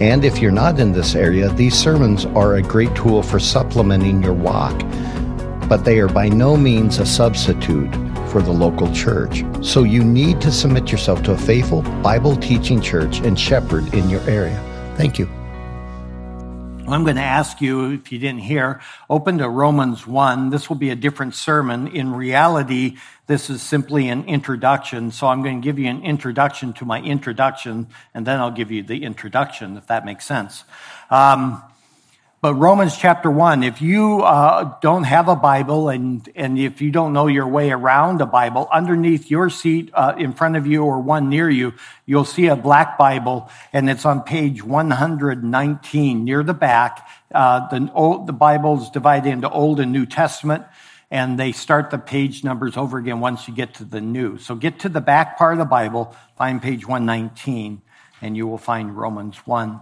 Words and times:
And 0.00 0.24
if 0.24 0.38
you're 0.38 0.52
not 0.52 0.78
in 0.78 0.92
this 0.92 1.14
area, 1.14 1.48
these 1.48 1.74
sermons 1.74 2.24
are 2.26 2.54
a 2.54 2.62
great 2.62 2.94
tool 2.94 3.22
for 3.22 3.40
supplementing 3.40 4.22
your 4.22 4.34
walk, 4.34 4.78
but 5.68 5.84
they 5.84 5.98
are 5.98 6.08
by 6.08 6.28
no 6.28 6.56
means 6.56 6.98
a 6.98 7.06
substitute 7.06 7.92
for 8.30 8.40
the 8.40 8.52
local 8.52 8.92
church. 8.92 9.44
So 9.62 9.82
you 9.82 10.04
need 10.04 10.40
to 10.42 10.52
submit 10.52 10.92
yourself 10.92 11.22
to 11.24 11.32
a 11.32 11.38
faithful 11.38 11.82
Bible 12.02 12.36
teaching 12.36 12.80
church 12.80 13.18
and 13.20 13.38
shepherd 13.38 13.92
in 13.92 14.08
your 14.08 14.20
area. 14.22 14.62
Thank 14.96 15.18
you. 15.18 15.37
I'm 16.92 17.04
going 17.04 17.16
to 17.16 17.22
ask 17.22 17.60
you, 17.60 17.92
if 17.92 18.10
you 18.10 18.18
didn't 18.18 18.40
hear, 18.40 18.80
open 19.10 19.38
to 19.38 19.48
Romans 19.48 20.06
1. 20.06 20.50
This 20.50 20.68
will 20.68 20.76
be 20.76 20.90
a 20.90 20.96
different 20.96 21.34
sermon. 21.34 21.88
In 21.88 22.14
reality, 22.14 22.96
this 23.26 23.50
is 23.50 23.60
simply 23.60 24.08
an 24.08 24.24
introduction. 24.24 25.10
So 25.10 25.26
I'm 25.26 25.42
going 25.42 25.60
to 25.60 25.64
give 25.64 25.78
you 25.78 25.88
an 25.88 26.02
introduction 26.02 26.72
to 26.74 26.84
my 26.84 27.00
introduction, 27.00 27.88
and 28.14 28.26
then 28.26 28.40
I'll 28.40 28.50
give 28.50 28.70
you 28.70 28.82
the 28.82 29.04
introduction, 29.04 29.76
if 29.76 29.86
that 29.88 30.06
makes 30.06 30.24
sense. 30.24 30.64
Um, 31.10 31.62
but 32.40 32.54
Romans 32.54 32.96
chapter 32.96 33.28
1, 33.28 33.64
if 33.64 33.82
you 33.82 34.20
uh, 34.20 34.78
don't 34.80 35.02
have 35.02 35.26
a 35.26 35.34
Bible 35.34 35.88
and, 35.88 36.28
and 36.36 36.56
if 36.56 36.80
you 36.80 36.92
don't 36.92 37.12
know 37.12 37.26
your 37.26 37.48
way 37.48 37.72
around 37.72 38.20
a 38.20 38.26
Bible, 38.26 38.68
underneath 38.72 39.28
your 39.28 39.50
seat 39.50 39.90
uh, 39.92 40.14
in 40.16 40.32
front 40.32 40.54
of 40.56 40.64
you 40.64 40.84
or 40.84 41.00
one 41.00 41.28
near 41.28 41.50
you, 41.50 41.74
you'll 42.06 42.24
see 42.24 42.46
a 42.46 42.54
black 42.54 42.96
Bible 42.96 43.50
and 43.72 43.90
it's 43.90 44.04
on 44.04 44.22
page 44.22 44.62
119 44.62 46.24
near 46.24 46.44
the 46.44 46.54
back. 46.54 47.08
Uh, 47.34 47.66
the, 47.70 47.90
old, 47.92 48.28
the 48.28 48.32
Bible's 48.32 48.88
divided 48.90 49.30
into 49.30 49.50
Old 49.50 49.80
and 49.80 49.90
New 49.90 50.06
Testament 50.06 50.64
and 51.10 51.40
they 51.40 51.50
start 51.50 51.90
the 51.90 51.98
page 51.98 52.44
numbers 52.44 52.76
over 52.76 52.98
again 52.98 53.18
once 53.18 53.48
you 53.48 53.54
get 53.54 53.74
to 53.74 53.84
the 53.84 54.00
new. 54.00 54.38
So 54.38 54.54
get 54.54 54.78
to 54.80 54.88
the 54.88 55.00
back 55.00 55.38
part 55.38 55.54
of 55.54 55.58
the 55.58 55.64
Bible, 55.64 56.14
find 56.36 56.62
page 56.62 56.86
119, 56.86 57.82
and 58.22 58.36
you 58.36 58.46
will 58.46 58.58
find 58.58 58.96
Romans 58.96 59.38
1. 59.38 59.80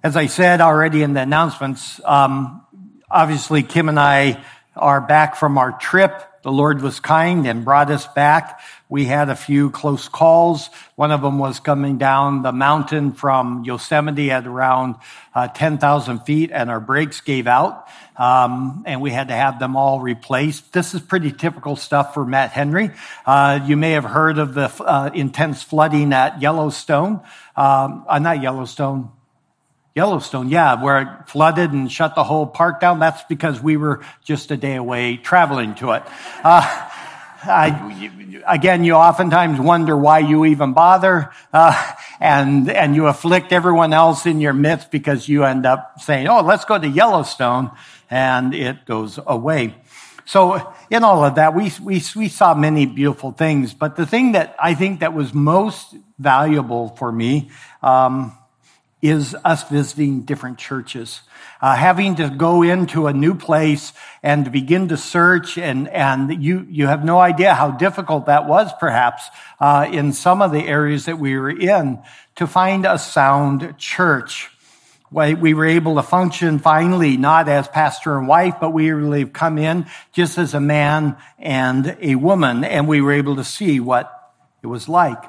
As 0.00 0.16
I 0.16 0.26
said 0.26 0.60
already 0.60 1.02
in 1.02 1.14
the 1.14 1.22
announcements, 1.22 2.00
um, 2.04 2.64
obviously 3.10 3.64
Kim 3.64 3.88
and 3.88 3.98
I 3.98 4.44
are 4.76 5.00
back 5.00 5.34
from 5.34 5.58
our 5.58 5.72
trip. 5.72 6.22
The 6.44 6.52
Lord 6.52 6.82
was 6.82 7.00
kind 7.00 7.44
and 7.48 7.64
brought 7.64 7.90
us 7.90 8.06
back. 8.06 8.60
We 8.88 9.06
had 9.06 9.28
a 9.28 9.34
few 9.34 9.70
close 9.70 10.08
calls. 10.08 10.70
One 10.94 11.10
of 11.10 11.20
them 11.20 11.40
was 11.40 11.58
coming 11.58 11.98
down 11.98 12.42
the 12.42 12.52
mountain 12.52 13.12
from 13.12 13.64
Yosemite 13.64 14.30
at 14.30 14.46
around 14.46 14.94
uh, 15.34 15.48
10,000 15.48 16.20
feet, 16.20 16.52
and 16.52 16.70
our 16.70 16.78
brakes 16.78 17.20
gave 17.20 17.48
out, 17.48 17.88
um, 18.16 18.84
and 18.86 19.00
we 19.00 19.10
had 19.10 19.28
to 19.28 19.34
have 19.34 19.58
them 19.58 19.76
all 19.76 19.98
replaced. 19.98 20.72
This 20.72 20.94
is 20.94 21.00
pretty 21.00 21.32
typical 21.32 21.74
stuff 21.74 22.14
for 22.14 22.24
Matt 22.24 22.52
Henry. 22.52 22.92
Uh, 23.26 23.58
you 23.66 23.76
may 23.76 23.92
have 23.92 24.04
heard 24.04 24.38
of 24.38 24.54
the 24.54 24.72
uh, 24.80 25.10
intense 25.12 25.64
flooding 25.64 26.12
at 26.12 26.40
Yellowstone, 26.40 27.20
um, 27.56 28.04
uh, 28.08 28.20
not 28.20 28.40
Yellowstone, 28.40 29.10
Yellowstone, 29.98 30.48
yeah, 30.48 30.80
where 30.80 31.02
it 31.02 31.08
flooded 31.28 31.72
and 31.72 31.90
shut 31.90 32.14
the 32.14 32.22
whole 32.22 32.46
park 32.46 32.78
down. 32.78 33.00
That's 33.00 33.24
because 33.24 33.60
we 33.60 33.76
were 33.76 34.04
just 34.22 34.52
a 34.52 34.56
day 34.56 34.76
away 34.76 35.16
traveling 35.16 35.74
to 35.76 35.90
it. 35.90 36.04
Uh, 36.44 36.62
I, 37.42 38.44
again, 38.46 38.84
you 38.84 38.94
oftentimes 38.94 39.58
wonder 39.58 39.96
why 39.96 40.20
you 40.20 40.44
even 40.44 40.72
bother, 40.72 41.32
uh, 41.52 41.94
and 42.20 42.70
and 42.70 42.94
you 42.94 43.08
afflict 43.08 43.52
everyone 43.52 43.92
else 43.92 44.24
in 44.24 44.40
your 44.40 44.52
midst 44.52 44.92
because 44.92 45.28
you 45.28 45.42
end 45.42 45.66
up 45.66 46.00
saying, 46.00 46.28
"Oh, 46.28 46.42
let's 46.42 46.64
go 46.64 46.78
to 46.78 46.86
Yellowstone," 46.86 47.72
and 48.08 48.54
it 48.54 48.86
goes 48.86 49.18
away. 49.26 49.74
So, 50.26 50.72
in 50.90 51.02
all 51.02 51.24
of 51.24 51.34
that, 51.34 51.56
we 51.56 51.72
we 51.82 52.00
we 52.14 52.28
saw 52.28 52.54
many 52.54 52.86
beautiful 52.86 53.32
things, 53.32 53.74
but 53.74 53.96
the 53.96 54.06
thing 54.06 54.30
that 54.32 54.54
I 54.62 54.74
think 54.74 55.00
that 55.00 55.12
was 55.12 55.34
most 55.34 55.96
valuable 56.20 56.90
for 56.90 57.10
me. 57.10 57.50
Um, 57.82 58.38
is 59.00 59.36
us 59.44 59.68
visiting 59.68 60.22
different 60.22 60.58
churches. 60.58 61.20
Uh, 61.60 61.74
having 61.74 62.16
to 62.16 62.28
go 62.30 62.62
into 62.62 63.06
a 63.06 63.12
new 63.12 63.34
place 63.34 63.92
and 64.22 64.50
begin 64.50 64.88
to 64.88 64.96
search 64.96 65.58
and, 65.58 65.88
and 65.88 66.42
you, 66.42 66.66
you 66.68 66.86
have 66.86 67.04
no 67.04 67.18
idea 67.18 67.54
how 67.54 67.70
difficult 67.70 68.26
that 68.26 68.46
was 68.46 68.70
perhaps, 68.80 69.28
uh, 69.60 69.88
in 69.90 70.12
some 70.12 70.42
of 70.42 70.52
the 70.52 70.66
areas 70.66 71.04
that 71.06 71.18
we 71.18 71.36
were 71.36 71.50
in 71.50 72.00
to 72.36 72.46
find 72.46 72.84
a 72.86 72.98
sound 72.98 73.74
church. 73.78 74.50
We 75.10 75.54
were 75.54 75.64
able 75.64 75.94
to 75.94 76.02
function 76.02 76.58
finally, 76.58 77.16
not 77.16 77.48
as 77.48 77.66
pastor 77.66 78.18
and 78.18 78.28
wife, 78.28 78.56
but 78.60 78.70
we 78.70 78.90
really 78.90 79.24
come 79.24 79.56
in 79.56 79.86
just 80.12 80.36
as 80.36 80.52
a 80.52 80.60
man 80.60 81.16
and 81.38 81.96
a 82.00 82.16
woman, 82.16 82.62
and 82.62 82.86
we 82.86 83.00
were 83.00 83.12
able 83.12 83.36
to 83.36 83.44
see 83.44 83.80
what 83.80 84.12
it 84.62 84.66
was 84.66 84.86
like. 84.86 85.22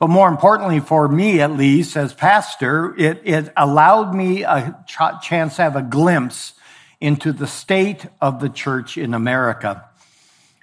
But 0.00 0.08
more 0.08 0.28
importantly, 0.28 0.80
for 0.80 1.06
me 1.08 1.42
at 1.42 1.52
least, 1.52 1.94
as 1.94 2.14
pastor, 2.14 2.96
it, 2.96 3.20
it 3.22 3.52
allowed 3.54 4.14
me 4.14 4.44
a 4.44 4.82
ch- 4.86 5.22
chance 5.22 5.56
to 5.56 5.62
have 5.62 5.76
a 5.76 5.82
glimpse 5.82 6.54
into 7.02 7.32
the 7.32 7.46
state 7.46 8.06
of 8.18 8.40
the 8.40 8.48
church 8.48 8.96
in 8.96 9.12
America. 9.12 9.84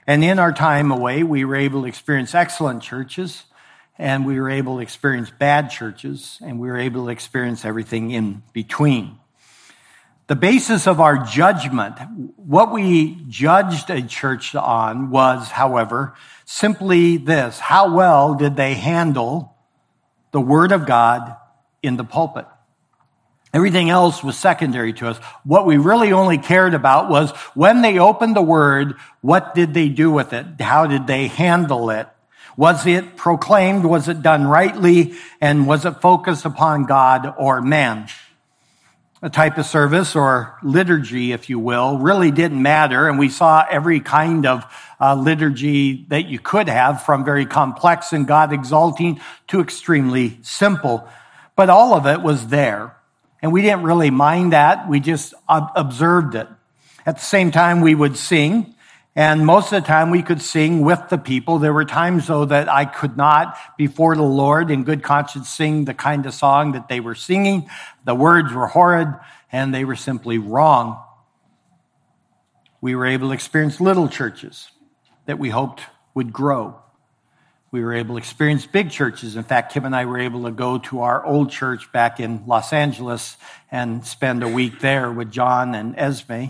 And 0.07 0.23
in 0.23 0.39
our 0.39 0.51
time 0.51 0.91
away, 0.91 1.21
we 1.21 1.45
were 1.45 1.55
able 1.55 1.83
to 1.83 1.87
experience 1.87 2.33
excellent 2.33 2.81
churches, 2.81 3.43
and 3.99 4.25
we 4.25 4.39
were 4.39 4.49
able 4.49 4.77
to 4.77 4.81
experience 4.81 5.29
bad 5.29 5.69
churches, 5.69 6.39
and 6.41 6.59
we 6.59 6.67
were 6.67 6.77
able 6.77 7.05
to 7.05 7.09
experience 7.09 7.63
everything 7.63 8.09
in 8.09 8.41
between. 8.53 9.19
The 10.27 10.35
basis 10.35 10.87
of 10.87 10.99
our 10.99 11.23
judgment, 11.23 11.95
what 12.35 12.73
we 12.73 13.15
judged 13.29 13.89
a 13.89 14.01
church 14.01 14.53
on 14.55 15.09
was, 15.09 15.47
however, 15.47 16.15
simply 16.43 17.15
this. 17.15 17.59
How 17.59 17.95
well 17.95 18.35
did 18.35 18.57
they 18.57 18.73
handle 18.73 19.55
the 20.31 20.41
Word 20.41 20.73
of 20.73 20.85
God 20.85 21.33
in 21.81 21.95
the 21.95 22.03
pulpit? 22.03 22.45
Everything 23.53 23.89
else 23.89 24.21
was 24.21 24.37
secondary 24.37 24.91
to 24.93 25.07
us. 25.07 25.17
What 25.45 25.65
we 25.65 25.77
really 25.77 26.11
only 26.11 26.37
cared 26.37 26.73
about 26.73 27.09
was 27.09 27.31
when 27.53 27.81
they 27.81 27.97
opened 27.97 28.35
the 28.35 28.41
Word, 28.41 28.95
what 29.21 29.55
did 29.55 29.73
they 29.73 29.87
do 29.87 30.11
with 30.11 30.33
it? 30.33 30.59
How 30.59 30.87
did 30.87 31.07
they 31.07 31.27
handle 31.27 31.89
it? 31.89 32.09
Was 32.57 32.85
it 32.85 33.15
proclaimed? 33.15 33.85
Was 33.85 34.09
it 34.09 34.21
done 34.21 34.45
rightly? 34.45 35.13
And 35.39 35.67
was 35.67 35.85
it 35.85 36.01
focused 36.01 36.43
upon 36.43 36.85
God 36.85 37.33
or 37.37 37.61
man? 37.61 38.09
A 39.21 39.29
type 39.29 39.57
of 39.57 39.65
service 39.65 40.15
or 40.15 40.57
liturgy, 40.61 41.31
if 41.31 41.49
you 41.49 41.57
will, 41.57 41.97
really 41.97 42.29
didn't 42.29 42.61
matter. 42.61 43.07
And 43.07 43.17
we 43.17 43.29
saw 43.29 43.65
every 43.69 43.99
kind 43.99 44.45
of 44.45 44.63
uh, 44.99 45.15
liturgy 45.15 46.05
that 46.09 46.27
you 46.27 46.39
could 46.39 46.69
have 46.69 47.03
from 47.03 47.25
very 47.25 47.45
complex 47.45 48.13
and 48.13 48.27
God 48.27 48.53
exalting 48.53 49.19
to 49.47 49.59
extremely 49.59 50.37
simple. 50.43 51.07
But 51.55 51.69
all 51.69 51.95
of 51.95 52.05
it 52.05 52.21
was 52.21 52.47
there. 52.47 52.95
And 53.41 53.51
we 53.51 53.61
didn't 53.61 53.83
really 53.83 54.11
mind 54.11 54.53
that. 54.53 54.87
We 54.87 54.99
just 54.99 55.33
observed 55.47 56.35
it. 56.35 56.47
At 57.05 57.15
the 57.15 57.23
same 57.23 57.51
time, 57.51 57.81
we 57.81 57.95
would 57.95 58.17
sing. 58.17 58.75
And 59.17 59.47
most 59.47 59.73
of 59.73 59.81
the 59.81 59.87
time 59.87 60.11
we 60.11 60.21
could 60.21 60.43
sing 60.43 60.81
with 60.81 61.09
the 61.09 61.17
people. 61.17 61.57
There 61.57 61.73
were 61.73 61.85
times 61.85 62.27
though 62.27 62.45
that 62.45 62.69
I 62.69 62.85
could 62.85 63.17
not, 63.17 63.57
before 63.75 64.15
the 64.15 64.21
Lord, 64.21 64.69
in 64.69 64.83
good 64.83 65.01
conscience, 65.01 65.49
sing 65.49 65.85
the 65.85 65.95
kind 65.95 66.27
of 66.27 66.35
song 66.35 66.73
that 66.73 66.87
they 66.87 66.99
were 66.99 67.15
singing. 67.15 67.67
The 68.05 68.13
words 68.13 68.53
were 68.53 68.67
horrid 68.67 69.07
and 69.51 69.73
they 69.73 69.85
were 69.85 69.95
simply 69.95 70.37
wrong. 70.37 71.01
We 72.79 72.93
were 72.93 73.07
able 73.07 73.29
to 73.29 73.33
experience 73.33 73.81
little 73.81 74.07
churches 74.07 74.69
that 75.25 75.39
we 75.39 75.49
hoped 75.49 75.81
would 76.13 76.31
grow. 76.31 76.79
We 77.71 77.83
were 77.83 77.95
able 77.95 78.15
to 78.15 78.19
experience 78.19 78.67
big 78.67 78.91
churches. 78.91 79.35
In 79.35 79.43
fact, 79.43 79.73
Kim 79.73 79.83
and 79.83 79.95
I 79.95 80.05
were 80.05 80.19
able 80.19 80.43
to 80.43 80.51
go 80.51 80.77
to 80.77 81.01
our 81.01 81.25
old 81.25 81.49
church 81.49 81.91
back 81.91 82.19
in 82.19 82.45
Los 82.45 82.71
Angeles 82.71 83.35
and 83.71 84.05
spend 84.05 84.43
a 84.43 84.47
week 84.47 84.79
there 84.79 85.11
with 85.11 85.31
John 85.31 85.73
and 85.73 85.95
Esme. 85.97 86.49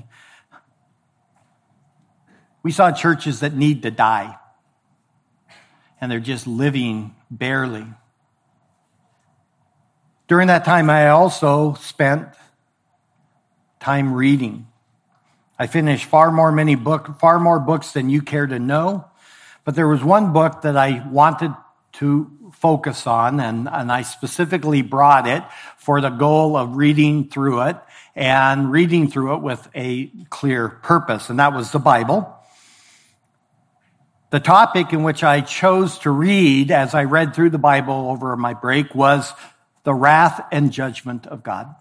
We 2.68 2.74
saw 2.74 2.92
churches 2.92 3.40
that 3.40 3.56
need 3.56 3.84
to 3.84 3.92
die, 3.92 4.38
and 6.02 6.12
they're 6.12 6.20
just 6.20 6.48
living 6.48 7.16
barely. 7.32 7.86
During 10.28 10.48
that 10.50 10.66
time, 10.66 10.90
I 10.90 11.08
also 11.08 11.76
spent 11.76 12.28
time 13.80 14.14
reading. 14.14 14.68
I 15.58 15.68
finished 15.68 16.08
far 16.08 16.30
more 16.30 16.52
many 16.52 16.76
book, 16.76 17.22
far 17.22 17.40
more 17.40 17.58
books 17.58 17.94
than 17.94 18.10
you 18.10 18.22
care 18.22 18.46
to 18.46 18.60
know. 18.60 19.06
But 19.64 19.76
there 19.76 19.88
was 19.88 20.04
one 20.04 20.34
book 20.34 20.64
that 20.64 20.76
I 20.76 21.08
wanted 21.08 21.56
to 21.94 22.52
focus 22.52 23.08
on, 23.08 23.40
and, 23.40 23.70
and 23.72 23.90
I 23.90 24.02
specifically 24.02 24.82
brought 24.82 25.26
it 25.26 25.42
for 25.78 26.02
the 26.02 26.10
goal 26.10 26.58
of 26.58 26.76
reading 26.76 27.30
through 27.30 27.62
it 27.62 27.78
and 28.14 28.74
reading 28.74 29.10
through 29.10 29.36
it 29.36 29.42
with 29.42 29.70
a 29.74 30.08
clear 30.30 30.68
purpose, 30.68 31.30
and 31.30 31.40
that 31.40 31.54
was 31.54 31.72
the 31.72 31.80
Bible. 31.80 32.37
The 34.30 34.40
topic 34.42 34.92
in 34.92 35.04
which 35.04 35.24
I 35.24 35.40
chose 35.40 36.00
to 36.00 36.12
read 36.12 36.70
as 36.70 36.94
I 36.94 37.06
read 37.06 37.34
through 37.34 37.52
the 37.52 37.58
Bible 37.58 38.10
over 38.10 38.36
my 38.36 38.54
break 38.54 38.94
was 38.94 39.32
the 39.84 39.94
wrath 39.94 40.46
and 40.52 40.74
judgment 40.74 41.26
of 41.28 41.44
God. 41.44 41.74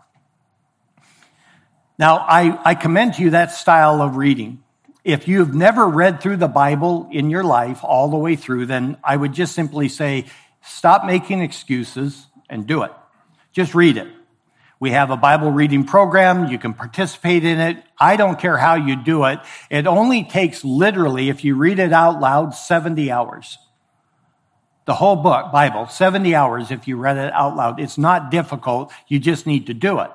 Now, 1.98 2.18
I, 2.18 2.56
I 2.64 2.74
commend 2.76 3.14
to 3.14 3.22
you 3.22 3.30
that 3.30 3.50
style 3.50 4.00
of 4.00 4.16
reading. 4.16 4.62
If 5.02 5.26
you've 5.26 5.54
never 5.54 5.88
read 5.88 6.20
through 6.20 6.36
the 6.36 6.46
Bible 6.46 7.08
in 7.10 7.30
your 7.30 7.42
life 7.42 7.82
all 7.82 8.08
the 8.08 8.16
way 8.16 8.36
through, 8.36 8.66
then 8.66 8.96
I 9.02 9.16
would 9.16 9.32
just 9.32 9.54
simply 9.54 9.88
say, 9.88 10.26
stop 10.62 11.04
making 11.04 11.40
excuses 11.40 12.26
and 12.48 12.66
do 12.66 12.82
it. 12.82 12.92
Just 13.52 13.74
read 13.74 13.96
it. 13.96 14.08
We 14.78 14.90
have 14.90 15.10
a 15.10 15.16
Bible 15.16 15.50
reading 15.50 15.84
program. 15.84 16.48
You 16.48 16.58
can 16.58 16.74
participate 16.74 17.44
in 17.44 17.60
it. 17.60 17.82
I 17.98 18.16
don't 18.16 18.38
care 18.38 18.58
how 18.58 18.74
you 18.74 18.96
do 18.96 19.24
it. 19.24 19.40
It 19.70 19.86
only 19.86 20.24
takes 20.24 20.64
literally, 20.64 21.30
if 21.30 21.44
you 21.44 21.56
read 21.56 21.78
it 21.78 21.92
out 21.92 22.20
loud, 22.20 22.54
70 22.54 23.10
hours. 23.10 23.58
The 24.84 24.94
whole 24.94 25.16
book, 25.16 25.50
Bible, 25.50 25.88
70 25.88 26.34
hours 26.34 26.70
if 26.70 26.86
you 26.86 26.96
read 26.96 27.16
it 27.16 27.32
out 27.32 27.56
loud. 27.56 27.80
It's 27.80 27.98
not 27.98 28.30
difficult. 28.30 28.92
You 29.08 29.18
just 29.18 29.46
need 29.46 29.66
to 29.66 29.74
do 29.74 29.98
it. 30.00 30.10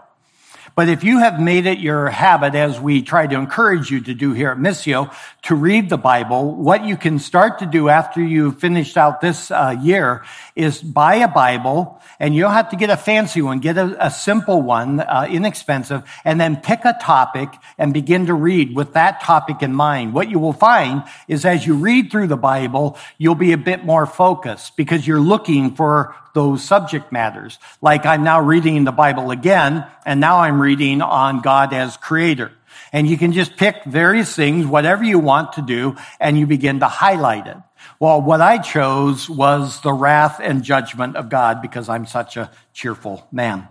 But 0.81 0.89
if 0.89 1.03
you 1.03 1.19
have 1.19 1.39
made 1.39 1.67
it 1.67 1.77
your 1.77 2.09
habit, 2.09 2.55
as 2.55 2.79
we 2.79 3.03
try 3.03 3.27
to 3.27 3.35
encourage 3.35 3.91
you 3.91 4.01
to 4.01 4.15
do 4.15 4.33
here 4.33 4.49
at 4.49 4.57
Missio, 4.57 5.13
to 5.43 5.53
read 5.53 5.91
the 5.91 5.97
Bible, 5.99 6.55
what 6.55 6.85
you 6.85 6.97
can 6.97 7.19
start 7.19 7.59
to 7.59 7.67
do 7.67 7.87
after 7.87 8.19
you've 8.19 8.59
finished 8.59 8.97
out 8.97 9.21
this 9.21 9.51
uh, 9.51 9.77
year 9.79 10.23
is 10.55 10.81
buy 10.81 11.17
a 11.17 11.27
Bible, 11.27 12.01
and 12.19 12.33
you 12.33 12.41
don't 12.41 12.53
have 12.53 12.71
to 12.71 12.75
get 12.77 12.89
a 12.89 12.97
fancy 12.97 13.43
one. 13.43 13.59
Get 13.59 13.77
a, 13.77 14.07
a 14.07 14.09
simple 14.09 14.63
one, 14.63 15.01
uh, 15.01 15.27
inexpensive, 15.29 16.01
and 16.25 16.41
then 16.41 16.55
pick 16.57 16.83
a 16.83 16.97
topic 16.99 17.49
and 17.77 17.93
begin 17.93 18.25
to 18.25 18.33
read 18.33 18.75
with 18.75 18.93
that 18.93 19.21
topic 19.21 19.61
in 19.61 19.75
mind. 19.75 20.15
What 20.15 20.31
you 20.31 20.39
will 20.39 20.51
find 20.51 21.03
is 21.27 21.45
as 21.45 21.67
you 21.67 21.75
read 21.75 22.09
through 22.09 22.25
the 22.25 22.37
Bible, 22.37 22.97
you'll 23.19 23.35
be 23.35 23.51
a 23.51 23.57
bit 23.57 23.85
more 23.85 24.07
focused 24.07 24.75
because 24.77 25.05
you're 25.05 25.19
looking 25.19 25.75
for 25.75 26.15
those 26.33 26.63
subject 26.63 27.11
matters. 27.11 27.59
Like 27.81 28.05
I'm 28.05 28.23
now 28.23 28.41
reading 28.41 28.83
the 28.83 28.91
Bible 28.91 29.31
again, 29.31 29.85
and 30.05 30.19
now 30.19 30.39
I'm 30.39 30.61
reading 30.61 31.01
on 31.01 31.41
God 31.41 31.73
as 31.73 31.97
creator. 31.97 32.51
And 32.93 33.07
you 33.07 33.17
can 33.17 33.31
just 33.31 33.57
pick 33.57 33.83
various 33.85 34.35
things, 34.35 34.65
whatever 34.65 35.03
you 35.03 35.19
want 35.19 35.53
to 35.53 35.61
do, 35.61 35.95
and 36.19 36.37
you 36.37 36.45
begin 36.45 36.79
to 36.81 36.87
highlight 36.87 37.47
it. 37.47 37.57
Well, 37.99 38.21
what 38.21 38.41
I 38.41 38.57
chose 38.57 39.29
was 39.29 39.81
the 39.81 39.93
wrath 39.93 40.39
and 40.41 40.63
judgment 40.63 41.15
of 41.15 41.29
God 41.29 41.61
because 41.61 41.87
I'm 41.87 42.05
such 42.05 42.37
a 42.37 42.51
cheerful 42.73 43.27
man. 43.31 43.67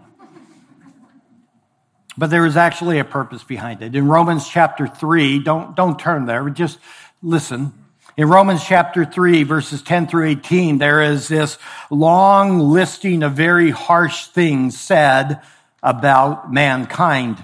But 2.17 2.31
there 2.31 2.47
is 2.47 2.57
actually 2.57 2.99
a 2.99 3.05
purpose 3.05 3.43
behind 3.45 3.83
it. 3.83 3.95
In 3.95 4.07
Romans 4.07 4.49
chapter 4.49 4.87
3, 4.87 5.41
don't, 5.41 5.75
don't 5.75 5.99
turn 5.99 6.27
there, 6.27 6.49
just 6.51 6.79
listen. 7.23 7.73
In 8.21 8.29
Romans 8.29 8.63
chapter 8.63 9.07
3, 9.07 9.45
verses 9.45 9.81
10 9.81 10.07
through 10.07 10.27
18, 10.27 10.77
there 10.77 11.01
is 11.01 11.27
this 11.29 11.57
long 11.89 12.59
listing 12.59 13.23
of 13.23 13.33
very 13.33 13.71
harsh 13.71 14.27
things 14.27 14.79
said 14.79 15.41
about 15.83 16.53
mankind. 16.53 17.43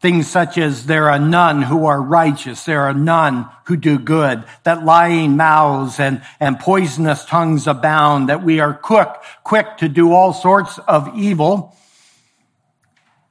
Things 0.00 0.30
such 0.30 0.58
as 0.58 0.84
there 0.84 1.08
are 1.08 1.18
none 1.18 1.62
who 1.62 1.86
are 1.86 2.02
righteous, 2.02 2.66
there 2.66 2.82
are 2.82 2.92
none 2.92 3.48
who 3.64 3.78
do 3.78 3.98
good, 3.98 4.44
that 4.64 4.84
lying 4.84 5.38
mouths 5.38 5.98
and, 5.98 6.20
and 6.38 6.60
poisonous 6.60 7.24
tongues 7.24 7.66
abound, 7.66 8.28
that 8.28 8.44
we 8.44 8.60
are 8.60 8.74
quick, 8.74 9.08
quick 9.42 9.78
to 9.78 9.88
do 9.88 10.12
all 10.12 10.34
sorts 10.34 10.76
of 10.80 11.16
evil. 11.16 11.74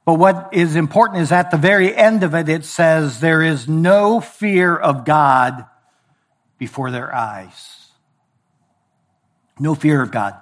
But 0.04 0.14
what 0.14 0.48
is 0.50 0.74
important 0.74 1.22
is 1.22 1.30
at 1.30 1.52
the 1.52 1.56
very 1.56 1.94
end 1.94 2.24
of 2.24 2.34
it, 2.34 2.48
it 2.48 2.64
says 2.64 3.20
there 3.20 3.42
is 3.42 3.68
no 3.68 4.20
fear 4.20 4.76
of 4.76 5.04
God 5.04 5.66
before 6.58 6.90
their 6.90 7.14
eyes. 7.14 7.88
No 9.58 9.74
fear 9.74 10.02
of 10.02 10.10
God. 10.10 10.40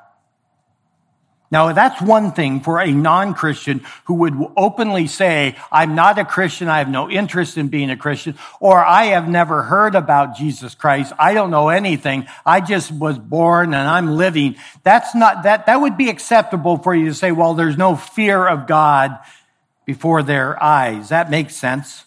Now, 1.50 1.70
that's 1.74 2.00
one 2.00 2.32
thing 2.32 2.60
for 2.60 2.80
a 2.80 2.90
non-Christian 2.90 3.84
who 4.04 4.14
would 4.14 4.34
openly 4.56 5.06
say, 5.06 5.54
I'm 5.70 5.94
not 5.94 6.18
a 6.18 6.24
Christian. 6.24 6.70
I 6.70 6.78
have 6.78 6.88
no 6.88 7.10
interest 7.10 7.58
in 7.58 7.68
being 7.68 7.90
a 7.90 7.96
Christian, 7.96 8.38
or 8.58 8.82
I 8.82 9.04
have 9.08 9.28
never 9.28 9.62
heard 9.62 9.94
about 9.94 10.34
Jesus 10.34 10.74
Christ. 10.74 11.12
I 11.18 11.34
don't 11.34 11.50
know 11.50 11.68
anything. 11.68 12.26
I 12.46 12.62
just 12.62 12.90
was 12.90 13.18
born 13.18 13.74
and 13.74 13.86
I'm 13.86 14.16
living. 14.16 14.56
That's 14.82 15.14
not, 15.14 15.42
that, 15.42 15.66
that 15.66 15.76
would 15.76 15.98
be 15.98 16.08
acceptable 16.08 16.78
for 16.78 16.94
you 16.94 17.04
to 17.08 17.14
say, 17.14 17.32
well, 17.32 17.52
there's 17.52 17.76
no 17.76 17.96
fear 17.96 18.48
of 18.48 18.66
God 18.66 19.18
before 19.84 20.22
their 20.22 20.60
eyes. 20.62 21.10
That 21.10 21.28
makes 21.28 21.54
sense. 21.54 22.06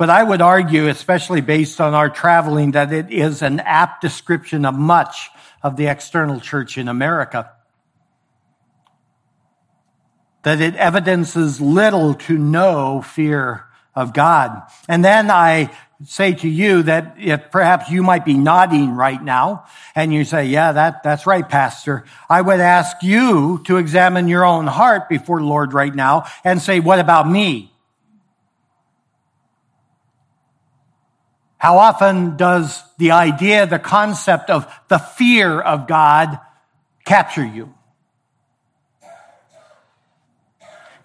But 0.00 0.08
I 0.08 0.22
would 0.22 0.40
argue, 0.40 0.88
especially 0.88 1.42
based 1.42 1.78
on 1.78 1.92
our 1.92 2.08
traveling, 2.08 2.70
that 2.70 2.90
it 2.90 3.12
is 3.12 3.42
an 3.42 3.60
apt 3.60 4.00
description 4.00 4.64
of 4.64 4.74
much 4.74 5.28
of 5.62 5.76
the 5.76 5.88
external 5.88 6.40
church 6.40 6.78
in 6.78 6.88
America. 6.88 7.52
That 10.42 10.62
it 10.62 10.74
evidences 10.76 11.60
little 11.60 12.14
to 12.14 12.38
no 12.38 13.02
fear 13.02 13.66
of 13.94 14.14
God. 14.14 14.62
And 14.88 15.04
then 15.04 15.30
I 15.30 15.70
say 16.06 16.32
to 16.32 16.48
you 16.48 16.84
that 16.84 17.16
if 17.18 17.50
perhaps 17.50 17.90
you 17.90 18.02
might 18.02 18.24
be 18.24 18.32
nodding 18.32 18.92
right 18.92 19.22
now 19.22 19.66
and 19.94 20.14
you 20.14 20.24
say, 20.24 20.46
yeah, 20.46 20.72
that, 20.72 21.02
that's 21.02 21.26
right, 21.26 21.46
pastor. 21.46 22.06
I 22.26 22.40
would 22.40 22.60
ask 22.60 23.02
you 23.02 23.62
to 23.66 23.76
examine 23.76 24.28
your 24.28 24.46
own 24.46 24.66
heart 24.66 25.10
before 25.10 25.42
Lord 25.42 25.74
right 25.74 25.94
now 25.94 26.24
and 26.42 26.62
say, 26.62 26.80
what 26.80 27.00
about 27.00 27.28
me? 27.28 27.69
How 31.60 31.76
often 31.76 32.38
does 32.38 32.82
the 32.96 33.10
idea, 33.10 33.66
the 33.66 33.78
concept 33.78 34.48
of 34.48 34.66
the 34.88 34.96
fear 34.96 35.60
of 35.60 35.86
God 35.86 36.38
capture 37.04 37.44
you? 37.44 37.74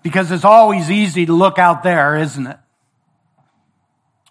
Because 0.01 0.31
it's 0.31 0.45
always 0.45 0.89
easy 0.89 1.25
to 1.25 1.33
look 1.33 1.59
out 1.59 1.83
there, 1.83 2.15
isn't 2.15 2.47
it? 2.47 2.57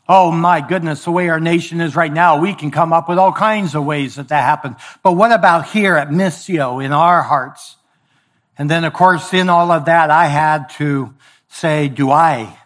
Oh 0.08 0.30
my 0.30 0.66
goodness, 0.66 1.04
the 1.04 1.10
way 1.10 1.28
our 1.28 1.40
nation 1.40 1.82
is 1.82 1.94
right 1.94 2.12
now, 2.12 2.40
we 2.40 2.54
can 2.54 2.70
come 2.70 2.94
up 2.94 3.06
with 3.06 3.18
all 3.18 3.32
kinds 3.32 3.74
of 3.74 3.84
ways 3.84 4.14
that 4.14 4.28
that 4.28 4.44
happens. 4.44 4.76
But 5.02 5.12
what 5.12 5.30
about 5.30 5.68
here 5.68 5.94
at 5.94 6.08
Missio 6.08 6.82
in 6.82 6.92
our 6.92 7.20
hearts? 7.20 7.76
And 8.56 8.70
then, 8.70 8.84
of 8.84 8.94
course, 8.94 9.34
in 9.34 9.50
all 9.50 9.70
of 9.70 9.84
that, 9.84 10.08
I 10.08 10.28
had 10.28 10.70
to 10.78 11.12
say, 11.48 11.88
do 11.88 12.10
I 12.10 12.58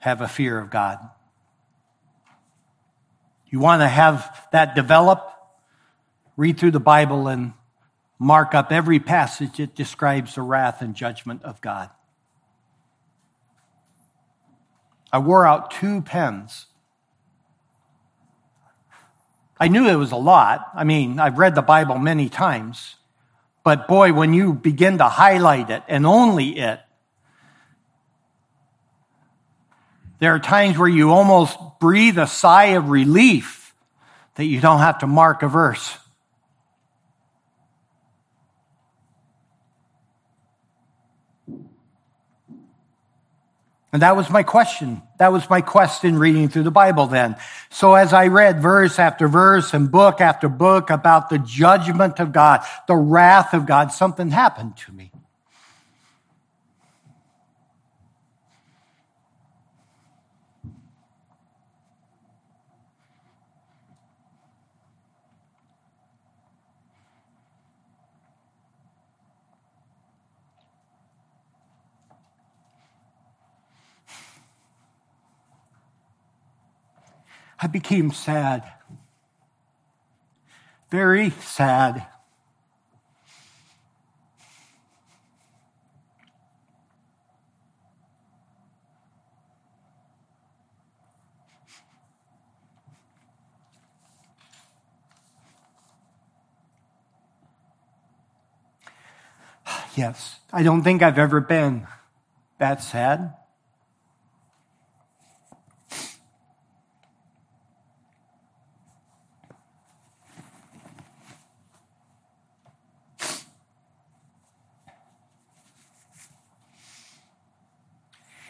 have 0.00 0.20
a 0.20 0.26
fear 0.26 0.58
of 0.58 0.68
God? 0.68 0.98
You 3.50 3.60
want 3.60 3.82
to 3.82 3.88
have 3.88 4.46
that 4.52 4.74
develop? 4.74 5.32
Read 6.36 6.58
through 6.58 6.72
the 6.72 6.80
Bible 6.80 7.28
and 7.28 7.52
mark 8.18 8.54
up 8.54 8.70
every 8.70 9.00
passage 9.00 9.56
that 9.56 9.74
describes 9.74 10.34
the 10.34 10.42
wrath 10.42 10.82
and 10.82 10.94
judgment 10.94 11.42
of 11.42 11.60
God. 11.60 11.90
I 15.12 15.18
wore 15.18 15.46
out 15.46 15.70
two 15.70 16.02
pens. 16.02 16.66
I 19.58 19.68
knew 19.68 19.88
it 19.88 19.96
was 19.96 20.12
a 20.12 20.16
lot. 20.16 20.68
I 20.74 20.84
mean, 20.84 21.18
I've 21.18 21.38
read 21.38 21.54
the 21.54 21.62
Bible 21.62 21.98
many 21.98 22.28
times. 22.28 22.96
But 23.64 23.88
boy, 23.88 24.12
when 24.12 24.34
you 24.34 24.52
begin 24.52 24.98
to 24.98 25.08
highlight 25.08 25.70
it 25.70 25.82
and 25.88 26.06
only 26.06 26.58
it, 26.58 26.80
There 30.18 30.34
are 30.34 30.40
times 30.40 30.76
where 30.76 30.88
you 30.88 31.12
almost 31.12 31.56
breathe 31.80 32.18
a 32.18 32.26
sigh 32.26 32.76
of 32.76 32.88
relief 32.90 33.74
that 34.34 34.44
you 34.44 34.60
don't 34.60 34.80
have 34.80 34.98
to 34.98 35.06
mark 35.06 35.42
a 35.42 35.48
verse. 35.48 35.98
And 43.90 44.02
that 44.02 44.16
was 44.16 44.28
my 44.28 44.42
question. 44.42 45.02
That 45.18 45.32
was 45.32 45.48
my 45.48 45.62
quest 45.62 46.04
in 46.04 46.18
reading 46.18 46.48
through 46.48 46.64
the 46.64 46.70
Bible 46.70 47.06
then. 47.06 47.36
So 47.70 47.94
as 47.94 48.12
I 48.12 48.26
read 48.26 48.60
verse 48.60 48.98
after 48.98 49.28
verse 49.28 49.72
and 49.72 49.90
book 49.90 50.20
after 50.20 50.48
book 50.48 50.90
about 50.90 51.30
the 51.30 51.38
judgment 51.38 52.20
of 52.20 52.32
God, 52.32 52.60
the 52.86 52.96
wrath 52.96 53.54
of 53.54 53.64
God, 53.64 53.90
something 53.90 54.30
happened 54.30 54.76
to 54.78 54.92
me. 54.92 55.07
I 77.60 77.66
became 77.66 78.12
sad. 78.12 78.62
Very 80.90 81.30
sad. 81.30 82.06
Yes, 99.96 100.38
I 100.52 100.62
don't 100.62 100.82
think 100.84 101.02
I've 101.02 101.18
ever 101.18 101.40
been 101.40 101.88
that 102.58 102.80
sad. 102.84 103.34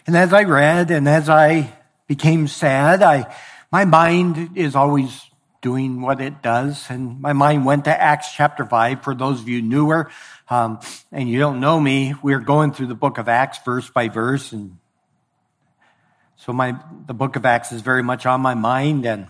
And 0.09 0.17
as 0.17 0.33
I 0.33 0.45
read 0.45 0.91
and 0.91 1.07
as 1.07 1.29
I 1.29 1.71
became 2.07 2.49
sad, 2.49 3.03
I, 3.03 3.31
my 3.71 3.85
mind 3.85 4.57
is 4.57 4.75
always 4.75 5.21
doing 5.61 6.01
what 6.01 6.23
it 6.23 6.41
does. 6.41 6.89
And 6.89 7.21
my 7.21 7.35
mind 7.35 7.67
went 7.67 7.85
to 7.85 7.91
Acts 7.91 8.33
chapter 8.33 8.65
5. 8.65 9.05
For 9.05 9.15
those 9.15 9.43
of 9.43 9.51
you 9.51 9.61
newer, 9.61 10.11
um, 10.49 10.81
and 11.13 11.29
you 11.29 11.39
don't 11.39 11.61
know 11.61 11.79
me, 11.79 12.15
we're 12.23 12.41
going 12.41 12.73
through 12.73 12.87
the 12.87 12.95
book 12.95 13.19
of 13.19 13.29
Acts 13.29 13.59
verse 13.67 13.91
by 13.91 14.09
verse. 14.09 14.51
And 14.53 14.79
so 16.37 16.55
my, 16.55 16.81
the 17.07 17.13
book 17.13 17.37
of 17.37 17.45
Acts 17.45 17.71
is 17.73 17.83
very 17.83 18.03
much 18.03 18.25
on 18.25 18.41
my 18.41 18.55
mind. 18.55 19.05
And 19.05 19.27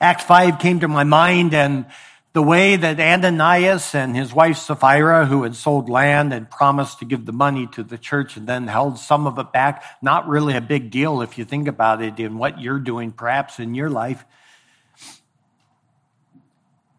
Acts 0.00 0.22
5 0.22 0.60
came 0.60 0.78
to 0.78 0.88
my 0.88 1.02
mind 1.02 1.52
and 1.52 1.86
the 2.32 2.42
way 2.42 2.76
that 2.76 3.00
Ananias 3.00 3.94
and 3.94 4.14
his 4.14 4.32
wife 4.32 4.56
Sapphira, 4.56 5.26
who 5.26 5.42
had 5.42 5.56
sold 5.56 5.88
land 5.88 6.32
and 6.32 6.48
promised 6.48 7.00
to 7.00 7.04
give 7.04 7.26
the 7.26 7.32
money 7.32 7.66
to 7.72 7.82
the 7.82 7.98
church 7.98 8.36
and 8.36 8.46
then 8.46 8.68
held 8.68 8.98
some 8.98 9.26
of 9.26 9.38
it 9.38 9.52
back, 9.52 9.82
not 10.00 10.28
really 10.28 10.56
a 10.56 10.60
big 10.60 10.90
deal 10.90 11.22
if 11.22 11.38
you 11.38 11.44
think 11.44 11.66
about 11.66 12.00
it 12.02 12.20
in 12.20 12.38
what 12.38 12.60
you're 12.60 12.78
doing 12.78 13.10
perhaps 13.10 13.58
in 13.58 13.74
your 13.74 13.90
life. 13.90 14.24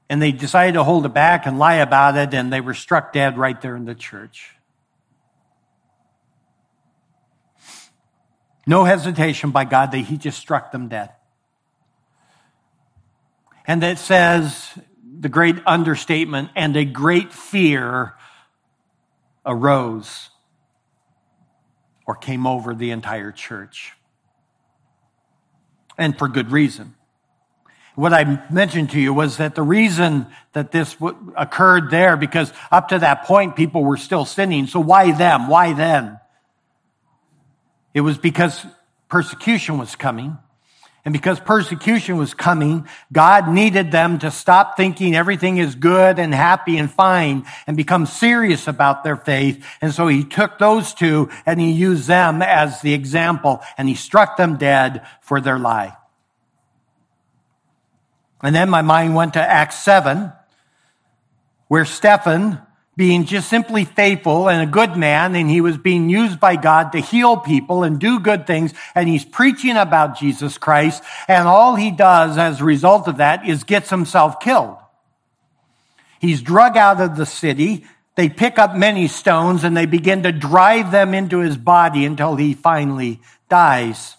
And 0.10 0.22
they 0.22 0.34
decided 0.34 0.74
to 0.74 0.84
hold 0.84 1.06
it 1.06 1.14
back 1.14 1.46
and 1.46 1.58
lie 1.58 1.76
about 1.76 2.18
it, 2.18 2.34
and 2.34 2.52
they 2.52 2.60
were 2.60 2.74
struck 2.74 3.14
dead 3.14 3.38
right 3.38 3.60
there 3.62 3.78
in 3.78 3.86
the 3.86 3.96
church. 3.96 4.52
No 8.68 8.84
hesitation 8.84 9.52
by 9.52 9.64
God 9.64 9.92
that 9.94 10.00
He 10.00 10.18
just 10.18 10.38
struck 10.38 10.74
them 10.74 10.90
dead. 10.90 11.12
And 13.66 13.82
it 13.82 13.98
says 13.98 14.78
the 15.22 15.30
great 15.30 15.56
understatement, 15.68 16.50
and 16.56 16.76
a 16.76 16.84
great 16.84 17.32
fear 17.32 18.16
arose 19.46 20.30
or 22.08 22.16
came 22.16 22.48
over 22.48 22.74
the 22.74 22.90
entire 22.90 23.32
church. 23.32 23.94
And 25.98 26.18
for 26.18 26.28
good 26.28 26.52
reason. 26.52 26.96
What 27.94 28.14
I 28.14 28.44
mentioned 28.50 28.90
to 28.92 29.00
you 29.00 29.14
was 29.14 29.38
that 29.38 29.54
the 29.54 29.62
reason 29.62 30.26
that 30.54 30.72
this 30.72 30.98
occurred 31.38 31.92
there, 31.92 32.18
because 32.18 32.52
up 32.72 32.88
to 32.88 33.00
that 33.00 33.26
point, 33.26 33.56
people 33.56 33.84
were 33.84 33.98
still 33.98 34.26
sinning. 34.26 34.66
So 34.66 34.80
why 34.80 35.12
them? 35.12 35.48
Why 35.48 35.74
then? 35.74 36.20
It 37.94 38.02
was 38.02 38.18
because 38.18 38.66
persecution 39.08 39.78
was 39.78 39.96
coming. 39.96 40.38
And 41.04 41.14
because 41.14 41.40
persecution 41.40 42.18
was 42.18 42.36
coming, 42.36 42.88
God 43.12 43.50
needed 43.50 43.92
them 43.92 44.20
to 44.20 44.30
stop 44.30 44.78
thinking 44.78 45.16
everything 45.16 45.58
is 45.58 45.74
good 45.74 46.20
and 46.20 46.34
happy 46.34 46.78
and 46.78 46.92
fine 46.92 47.46
and 47.66 47.76
become 47.76 48.06
serious 48.06 48.68
about 48.68 49.04
their 49.04 49.16
faith. 49.16 49.66
And 49.82 49.94
so 49.94 50.08
he 50.08 50.24
took 50.24 50.60
those 50.60 50.94
two 50.94 51.30
and 51.46 51.60
he 51.60 51.72
used 51.72 52.08
them 52.08 52.44
as 52.44 52.82
the 52.82 52.94
example 52.94 53.62
and 53.80 53.90
he 53.90 53.96
struck 53.96 54.38
them 54.38 54.58
dead 54.58 55.06
for 55.22 55.42
their 55.42 55.58
lie. 55.58 55.98
And 58.44 58.56
then 58.56 58.70
my 58.70 58.82
mind 58.82 59.16
went 59.16 59.34
to 59.34 59.42
Acts 59.42 59.78
7, 59.84 60.32
where 61.68 61.86
Stephen 61.86 62.60
being 62.98 63.26
just 63.26 63.50
simply 63.50 63.86
faithful 63.86 64.50
and 64.50 64.62
a 64.62 64.72
good 64.72 64.98
man, 64.98 65.36
and 65.36 65.50
he 65.50 65.62
was 65.62 65.78
being 65.78 66.10
used 66.10 66.40
by 66.40 66.56
God 66.56 66.92
to 66.92 67.00
heal 67.00 67.38
people 67.38 67.84
and 67.84 68.00
do 68.00 68.20
good 68.20 68.46
things, 68.46 68.74
and 68.94 69.08
he's 69.08 69.24
preaching 69.24 69.78
about 69.78 70.20
Jesus 70.20 70.58
Christ, 70.58 71.02
and 71.28 71.48
all 71.48 71.76
he 71.76 71.90
does 71.92 72.38
as 72.38 72.60
a 72.60 72.66
result 72.66 73.08
of 73.08 73.18
that 73.18 73.48
is 73.48 73.64
gets 73.64 73.90
himself 73.90 74.40
killed. 74.40 74.78
He's 76.20 76.42
drug 76.42 76.78
out 76.78 77.02
of 77.02 77.16
the 77.16 77.26
city. 77.26 77.86
They 78.16 78.30
pick 78.30 78.60
up 78.60 78.76
many 78.76 79.08
stones 79.08 79.64
and 79.64 79.76
they 79.76 79.88
begin 79.88 80.22
to 80.22 80.32
drive 80.32 80.92
them 80.92 81.16
into 81.16 81.40
his 81.40 81.58
body 81.58 82.06
until 82.06 82.36
he 82.36 82.54
finally 82.54 83.22
dies. 83.50 84.16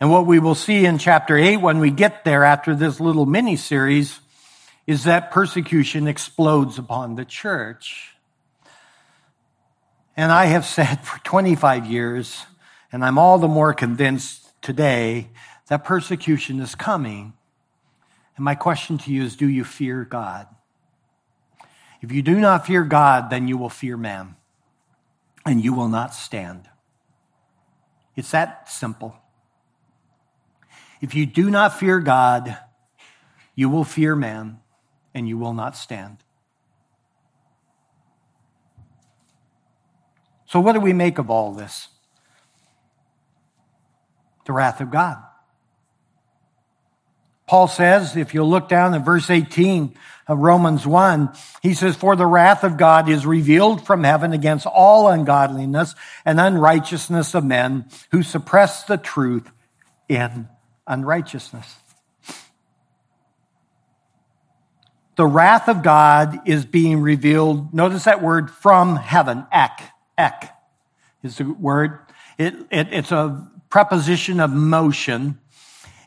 And 0.00 0.10
what 0.10 0.24
we 0.24 0.38
will 0.38 0.54
see 0.54 0.86
in 0.86 0.96
chapter 0.96 1.36
8 1.36 1.58
when 1.58 1.78
we 1.78 1.90
get 1.90 2.24
there 2.24 2.44
after 2.44 2.74
this 2.74 3.00
little 3.00 3.26
mini 3.26 3.56
series 3.56 4.20
is 4.88 5.04
that 5.04 5.30
persecution 5.30 6.08
explodes 6.08 6.78
upon 6.78 7.14
the 7.14 7.24
church. 7.26 8.14
And 10.16 10.32
I 10.32 10.46
have 10.46 10.64
said 10.64 11.04
for 11.04 11.22
25 11.24 11.84
years, 11.84 12.46
and 12.90 13.04
I'm 13.04 13.18
all 13.18 13.38
the 13.38 13.48
more 13.48 13.74
convinced 13.74 14.50
today, 14.62 15.28
that 15.66 15.84
persecution 15.84 16.58
is 16.58 16.74
coming. 16.74 17.34
And 18.36 18.44
my 18.46 18.54
question 18.54 18.96
to 18.96 19.12
you 19.12 19.24
is 19.24 19.36
do 19.36 19.46
you 19.46 19.62
fear 19.62 20.06
God? 20.06 20.46
If 22.00 22.10
you 22.10 22.22
do 22.22 22.40
not 22.40 22.66
fear 22.66 22.82
God, 22.82 23.28
then 23.28 23.46
you 23.46 23.58
will 23.58 23.68
fear 23.68 23.98
man, 23.98 24.36
and 25.44 25.62
you 25.62 25.74
will 25.74 25.88
not 25.88 26.14
stand. 26.14 26.66
It's 28.16 28.30
that 28.30 28.70
simple. 28.70 29.14
If 31.02 31.14
you 31.14 31.26
do 31.26 31.50
not 31.50 31.78
fear 31.78 32.00
God, 32.00 32.56
you 33.54 33.68
will 33.68 33.84
fear 33.84 34.16
man, 34.16 34.60
and 35.14 35.28
you 35.28 35.38
will 35.38 35.54
not 35.54 35.76
stand. 35.76 36.18
So, 40.46 40.60
what 40.60 40.72
do 40.72 40.80
we 40.80 40.92
make 40.92 41.18
of 41.18 41.30
all 41.30 41.52
this? 41.52 41.88
The 44.46 44.52
wrath 44.52 44.80
of 44.80 44.90
God. 44.90 45.18
Paul 47.46 47.66
says, 47.66 48.14
if 48.14 48.34
you 48.34 48.44
look 48.44 48.68
down 48.68 48.94
at 48.94 49.04
verse 49.04 49.30
18 49.30 49.94
of 50.26 50.38
Romans 50.38 50.86
1, 50.86 51.30
he 51.62 51.72
says, 51.72 51.96
For 51.96 52.14
the 52.14 52.26
wrath 52.26 52.62
of 52.62 52.76
God 52.76 53.08
is 53.08 53.24
revealed 53.24 53.86
from 53.86 54.04
heaven 54.04 54.34
against 54.34 54.66
all 54.66 55.08
ungodliness 55.08 55.94
and 56.26 56.38
unrighteousness 56.38 57.34
of 57.34 57.44
men 57.44 57.86
who 58.10 58.22
suppress 58.22 58.84
the 58.84 58.98
truth 58.98 59.50
in 60.08 60.48
unrighteousness. 60.86 61.76
The 65.18 65.26
wrath 65.26 65.68
of 65.68 65.82
God 65.82 66.48
is 66.48 66.64
being 66.64 67.00
revealed. 67.00 67.74
Notice 67.74 68.04
that 68.04 68.22
word 68.22 68.52
from 68.52 68.94
heaven. 68.94 69.44
Ek. 69.50 69.82
Ek 70.16 70.54
is 71.24 71.38
the 71.38 71.44
word. 71.44 71.98
It, 72.38 72.54
it, 72.70 72.92
it's 72.92 73.10
a 73.10 73.50
preposition 73.68 74.38
of 74.38 74.52
motion. 74.52 75.40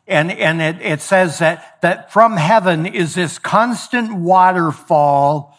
And, 0.07 0.31
and 0.31 0.61
it, 0.61 0.81
it 0.81 1.01
says 1.01 1.39
that, 1.39 1.81
that 1.81 2.13
from 2.13 2.37
heaven 2.37 2.85
is 2.85 3.13
this 3.13 3.37
constant 3.37 4.15
waterfall 4.15 5.50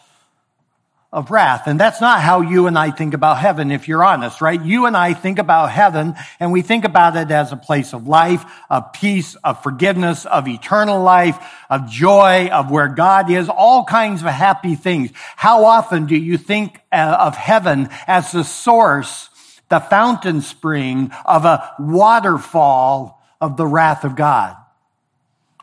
of 1.13 1.29
wrath. 1.29 1.67
And 1.67 1.79
that's 1.79 2.01
not 2.01 2.21
how 2.21 2.41
you 2.41 2.65
and 2.65 2.77
I 2.77 2.89
think 2.89 3.13
about 3.13 3.37
heaven, 3.37 3.69
if 3.69 3.87
you're 3.87 4.03
honest, 4.03 4.41
right? 4.41 4.59
You 4.59 4.87
and 4.87 4.97
I 4.97 5.13
think 5.13 5.37
about 5.37 5.67
heaven 5.67 6.15
and 6.39 6.51
we 6.51 6.63
think 6.63 6.85
about 6.85 7.15
it 7.15 7.29
as 7.29 7.51
a 7.51 7.55
place 7.55 7.93
of 7.93 8.07
life, 8.07 8.43
of 8.67 8.91
peace, 8.93 9.35
of 9.35 9.61
forgiveness, 9.61 10.25
of 10.25 10.47
eternal 10.47 11.03
life, 11.03 11.37
of 11.69 11.87
joy, 11.87 12.47
of 12.47 12.71
where 12.71 12.87
God 12.87 13.29
is, 13.29 13.47
all 13.47 13.85
kinds 13.85 14.23
of 14.23 14.29
happy 14.29 14.73
things. 14.73 15.11
How 15.35 15.65
often 15.65 16.07
do 16.07 16.17
you 16.17 16.39
think 16.39 16.81
uh, 16.91 17.15
of 17.19 17.37
heaven 17.37 17.89
as 18.07 18.31
the 18.31 18.43
source, 18.43 19.29
the 19.69 19.79
fountain 19.79 20.41
spring 20.41 21.11
of 21.25 21.45
a 21.45 21.75
waterfall 21.77 23.21
of 23.39 23.55
the 23.55 23.67
wrath 23.67 24.03
of 24.03 24.15
God? 24.15 24.57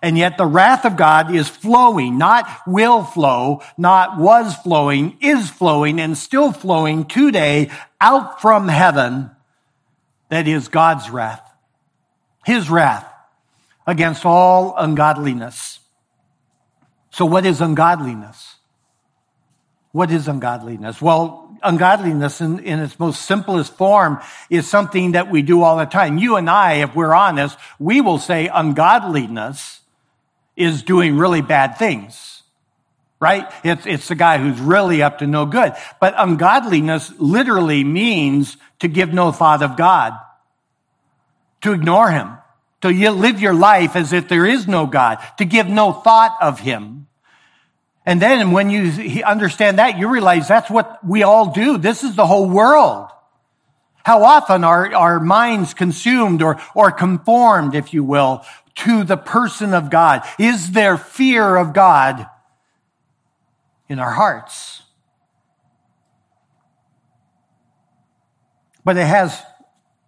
And 0.02 0.16
yet 0.16 0.38
the 0.38 0.46
wrath 0.46 0.86
of 0.86 0.96
God 0.96 1.34
is 1.34 1.48
flowing, 1.48 2.16
not 2.16 2.48
will 2.66 3.04
flow, 3.04 3.62
not 3.76 4.18
was 4.18 4.54
flowing, 4.56 5.18
is 5.20 5.50
flowing 5.50 6.00
and 6.00 6.16
still 6.16 6.52
flowing 6.52 7.04
today 7.04 7.70
out 8.00 8.40
from 8.40 8.68
heaven. 8.68 9.30
That 10.30 10.48
is 10.48 10.68
God's 10.68 11.10
wrath. 11.10 11.46
His 12.46 12.70
wrath 12.70 13.06
against 13.86 14.24
all 14.24 14.74
ungodliness. 14.76 15.80
So 17.10 17.26
what 17.26 17.44
is 17.44 17.60
ungodliness? 17.60 18.56
What 19.92 20.10
is 20.10 20.28
ungodliness? 20.28 21.02
Well, 21.02 21.58
ungodliness 21.62 22.40
in, 22.40 22.60
in, 22.60 22.78
its 22.78 22.98
most 22.98 23.22
simplest 23.22 23.76
form 23.76 24.20
is 24.48 24.66
something 24.66 25.12
that 25.12 25.30
we 25.30 25.42
do 25.42 25.62
all 25.62 25.76
the 25.76 25.84
time. 25.84 26.16
You 26.16 26.36
and 26.36 26.48
I, 26.48 26.74
if 26.74 26.94
we're 26.94 27.12
honest, 27.12 27.58
we 27.78 28.00
will 28.00 28.18
say 28.18 28.48
ungodliness 28.48 29.80
is 30.60 30.82
doing 30.82 31.16
really 31.16 31.40
bad 31.40 31.78
things, 31.78 32.42
right? 33.18 33.50
It's, 33.64 33.86
it's 33.86 34.08
the 34.08 34.14
guy 34.14 34.38
who's 34.38 34.60
really 34.60 35.02
up 35.02 35.18
to 35.18 35.26
no 35.26 35.46
good. 35.46 35.72
But 36.00 36.14
ungodliness 36.16 37.12
literally 37.18 37.82
means 37.82 38.56
to 38.80 38.88
give 38.88 39.12
no 39.12 39.32
thought 39.32 39.62
of 39.62 39.76
God, 39.76 40.12
to 41.62 41.72
ignore 41.72 42.10
him, 42.10 42.36
to 42.82 42.88
live 42.88 43.40
your 43.40 43.54
life 43.54 43.96
as 43.96 44.12
if 44.12 44.28
there 44.28 44.46
is 44.46 44.68
no 44.68 44.86
God, 44.86 45.18
to 45.38 45.44
give 45.44 45.68
no 45.68 45.92
thought 45.92 46.36
of 46.40 46.60
him. 46.60 47.06
And 48.06 48.20
then 48.20 48.52
when 48.52 48.70
you 48.70 49.22
understand 49.24 49.78
that, 49.78 49.98
you 49.98 50.08
realize 50.08 50.48
that's 50.48 50.70
what 50.70 51.04
we 51.04 51.22
all 51.22 51.52
do. 51.52 51.78
This 51.78 52.02
is 52.02 52.16
the 52.16 52.26
whole 52.26 52.48
world. 52.48 53.08
How 54.02 54.24
often 54.24 54.64
are 54.64 54.92
our 54.94 55.20
minds 55.20 55.74
consumed 55.74 56.42
or, 56.42 56.60
or 56.74 56.90
conformed, 56.90 57.74
if 57.74 57.92
you 57.92 58.02
will, 58.02 58.44
to 58.84 59.04
the 59.04 59.16
person 59.16 59.74
of 59.74 59.90
God? 59.90 60.22
Is 60.38 60.72
there 60.72 60.96
fear 60.96 61.56
of 61.56 61.72
God 61.72 62.26
in 63.88 63.98
our 63.98 64.10
hearts? 64.10 64.82
But 68.84 68.96
it 68.96 69.06
has 69.06 69.40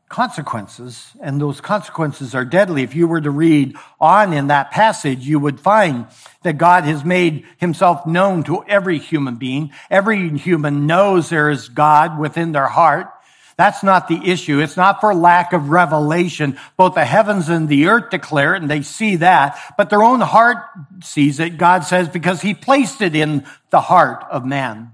consequences, 0.09 1.11
and 1.21 1.41
those 1.41 1.61
consequences 1.61 2.35
are 2.35 2.45
deadly. 2.45 2.83
If 2.83 2.95
you 2.95 3.09
were 3.09 3.21
to 3.21 3.31
read 3.31 3.77
on 3.99 4.35
in 4.35 4.49
that 4.49 4.71
passage, 4.71 5.27
you 5.27 5.39
would 5.39 5.59
find 5.59 6.07
that 6.43 6.59
God 6.59 6.85
has 6.85 7.03
made 7.03 7.47
himself 7.57 8.07
known 8.07 8.45
to 8.45 8.63
every 8.65 8.99
human 8.99 9.37
being. 9.37 9.73
Every 9.91 10.37
human 10.39 10.87
knows 10.87 11.31
there 11.31 11.49
is 11.49 11.71
God 11.71 12.19
within 12.19 12.53
their 12.53 12.67
heart. 12.67 13.09
That's 13.57 13.83
not 13.83 14.09
the 14.09 14.21
issue. 14.31 14.61
It's 14.61 14.77
not 14.77 15.01
for 15.01 15.15
lack 15.15 15.53
of 15.53 15.69
revelation. 15.69 16.59
Both 16.77 16.95
the 16.95 17.05
heavens 17.05 17.49
and 17.49 17.69
the 17.69 17.87
earth 17.87 18.11
declare 18.11 18.55
it 18.55 18.63
and 18.63 18.71
they 18.71 18.83
see 18.83 19.17
that, 19.17 19.59
but 19.77 19.91
their 19.91 20.03
own 20.03 20.21
heart 20.21 20.59
sees 21.03 21.39
it, 21.39 21.59
God 21.59 21.85
says, 21.85 22.09
because 22.09 22.41
he 22.41 22.55
placed 22.55 23.03
it 23.03 23.15
in 23.15 23.47
the 23.71 23.81
heart 23.81 24.25
of 24.31 24.45
man. 24.45 24.93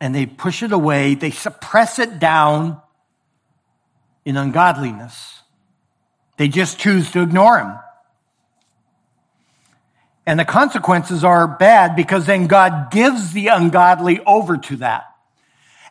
And 0.00 0.14
they 0.14 0.26
push 0.26 0.62
it 0.62 0.72
away. 0.72 1.14
They 1.14 1.30
suppress 1.30 1.98
it 1.98 2.18
down 2.18 2.80
in 4.24 4.36
ungodliness. 4.36 5.40
They 6.38 6.48
just 6.48 6.78
choose 6.78 7.10
to 7.12 7.22
ignore 7.22 7.58
him. 7.58 7.78
And 10.26 10.38
the 10.38 10.44
consequences 10.44 11.24
are 11.24 11.46
bad 11.46 11.96
because 11.96 12.26
then 12.26 12.46
God 12.46 12.90
gives 12.90 13.32
the 13.32 13.48
ungodly 13.48 14.20
over 14.24 14.56
to 14.56 14.76
that. 14.76 15.09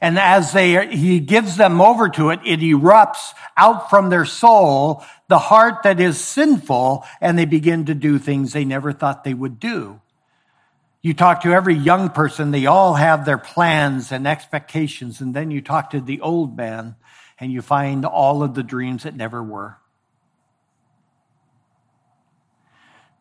And 0.02 0.18
as 0.18 0.54
they, 0.54 0.96
he 0.96 1.20
gives 1.20 1.58
them 1.58 1.82
over 1.82 2.08
to 2.10 2.30
it, 2.30 2.40
it 2.46 2.62
erupts 2.62 3.34
out 3.58 3.90
from 3.90 4.10
their 4.10 4.26
soul, 4.26 5.04
the 5.28 5.40
heart 5.40 5.84
that 5.84 6.00
is 6.00 6.20
sinful, 6.24 7.06
and 7.20 7.38
they 7.38 7.46
begin 7.46 7.86
to 7.86 7.94
do 7.94 8.18
things 8.18 8.54
they 8.54 8.66
never 8.66 8.94
thought 8.94 9.24
they 9.24 9.34
would 9.34 9.60
do. 9.60 10.00
You 11.02 11.14
talk 11.14 11.42
to 11.42 11.54
every 11.54 11.76
young 11.76 12.10
person, 12.10 12.52
they 12.52 12.66
all 12.66 12.94
have 12.96 13.26
their 13.26 13.38
plans 13.38 14.12
and 14.12 14.28
expectations. 14.28 15.22
And 15.22 15.34
then 15.34 15.52
you 15.52 15.62
talk 15.62 15.92
to 15.92 16.02
the 16.02 16.22
old 16.22 16.58
man 16.58 16.96
and 17.40 17.52
you 17.52 17.62
find 17.62 18.06
all 18.06 18.44
of 18.44 18.54
the 18.54 18.64
dreams 18.64 19.04
that 19.04 19.16
never 19.16 19.42
were. 19.42 19.79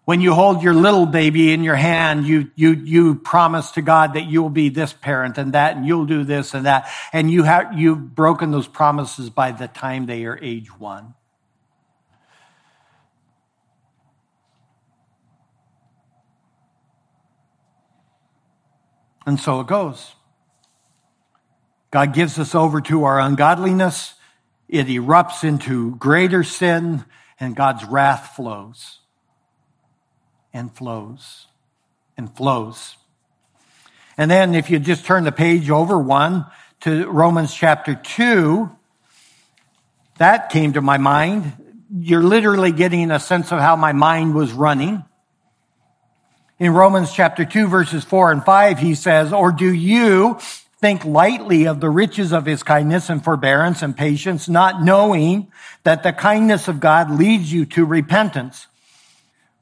When 0.09 0.23
you 0.23 0.33
hold 0.33 0.63
your 0.63 0.73
little 0.73 1.05
baby 1.05 1.53
in 1.53 1.63
your 1.63 1.75
hand, 1.75 2.27
you, 2.27 2.51
you, 2.55 2.71
you 2.71 3.15
promise 3.17 3.73
to 3.73 3.83
God 3.83 4.15
that 4.15 4.25
you'll 4.25 4.49
be 4.49 4.71
this 4.71 4.91
parent 4.91 5.37
and 5.37 5.53
that, 5.53 5.77
and 5.77 5.87
you'll 5.87 6.07
do 6.07 6.25
this 6.25 6.55
and 6.55 6.65
that. 6.65 6.89
And 7.13 7.31
you 7.31 7.43
have, 7.43 7.79
you've 7.79 8.15
broken 8.15 8.51
those 8.51 8.67
promises 8.67 9.29
by 9.29 9.53
the 9.53 9.69
time 9.69 10.07
they 10.07 10.25
are 10.25 10.39
age 10.41 10.75
one. 10.79 11.13
And 19.27 19.39
so 19.39 19.61
it 19.61 19.67
goes. 19.67 20.15
God 21.91 22.15
gives 22.15 22.39
us 22.39 22.55
over 22.55 22.81
to 22.81 23.05
our 23.05 23.21
ungodliness. 23.21 24.15
It 24.71 24.87
erupts 24.87 25.45
into 25.45 25.97
greater 25.97 26.43
sin 26.45 27.05
and 27.39 27.55
God's 27.55 27.85
wrath 27.85 28.37
flows 28.37 29.01
and 30.53 30.75
flows 30.75 31.47
and 32.17 32.35
flows. 32.35 32.97
And 34.17 34.31
then 34.31 34.55
if 34.55 34.69
you 34.71 34.79
just 34.79 35.05
turn 35.05 35.25
the 35.25 35.33
page 35.33 35.71
over 35.71 35.99
one 35.99 36.47
to 36.81 37.09
Romans 37.09 37.55
chapter 37.55 37.95
two, 37.95 38.71
that 40.19 40.51
came 40.51 40.73
to 40.73 40.81
my 40.81 40.99
mind. 40.99 41.53
You're 41.97 42.23
literally 42.23 42.73
getting 42.73 43.11
a 43.11 43.21
sense 43.21 43.53
of 43.53 43.61
how 43.61 43.77
my 43.77 43.93
mind 43.93 44.35
was 44.35 44.53
running. 44.53 45.05
In 46.59 46.75
Romans 46.75 47.13
chapter 47.13 47.45
2 47.45 47.69
verses 47.69 48.05
4 48.05 48.33
and 48.33 48.45
5, 48.45 48.81
he 48.81 48.97
says, 48.97 49.33
Or 49.33 49.53
do 49.53 49.73
you 49.73 50.39
think 50.81 51.05
lightly 51.05 51.67
of 51.67 51.81
the 51.81 51.89
riches 51.89 52.33
of 52.33 52.47
his 52.47 52.65
kindness 52.65 53.09
and 53.09 53.23
forbearance 53.23 53.81
and 53.81 53.97
patience, 53.97 54.49
not 54.49 54.83
knowing 54.83 55.53
that 55.85 56.03
the 56.03 56.13
kindness 56.13 56.67
of 56.67 56.81
God 56.81 57.13
leads 57.13 57.53
you 57.53 57.65
to 57.67 57.85
repentance? 57.85 58.67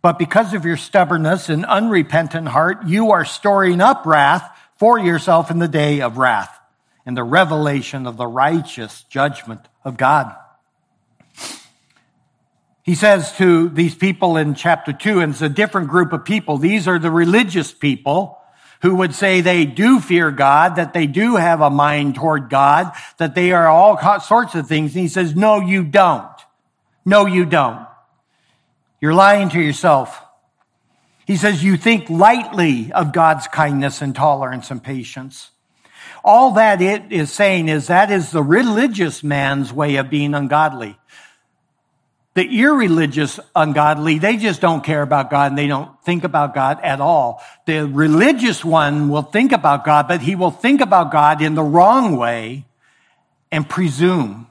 But 0.07 0.21
because 0.21 0.55
of 0.55 0.65
your 0.65 0.77
stubbornness 0.77 1.49
and 1.49 1.65
unrepentant 1.65 2.47
heart, 2.47 2.87
you 2.87 3.11
are 3.11 3.25
storing 3.25 3.81
up 3.81 4.07
wrath 4.07 4.49
for 4.79 5.01
yourself 5.01 5.51
in 5.51 5.59
the 5.59 5.67
day 5.67 6.01
of 6.01 6.17
wrath 6.17 6.57
and 7.05 7.17
the 7.17 7.25
revelation 7.25 8.07
of 8.07 8.17
the 8.17 8.29
righteous 8.29 9.03
judgment 9.11 9.63
of 9.83 9.97
God. 9.97 10.33
He 12.85 12.95
says 12.95 13.37
to 13.39 13.69
these 13.69 13.97
people 13.97 14.37
in 14.37 14.55
chapter 14.55 14.93
two, 14.93 15.19
and 15.19 15.33
it's 15.33 15.43
a 15.43 15.49
different 15.49 15.89
group 15.89 16.13
of 16.13 16.25
people. 16.25 16.57
These 16.57 16.87
are 16.87 17.01
the 17.01 17.11
religious 17.11 17.75
people 17.75 18.39
who 18.83 18.95
would 18.95 19.13
say 19.13 19.41
they 19.41 19.65
do 19.65 19.99
fear 19.99 20.31
God, 20.31 20.77
that 20.77 20.93
they 20.95 21.09
do 21.09 21.35
have 21.35 21.61
a 21.61 21.69
mind 21.69 22.15
toward 22.15 22.49
God, 22.49 22.93
that 23.17 23.35
they 23.35 23.51
are 23.51 23.67
all 23.67 24.21
sorts 24.21 24.55
of 24.55 24.69
things. 24.69 24.95
And 24.95 25.03
he 25.03 25.09
says, 25.09 25.35
no, 25.35 25.59
you 25.59 25.83
don't. 25.83 26.31
No, 27.05 27.27
you 27.27 27.45
don't. 27.45 27.85
You're 29.07 29.15
lying 29.15 29.51
to 29.51 29.61
yourself. 29.61 30.21
He 31.29 31.37
says, 31.37 31.63
you 31.63 31.77
think 31.77 32.11
lightly 32.11 32.91
of 32.91 33.13
God's 33.13 33.47
kindness 33.47 34.03
and 34.03 34.13
tolerance 34.13 34.73
and 34.73 34.83
patience. 34.83 35.53
All 36.25 36.55
that 36.55 36.83
it 36.83 37.13
is 37.13 37.31
saying 37.31 37.69
is 37.69 37.87
that 37.87 38.11
is 38.11 38.33
the 38.33 38.43
religious 38.43 39.23
man's 39.23 39.73
way 39.73 39.95
of 39.95 40.11
being 40.11 40.35
ungodly. 40.35 40.99
The 42.35 42.49
irreligious 42.49 43.39
ungodly, 43.55 44.19
they 44.19 44.39
just 44.39 44.61
don't 44.61 44.83
care 44.83 45.03
about 45.03 45.31
God 45.31 45.53
and 45.53 45.59
they 45.59 45.69
don't 45.69 46.03
think 46.03 46.25
about 46.25 46.53
God 46.53 46.81
at 46.83 47.01
all. 47.01 47.41
The 47.65 47.87
religious 47.87 48.65
one 48.65 49.09
will 49.09 49.23
think 49.23 49.53
about 49.53 49.85
God, 49.85 50.09
but 50.09 50.21
he 50.21 50.35
will 50.35 50.51
think 50.51 50.81
about 50.81 51.13
God 51.13 51.41
in 51.41 51.55
the 51.55 51.63
wrong 51.63 52.17
way 52.17 52.67
and 53.53 53.69
presume. 53.69 54.49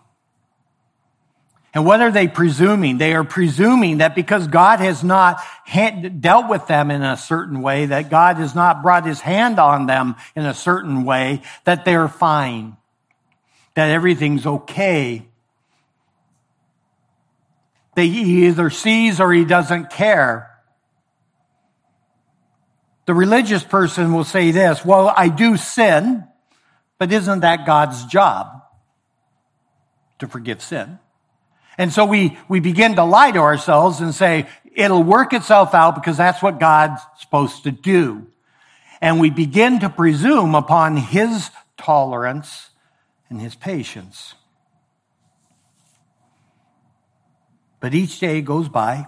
And 1.76 1.86
what 1.86 2.00
are 2.00 2.10
they 2.10 2.30
presuming? 2.30 2.98
They 2.98 3.14
are 3.14 3.26
presuming 3.26 3.98
that 3.98 4.16
because 4.16 4.48
God 4.48 4.80
has 4.80 5.04
not 5.04 5.42
dealt 6.22 6.48
with 6.48 6.68
them 6.68 6.90
in 6.90 7.04
a 7.04 7.18
certain 7.18 7.62
way, 7.62 7.88
that 7.88 8.10
God 8.10 8.38
has 8.38 8.56
not 8.56 8.82
brought 8.82 9.06
his 9.06 9.20
hand 9.20 9.60
on 9.60 9.86
them 9.86 10.16
in 10.38 10.46
a 10.46 10.54
certain 10.54 11.04
way, 11.04 11.42
that 11.66 11.84
they're 11.84 12.08
fine, 12.08 12.78
that 13.74 13.90
everything's 13.90 14.46
okay. 14.46 15.28
That 17.96 18.04
he 18.04 18.48
either 18.48 18.70
sees 18.70 19.20
or 19.20 19.34
he 19.34 19.44
doesn't 19.44 19.90
care. 19.90 20.50
The 23.06 23.14
religious 23.14 23.64
person 23.64 24.14
will 24.14 24.24
say 24.24 24.52
this, 24.52 24.86
well, 24.86 25.14
I 25.16 25.28
do 25.28 25.58
sin, 25.58 26.24
but 26.98 27.12
isn't 27.12 27.42
that 27.42 27.66
God's 27.66 28.06
job 28.06 28.64
to 30.20 30.28
forgive 30.30 30.62
sin? 30.62 31.00
And 31.78 31.92
so 31.92 32.06
we, 32.06 32.38
we 32.48 32.60
begin 32.60 32.96
to 32.96 33.04
lie 33.04 33.32
to 33.32 33.40
ourselves 33.40 34.00
and 34.00 34.14
say, 34.14 34.48
it'll 34.74 35.04
work 35.04 35.34
itself 35.34 35.74
out 35.74 35.96
because 35.96 36.18
that's 36.18 36.42
what 36.42 36.60
God's 36.60 37.02
supposed 37.20 37.64
to 37.64 37.72
do. 37.72 38.28
And 39.02 39.20
we 39.20 39.30
begin 39.30 39.80
to 39.82 39.90
presume 39.90 40.56
upon 40.56 40.98
his 40.98 41.50
tolerance 41.78 42.70
and 43.30 43.42
his 43.42 43.56
patience. 43.56 44.36
But 47.80 47.94
each 47.94 48.20
day 48.20 48.42
goes 48.42 48.68
by, 48.68 49.08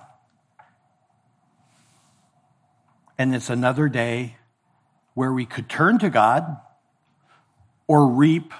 and 3.17 3.33
it's 3.33 3.49
another 3.49 3.89
day 3.89 4.35
where 5.15 5.33
we 5.33 5.45
could 5.45 5.67
turn 5.67 5.97
to 5.99 6.09
God 6.09 6.57
or 7.87 8.07
reap 8.07 8.53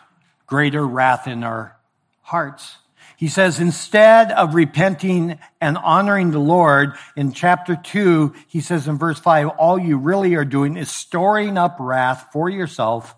greater 0.47 0.85
wrath 0.87 1.27
in 1.27 1.43
our 1.43 1.77
hearts. 2.21 2.77
He 3.17 3.29
says, 3.29 3.59
instead 3.59 4.31
of 4.31 4.53
repenting 4.53 5.39
and 5.59 5.75
honoring 5.75 6.29
the 6.29 6.39
Lord, 6.39 6.93
in 7.15 7.33
chapter 7.33 7.75
2, 7.75 8.35
he 8.47 8.61
says 8.61 8.87
in 8.87 8.99
verse 8.99 9.17
5, 9.17 9.47
all 9.47 9.79
you 9.79 9.97
really 9.97 10.35
are 10.35 10.45
doing 10.45 10.77
is 10.77 10.91
storing 10.91 11.57
up 11.57 11.77
wrath 11.79 12.27
for 12.31 12.47
yourself 12.47 13.15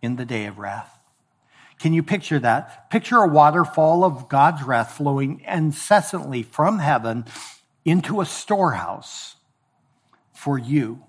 in 0.00 0.14
the 0.14 0.24
day 0.24 0.46
of 0.46 0.60
wrath. 0.60 0.96
Can 1.80 1.94
you 1.94 2.04
picture 2.04 2.38
that? 2.38 2.88
Picture 2.88 3.18
a 3.18 3.26
waterfall 3.26 4.04
of 4.04 4.28
God's 4.28 4.62
wrath 4.62 4.92
flowing 4.92 5.40
incessantly 5.40 6.44
from 6.44 6.78
heaven 6.78 7.24
into 7.84 8.20
a 8.20 8.24
storehouse 8.24 9.34
for 10.32 10.58
you. 10.58 11.02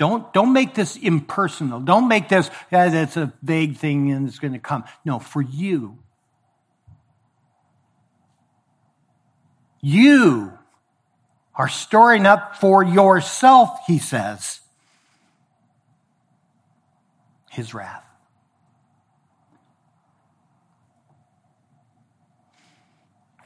Don't, 0.00 0.32
don't 0.32 0.54
make 0.54 0.72
this 0.74 0.96
impersonal. 0.96 1.78
Don't 1.78 2.08
make 2.08 2.30
this, 2.30 2.50
yeah, 2.72 2.88
that's 2.88 3.18
a 3.18 3.34
vague 3.42 3.76
thing 3.76 4.10
and 4.10 4.26
it's 4.26 4.38
going 4.38 4.54
to 4.54 4.58
come. 4.58 4.84
No, 5.04 5.18
for 5.18 5.42
you. 5.42 5.98
You 9.82 10.54
are 11.54 11.68
storing 11.68 12.24
up 12.24 12.56
for 12.56 12.82
yourself, 12.82 13.78
he 13.86 13.98
says, 13.98 14.60
his 17.50 17.74
wrath. 17.74 18.04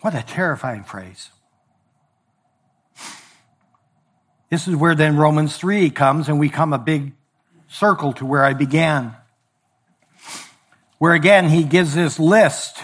What 0.03 0.15
a 0.15 0.23
terrifying 0.23 0.85
phrase. 0.85 1.31
This 4.55 4.69
is 4.69 4.77
where 4.77 4.95
then 4.95 5.17
Romans 5.17 5.57
3 5.57 5.91
comes 5.91 6.29
and 6.29 6.39
we 6.39 6.49
come 6.49 6.73
a 6.73 6.79
big 6.79 7.13
circle 7.67 8.13
to 8.13 8.25
where 8.25 8.45
I 8.45 8.55
began. 8.55 9.17
Where 10.99 11.13
again, 11.13 11.49
he 11.49 11.65
gives 11.65 11.93
this 11.93 12.21
list 12.21 12.79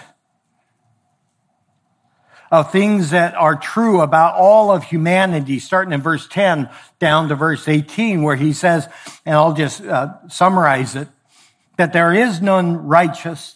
of 2.50 2.72
things 2.72 3.10
that 3.10 3.36
are 3.36 3.54
true 3.54 4.00
about 4.00 4.34
all 4.34 4.72
of 4.72 4.82
humanity, 4.82 5.60
starting 5.60 5.92
in 5.92 6.00
verse 6.00 6.26
10 6.26 6.68
down 6.98 7.28
to 7.28 7.36
verse 7.36 7.68
18, 7.68 8.24
where 8.24 8.34
he 8.34 8.52
says, 8.52 8.88
and 9.24 9.36
I'll 9.36 9.54
just 9.54 9.80
uh, 9.80 10.14
summarize 10.26 10.96
it, 10.96 11.06
that 11.76 11.92
there 11.92 12.12
is 12.12 12.42
none 12.42 12.88
righteous. 12.88 13.54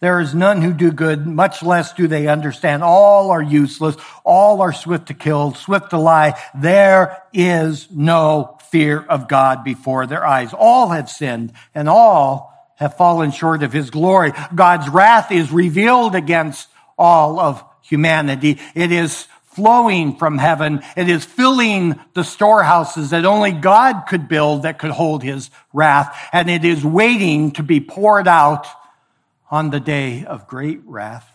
There 0.00 0.20
is 0.20 0.32
none 0.32 0.62
who 0.62 0.72
do 0.72 0.92
good, 0.92 1.26
much 1.26 1.62
less 1.62 1.92
do 1.92 2.06
they 2.06 2.28
understand. 2.28 2.84
All 2.84 3.32
are 3.32 3.42
useless. 3.42 3.96
All 4.24 4.60
are 4.60 4.72
swift 4.72 5.08
to 5.08 5.14
kill, 5.14 5.54
swift 5.54 5.90
to 5.90 5.98
lie. 5.98 6.40
There 6.54 7.20
is 7.32 7.88
no 7.90 8.58
fear 8.70 9.00
of 9.00 9.26
God 9.26 9.64
before 9.64 10.06
their 10.06 10.24
eyes. 10.24 10.54
All 10.54 10.90
have 10.90 11.10
sinned 11.10 11.52
and 11.74 11.88
all 11.88 12.54
have 12.76 12.96
fallen 12.96 13.32
short 13.32 13.64
of 13.64 13.72
his 13.72 13.90
glory. 13.90 14.32
God's 14.54 14.88
wrath 14.88 15.32
is 15.32 15.50
revealed 15.50 16.14
against 16.14 16.68
all 16.96 17.40
of 17.40 17.64
humanity. 17.82 18.60
It 18.76 18.92
is 18.92 19.26
flowing 19.42 20.16
from 20.16 20.38
heaven. 20.38 20.84
It 20.96 21.08
is 21.08 21.24
filling 21.24 21.98
the 22.14 22.22
storehouses 22.22 23.10
that 23.10 23.24
only 23.24 23.50
God 23.50 24.02
could 24.06 24.28
build 24.28 24.62
that 24.62 24.78
could 24.78 24.92
hold 24.92 25.24
his 25.24 25.50
wrath. 25.72 26.16
And 26.32 26.48
it 26.48 26.64
is 26.64 26.84
waiting 26.84 27.50
to 27.52 27.64
be 27.64 27.80
poured 27.80 28.28
out 28.28 28.68
on 29.50 29.70
the 29.70 29.80
day 29.80 30.24
of 30.24 30.46
great 30.46 30.80
wrath. 30.84 31.30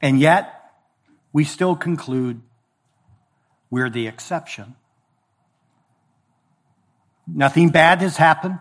And 0.00 0.18
yet, 0.18 0.72
we 1.32 1.44
still 1.44 1.76
conclude 1.76 2.40
we're 3.70 3.90
the 3.90 4.06
exception. 4.08 4.74
Nothing 7.26 7.68
bad 7.68 8.00
has 8.00 8.16
happened. 8.16 8.58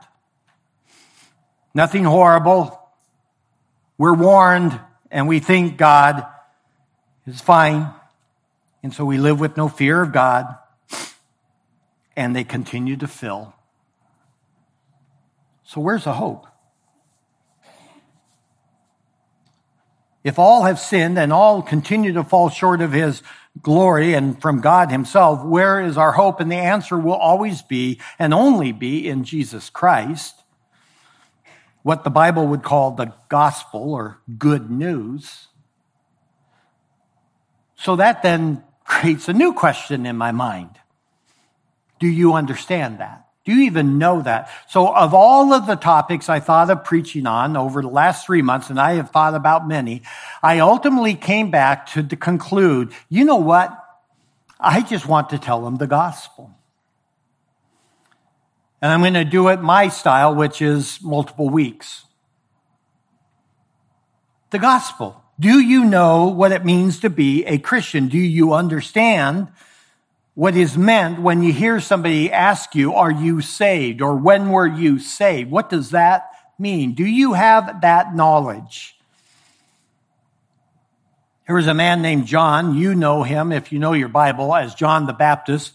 Nothing 1.73 2.03
horrible. 2.03 2.79
We're 3.97 4.13
warned 4.13 4.79
and 5.09 5.27
we 5.27 5.39
think 5.39 5.77
God 5.77 6.25
is 7.25 7.41
fine. 7.41 7.91
And 8.83 8.93
so 8.93 9.05
we 9.05 9.17
live 9.17 9.39
with 9.39 9.57
no 9.57 9.67
fear 9.67 10.01
of 10.01 10.11
God. 10.11 10.55
And 12.15 12.35
they 12.35 12.43
continue 12.43 12.97
to 12.97 13.07
fill. 13.07 13.53
So 15.69 15.81
where's 15.81 16.05
the 16.05 16.13
hope? 16.13 16.47
If 20.23 20.39
all 20.39 20.63
have 20.63 20.79
sinned 20.79 21.19
and 21.19 21.31
all 21.31 21.61
continue 21.61 22.11
to 22.13 22.23
fall 22.23 22.49
short 22.49 22.81
of 22.81 22.91
his 22.91 23.21
glory 23.61 24.15
and 24.15 24.41
from 24.41 24.61
God 24.61 24.89
himself, 24.89 25.45
where 25.45 25.79
is 25.79 25.95
our 25.95 26.13
hope? 26.13 26.39
And 26.39 26.51
the 26.51 26.55
answer 26.55 26.97
will 26.97 27.13
always 27.13 27.61
be 27.61 28.01
and 28.17 28.33
only 28.33 28.71
be 28.71 29.07
in 29.07 29.23
Jesus 29.23 29.69
Christ 29.69 30.41
what 31.83 32.03
the 32.03 32.09
Bible 32.09 32.47
would 32.47 32.63
call 32.63 32.89
the 32.89 33.13
gospel 33.29 33.93
or 33.93 34.21
good 34.39 34.71
news. 34.71 35.49
So 37.75 37.95
that 37.97 38.23
then 38.23 38.63
creates 38.85 39.29
a 39.29 39.33
new 39.33 39.53
question 39.53 40.07
in 40.07 40.17
my 40.17 40.31
mind. 40.31 40.71
Do 41.99 42.07
you 42.07 42.33
understand 42.33 42.97
that? 43.01 43.28
Do 43.49 43.55
you 43.55 43.63
even 43.63 43.97
know 43.97 44.21
that? 44.21 44.51
So 44.67 44.93
of 44.93 45.15
all 45.15 45.53
of 45.53 45.65
the 45.65 45.73
topics 45.73 46.29
I 46.29 46.39
thought 46.39 46.69
of 46.69 46.83
preaching 46.83 47.25
on 47.25 47.57
over 47.57 47.81
the 47.81 47.87
last 47.87 48.27
three 48.27 48.43
months, 48.43 48.69
and 48.69 48.79
I 48.79 48.93
have 48.93 49.09
thought 49.09 49.33
about 49.33 49.67
many, 49.67 50.03
I 50.43 50.59
ultimately 50.59 51.15
came 51.15 51.49
back 51.49 51.87
to, 51.93 52.03
to 52.03 52.15
conclude, 52.15 52.91
you 53.09 53.25
know 53.25 53.37
what? 53.37 53.75
I 54.59 54.81
just 54.81 55.07
want 55.07 55.31
to 55.31 55.39
tell 55.39 55.63
them 55.63 55.77
the 55.77 55.87
gospel. 55.87 56.51
And 58.83 58.91
I'm 58.91 58.99
going 58.99 59.15
to 59.15 59.25
do 59.25 59.47
it 59.47 59.63
my 59.63 59.87
style, 59.87 60.35
which 60.35 60.61
is 60.61 60.99
multiple 61.01 61.49
weeks. 61.49 62.05
The 64.51 64.59
gospel. 64.59 65.23
Do 65.39 65.59
you 65.59 65.85
know 65.85 66.27
what 66.27 66.51
it 66.51 66.63
means 66.63 66.99
to 66.99 67.09
be 67.09 67.45
a 67.45 67.57
Christian? 67.57 68.09
Do 68.09 68.19
you 68.19 68.53
understand 68.53 69.47
what 70.35 70.55
is 70.55 70.77
meant 70.77 71.19
when 71.19 71.43
you 71.43 71.51
hear 71.51 71.79
somebody 71.79 72.31
ask 72.31 72.75
you, 72.75 72.93
are 72.93 73.11
you 73.11 73.41
saved? 73.41 74.01
Or 74.01 74.15
when 74.15 74.51
were 74.51 74.67
you 74.67 74.99
saved? 74.99 75.51
What 75.51 75.69
does 75.69 75.91
that 75.91 76.29
mean? 76.57 76.93
Do 76.93 77.05
you 77.05 77.33
have 77.33 77.81
that 77.81 78.15
knowledge? 78.15 78.95
There 81.45 81.55
was 81.55 81.67
a 81.67 81.73
man 81.73 82.01
named 82.01 82.27
John. 82.27 82.75
You 82.75 82.93
know 82.93 83.23
him 83.23 83.51
if 83.51 83.71
you 83.71 83.79
know 83.79 83.93
your 83.93 84.07
Bible 84.07 84.55
as 84.55 84.75
John 84.75 85.07
the 85.07 85.13
Baptist, 85.13 85.73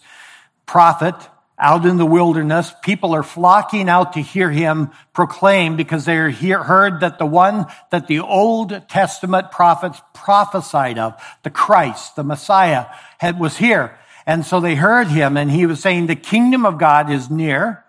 prophet 0.66 1.16
out 1.58 1.84
in 1.86 1.96
the 1.96 2.06
wilderness. 2.06 2.72
People 2.82 3.14
are 3.14 3.22
flocking 3.22 3.88
out 3.88 4.12
to 4.14 4.20
hear 4.20 4.50
him 4.50 4.90
proclaim 5.12 5.76
because 5.76 6.04
they 6.04 6.14
heard 6.14 7.00
that 7.00 7.18
the 7.18 7.26
one 7.26 7.66
that 7.90 8.06
the 8.06 8.20
Old 8.20 8.88
Testament 8.88 9.50
prophets 9.50 10.00
prophesied 10.12 10.98
of, 10.98 11.20
the 11.42 11.50
Christ, 11.50 12.16
the 12.16 12.24
Messiah, 12.24 12.86
had, 13.18 13.38
was 13.38 13.56
here. 13.56 13.98
And 14.26 14.44
so 14.44 14.60
they 14.60 14.74
heard 14.74 15.08
him 15.08 15.36
and 15.36 15.50
he 15.50 15.66
was 15.66 15.80
saying, 15.80 16.06
the 16.06 16.16
kingdom 16.16 16.64
of 16.64 16.78
God 16.78 17.10
is 17.10 17.30
near. 17.30 17.84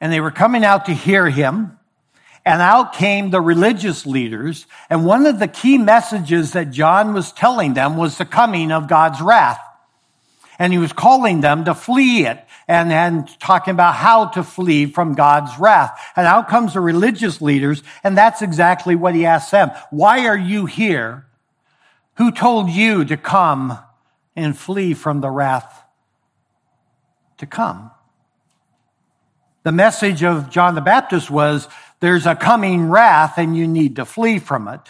And 0.00 0.12
they 0.12 0.20
were 0.20 0.30
coming 0.30 0.64
out 0.64 0.86
to 0.86 0.94
hear 0.94 1.28
him. 1.28 1.78
And 2.44 2.62
out 2.62 2.92
came 2.92 3.30
the 3.30 3.40
religious 3.40 4.06
leaders. 4.06 4.66
And 4.88 5.04
one 5.04 5.26
of 5.26 5.38
the 5.38 5.48
key 5.48 5.76
messages 5.78 6.52
that 6.52 6.70
John 6.70 7.12
was 7.12 7.32
telling 7.32 7.74
them 7.74 7.96
was 7.96 8.18
the 8.18 8.24
coming 8.24 8.70
of 8.72 8.88
God's 8.88 9.20
wrath 9.20 9.60
and 10.58 10.72
he 10.72 10.78
was 10.78 10.92
calling 10.92 11.40
them 11.40 11.64
to 11.64 11.74
flee 11.74 12.26
it 12.26 12.44
and, 12.66 12.92
and 12.92 13.28
talking 13.38 13.72
about 13.72 13.94
how 13.94 14.26
to 14.26 14.42
flee 14.42 14.86
from 14.86 15.14
God's 15.14 15.56
wrath. 15.58 15.98
And 16.16 16.26
out 16.26 16.48
comes 16.48 16.74
the 16.74 16.80
religious 16.80 17.40
leaders, 17.40 17.82
and 18.02 18.18
that's 18.18 18.42
exactly 18.42 18.96
what 18.96 19.14
he 19.14 19.24
asked 19.24 19.52
them. 19.52 19.70
Why 19.90 20.26
are 20.26 20.36
you 20.36 20.66
here? 20.66 21.26
Who 22.16 22.32
told 22.32 22.68
you 22.70 23.04
to 23.04 23.16
come 23.16 23.78
and 24.38 24.56
flee 24.56 24.94
from 24.94 25.20
the 25.20 25.30
wrath 25.30 25.84
to 27.38 27.46
come? 27.46 27.90
The 29.64 29.72
message 29.72 30.22
of 30.22 30.48
John 30.48 30.74
the 30.74 30.80
Baptist 30.80 31.30
was 31.30 31.68
there's 32.00 32.26
a 32.26 32.34
coming 32.34 32.88
wrath 32.88 33.36
and 33.36 33.56
you 33.56 33.66
need 33.66 33.96
to 33.96 34.04
flee 34.04 34.38
from 34.38 34.68
it. 34.68 34.80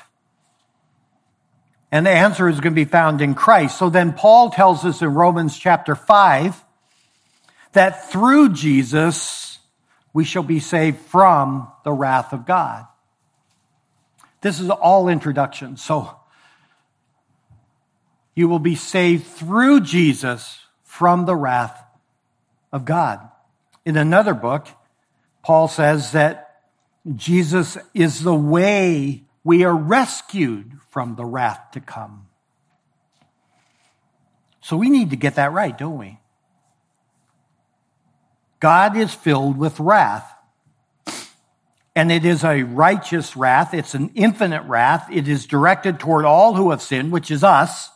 And 1.91 2.05
the 2.05 2.11
answer 2.11 2.49
is 2.49 2.61
going 2.61 2.75
to 2.75 2.81
be 2.81 2.85
found 2.85 3.23
in 3.23 3.35
Christ. 3.35 3.79
So 3.79 3.89
then 3.89 4.13
Paul 4.13 4.51
tells 4.51 4.85
us 4.85 5.01
in 5.01 5.15
Romans 5.15 5.59
chapter 5.59 5.95
5 5.95 6.63
that 7.73 8.11
through 8.11 8.51
Jesus 8.51 9.59
we 10.13 10.25
shall 10.25 10.43
be 10.43 10.61
saved 10.61 10.99
from 10.99 11.69
the 11.85 11.93
wrath 11.93 12.33
of 12.33 12.45
God. 12.45 12.87
This 14.43 14.61
is 14.61 14.69
all 14.71 15.09
introduction. 15.09 15.77
So 15.77 16.18
you 18.39 18.47
will 18.47 18.61
be 18.61 18.77
saved 18.77 19.27
through 19.27 19.81
Jesus 19.81 20.61
from 20.85 21.25
the 21.25 21.35
wrath 21.35 21.85
of 22.71 22.85
God. 22.85 23.19
In 23.85 23.97
another 23.97 24.33
book, 24.33 24.69
Paul 25.43 25.67
says 25.67 26.13
that 26.13 26.61
Jesus 27.17 27.77
is 27.95 28.23
the 28.23 28.33
way 28.33 29.25
we 29.43 29.65
are 29.65 29.75
rescued 29.75 30.71
from 30.89 31.17
the 31.17 31.25
wrath 31.25 31.73
to 31.73 31.81
come. 31.81 32.29
So 34.61 34.77
we 34.77 34.89
need 34.89 35.11
to 35.11 35.17
get 35.17 35.35
that 35.35 35.51
right, 35.51 35.77
don't 35.77 35.99
we? 35.99 36.21
God 38.61 38.97
is 38.97 39.13
filled 39.13 39.59
with 39.59 39.81
wrath. 39.81 40.33
And 41.97 42.13
it 42.13 42.25
is 42.25 42.45
a 42.45 42.63
righteous 42.63 43.37
wrath. 43.37 43.75
It's 43.75 43.95
an 43.95 44.13
infinite 44.15 44.63
wrath. 44.63 45.09
It 45.11 45.27
is 45.27 45.45
directed 45.45 45.99
toward 45.99 46.25
all 46.25 46.55
who 46.55 46.71
have 46.71 46.83
sinned, 46.83 47.11
which 47.11 47.33
is 47.33 47.43
us. 47.43 47.91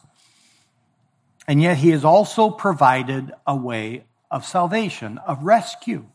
And 1.46 1.60
yet 1.60 1.76
he 1.78 1.90
has 1.90 2.04
also 2.04 2.50
provided 2.50 3.32
a 3.46 3.56
way 3.56 4.04
of 4.30 4.46
salvation, 4.46 5.18
of 5.18 5.42
rescue. 5.42 6.06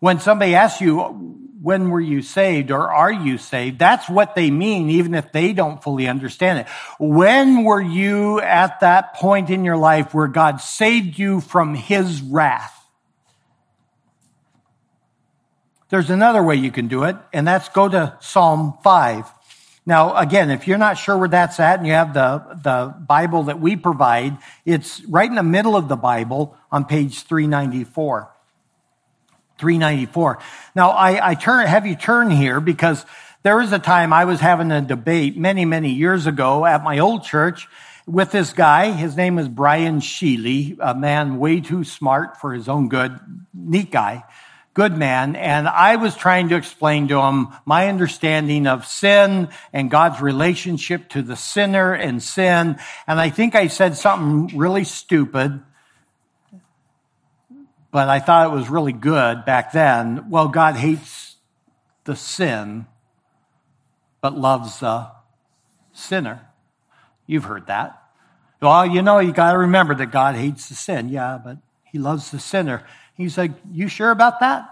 When 0.00 0.18
somebody 0.18 0.54
asks 0.54 0.80
you, 0.80 1.42
when 1.62 1.90
were 1.90 2.00
you 2.00 2.22
saved 2.22 2.72
or 2.72 2.90
are 2.90 3.12
you 3.12 3.38
saved? 3.38 3.78
That's 3.78 4.08
what 4.08 4.34
they 4.34 4.50
mean, 4.50 4.90
even 4.90 5.14
if 5.14 5.30
they 5.30 5.52
don't 5.52 5.80
fully 5.80 6.08
understand 6.08 6.58
it. 6.58 6.66
When 6.98 7.62
were 7.62 7.80
you 7.80 8.40
at 8.40 8.80
that 8.80 9.14
point 9.14 9.48
in 9.48 9.64
your 9.64 9.76
life 9.76 10.12
where 10.12 10.26
God 10.26 10.60
saved 10.60 11.18
you 11.18 11.40
from 11.40 11.74
his 11.74 12.20
wrath? 12.20 12.76
There's 15.88 16.10
another 16.10 16.42
way 16.42 16.56
you 16.56 16.72
can 16.72 16.88
do 16.88 17.04
it, 17.04 17.16
and 17.32 17.46
that's 17.46 17.68
go 17.68 17.88
to 17.88 18.16
Psalm 18.20 18.78
5. 18.82 19.30
Now, 19.84 20.16
again, 20.16 20.50
if 20.50 20.68
you're 20.68 20.78
not 20.78 20.96
sure 20.96 21.18
where 21.18 21.28
that's 21.28 21.58
at 21.58 21.78
and 21.78 21.86
you 21.86 21.92
have 21.92 22.14
the, 22.14 22.58
the 22.62 22.94
Bible 23.06 23.44
that 23.44 23.60
we 23.60 23.74
provide, 23.74 24.38
it's 24.64 25.04
right 25.06 25.28
in 25.28 25.34
the 25.34 25.42
middle 25.42 25.74
of 25.74 25.88
the 25.88 25.96
Bible 25.96 26.56
on 26.70 26.84
page 26.84 27.22
394. 27.22 28.30
394. 29.58 30.38
Now, 30.76 30.90
I, 30.90 31.30
I 31.30 31.34
turn, 31.34 31.66
have 31.66 31.86
you 31.86 31.96
turn 31.96 32.30
here 32.30 32.60
because 32.60 33.04
there 33.42 33.56
was 33.56 33.72
a 33.72 33.78
time 33.78 34.12
I 34.12 34.24
was 34.24 34.38
having 34.38 34.70
a 34.70 34.80
debate 34.80 35.36
many, 35.36 35.64
many 35.64 35.90
years 35.90 36.26
ago 36.26 36.64
at 36.64 36.84
my 36.84 37.00
old 37.00 37.24
church 37.24 37.66
with 38.06 38.30
this 38.30 38.52
guy. 38.52 38.92
His 38.92 39.16
name 39.16 39.38
is 39.38 39.48
Brian 39.48 40.00
Sheely, 40.00 40.76
a 40.80 40.94
man 40.94 41.38
way 41.38 41.60
too 41.60 41.82
smart 41.82 42.40
for 42.40 42.52
his 42.52 42.68
own 42.68 42.88
good, 42.88 43.18
neat 43.52 43.90
guy 43.90 44.24
good 44.74 44.96
man. 44.96 45.36
And 45.36 45.68
I 45.68 45.96
was 45.96 46.16
trying 46.16 46.48
to 46.48 46.56
explain 46.56 47.08
to 47.08 47.20
him 47.20 47.48
my 47.64 47.88
understanding 47.88 48.66
of 48.66 48.86
sin 48.86 49.48
and 49.72 49.90
God's 49.90 50.20
relationship 50.20 51.08
to 51.10 51.22
the 51.22 51.36
sinner 51.36 51.92
and 51.92 52.22
sin. 52.22 52.78
And 53.06 53.20
I 53.20 53.30
think 53.30 53.54
I 53.54 53.66
said 53.66 53.96
something 53.96 54.56
really 54.56 54.84
stupid, 54.84 55.62
but 57.90 58.08
I 58.08 58.20
thought 58.20 58.50
it 58.50 58.54
was 58.54 58.70
really 58.70 58.94
good 58.94 59.44
back 59.44 59.72
then. 59.72 60.30
Well, 60.30 60.48
God 60.48 60.76
hates 60.76 61.36
the 62.04 62.16
sin, 62.16 62.86
but 64.20 64.38
loves 64.38 64.80
the 64.80 65.10
sinner. 65.92 66.48
You've 67.26 67.44
heard 67.44 67.66
that. 67.66 67.98
Well, 68.60 68.86
you 68.86 69.02
know, 69.02 69.18
you 69.18 69.32
got 69.32 69.52
to 69.52 69.58
remember 69.58 69.94
that 69.96 70.12
God 70.12 70.36
hates 70.36 70.68
the 70.68 70.74
sin. 70.74 71.08
Yeah, 71.08 71.38
but 71.44 71.58
he 71.84 71.98
loves 71.98 72.30
the 72.30 72.38
sinner. 72.38 72.86
He's 73.14 73.36
like, 73.36 73.52
You 73.70 73.88
sure 73.88 74.10
about 74.10 74.40
that? 74.40 74.68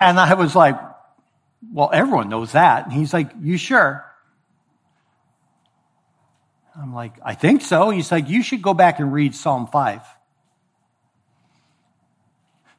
And 0.00 0.18
I 0.18 0.34
was 0.34 0.54
like, 0.54 0.78
Well, 1.72 1.90
everyone 1.92 2.28
knows 2.28 2.52
that. 2.52 2.84
And 2.84 2.92
he's 2.92 3.12
like, 3.12 3.30
You 3.40 3.56
sure? 3.56 4.04
I'm 6.80 6.94
like, 6.94 7.12
I 7.22 7.34
think 7.34 7.62
so. 7.62 7.90
He's 7.90 8.10
like, 8.10 8.28
You 8.28 8.42
should 8.42 8.62
go 8.62 8.74
back 8.74 8.98
and 9.00 9.12
read 9.12 9.34
Psalm 9.34 9.66
5. 9.66 10.00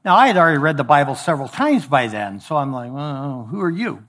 Now, 0.04 0.15
I 0.15 0.27
had 0.27 0.38
already 0.38 0.58
read 0.58 0.77
the 0.77 0.84
Bible 0.84 1.13
several 1.13 1.47
times 1.47 1.86
by 1.86 2.08
then, 2.08 2.39
so 2.39 2.58
I'm 2.58 2.73
like, 2.73 2.91
well, 2.91 3.47
who 3.49 3.62
are 3.62 3.69
you? 3.69 4.04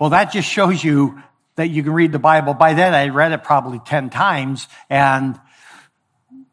Well, 0.00 0.10
that 0.10 0.32
just 0.32 0.48
shows 0.48 0.82
you 0.82 1.22
that 1.54 1.68
you 1.68 1.84
can 1.84 1.92
read 1.92 2.10
the 2.10 2.18
Bible. 2.18 2.54
By 2.54 2.74
then, 2.74 2.92
I 2.92 3.08
read 3.08 3.30
it 3.30 3.44
probably 3.44 3.78
10 3.78 4.10
times, 4.10 4.66
and 4.88 5.38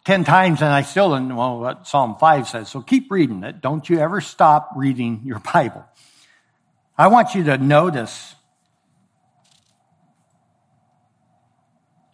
10 0.07 0.23
times 0.23 0.61
and 0.61 0.71
I 0.71 0.83
still 0.83 1.09
didn't 1.09 1.27
know 1.27 1.55
what 1.55 1.85
Psalm 1.85 2.15
5 2.17 2.47
says. 2.47 2.69
So 2.69 2.79
keep 2.79 3.11
reading 3.11 3.43
it. 3.43 3.59
Don't 3.59 3.89
you 3.89 3.99
ever 3.99 4.21
stop 4.21 4.71
reading 4.77 5.19
your 5.25 5.39
Bible. 5.53 5.83
I 6.97 7.07
want 7.07 7.35
you 7.35 7.43
to 7.43 7.57
notice 7.57 8.33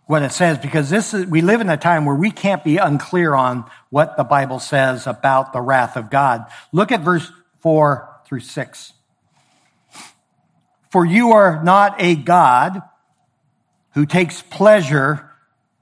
what 0.08 0.24
it 0.24 0.32
says 0.32 0.58
because 0.58 0.90
this 0.90 1.14
is, 1.14 1.28
we 1.28 1.42
live 1.42 1.62
in 1.62 1.70
a 1.70 1.78
time 1.78 2.06
where 2.06 2.16
we 2.16 2.32
can't 2.32 2.64
be 2.64 2.78
unclear 2.78 3.36
on 3.36 3.70
what 3.92 4.18
the 4.18 4.24
Bible 4.24 4.58
says 4.58 5.06
about 5.06 5.54
the 5.54 5.62
wrath 5.62 5.96
of 5.96 6.10
God. 6.10 6.48
Look 6.72 6.92
at 6.92 7.02
verse 7.02 7.32
4 7.60 8.22
through 8.26 8.40
6. 8.40 8.94
For 10.90 11.06
you 11.06 11.34
are 11.34 11.64
not 11.64 12.02
a 12.02 12.16
God 12.16 12.82
who 13.92 14.08
takes 14.08 14.42
pleasure 14.42 15.30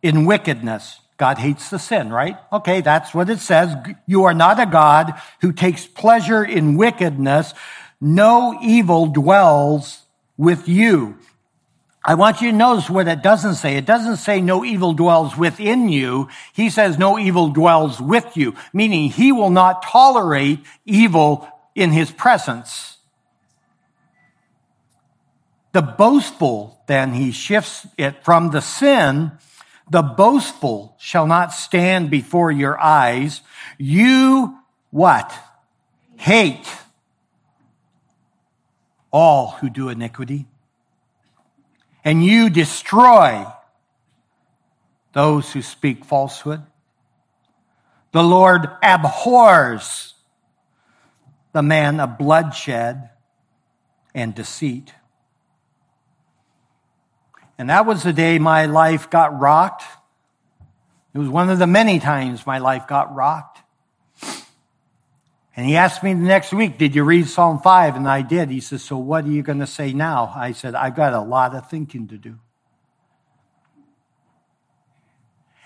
in 0.04 0.26
wickedness 0.26 1.01
God 1.22 1.38
hates 1.38 1.70
the 1.70 1.78
sin, 1.78 2.12
right? 2.12 2.36
Okay, 2.52 2.82
that's 2.82 3.14
what 3.14 3.30
it 3.30 3.38
says. 3.38 3.76
You 4.08 4.24
are 4.24 4.34
not 4.34 4.60
a 4.60 4.66
God 4.66 5.14
who 5.42 5.52
takes 5.52 5.86
pleasure 5.86 6.44
in 6.44 6.78
wickedness. 6.78 7.54
No 8.02 8.58
evil 8.60 9.06
dwells 9.06 10.02
with 10.36 10.68
you. 10.68 11.20
I 12.04 12.16
want 12.16 12.42
you 12.42 12.50
to 12.50 12.58
notice 12.58 12.90
what 12.90 13.08
it 13.08 13.22
doesn't 13.22 13.54
say. 13.54 13.78
It 13.78 13.86
doesn't 13.86 14.18
say 14.18 14.42
no 14.42 14.66
evil 14.66 14.94
dwells 14.94 15.38
within 15.38 15.90
you. 15.90 16.28
He 16.54 16.72
says 16.72 16.98
no 16.98 17.20
evil 17.20 17.50
dwells 17.50 18.02
with 18.02 18.36
you, 18.36 18.56
meaning 18.74 19.12
he 19.12 19.32
will 19.32 19.52
not 19.52 19.84
tolerate 19.84 20.62
evil 20.88 21.48
in 21.76 21.92
his 21.92 22.10
presence. 22.10 22.98
The 25.74 25.84
boastful, 25.84 26.82
then 26.88 27.14
he 27.14 27.32
shifts 27.32 27.86
it 27.96 28.26
from 28.26 28.50
the 28.50 28.62
sin 28.62 29.34
the 29.90 30.02
boastful 30.02 30.96
shall 30.98 31.28
not 31.28 31.54
stand 31.54 32.10
before 32.10 32.52
your 32.52 32.80
eyes. 32.80 33.42
You 33.78 34.58
what? 34.90 35.34
Hate 36.18 36.68
all 39.12 39.52
who 39.60 39.70
do 39.70 39.90
iniquity. 39.90 40.48
And 42.04 42.24
you 42.24 42.50
destroy 42.50 43.46
those 45.14 45.52
who 45.52 45.62
speak 45.62 46.06
falsehood. 46.06 46.64
The 48.12 48.24
Lord 48.24 48.70
abhors 48.82 50.16
the 51.52 51.62
man 51.62 52.00
of 52.00 52.18
bloodshed 52.18 53.10
and 54.14 54.34
deceit. 54.34 54.94
And 57.62 57.70
that 57.70 57.86
was 57.86 58.02
the 58.02 58.12
day 58.12 58.40
my 58.40 58.66
life 58.66 59.12
got 59.12 59.40
rocked. 59.40 59.84
It 61.14 61.20
was 61.20 61.30
one 61.30 61.52
of 61.52 61.60
the 61.60 61.68
many 61.68 62.00
times 62.00 62.44
my 62.44 62.58
life 62.58 62.88
got 62.88 63.14
rocked. 63.14 63.60
And 65.56 65.68
he 65.68 65.76
asked 65.76 66.02
me 66.02 66.12
the 66.16 66.22
next 66.22 66.52
week, 66.54 66.80
Did 66.80 66.96
you 66.96 67.04
read 67.04 67.28
Psalm 67.28 67.60
5? 67.60 67.98
And 67.98 68.08
I 68.08 68.24
did. 68.24 68.50
He 68.50 68.62
says, 68.62 68.82
So 68.82 68.98
what 68.98 69.26
are 69.26 69.30
you 69.30 69.44
going 69.44 69.60
to 69.60 69.68
say 69.68 69.94
now? 69.94 70.34
I 70.36 70.54
said, 70.54 70.74
I've 70.74 70.96
got 70.96 71.14
a 71.14 71.22
lot 71.22 71.54
of 71.54 71.70
thinking 71.70 72.08
to 72.08 72.18
do. 72.18 72.40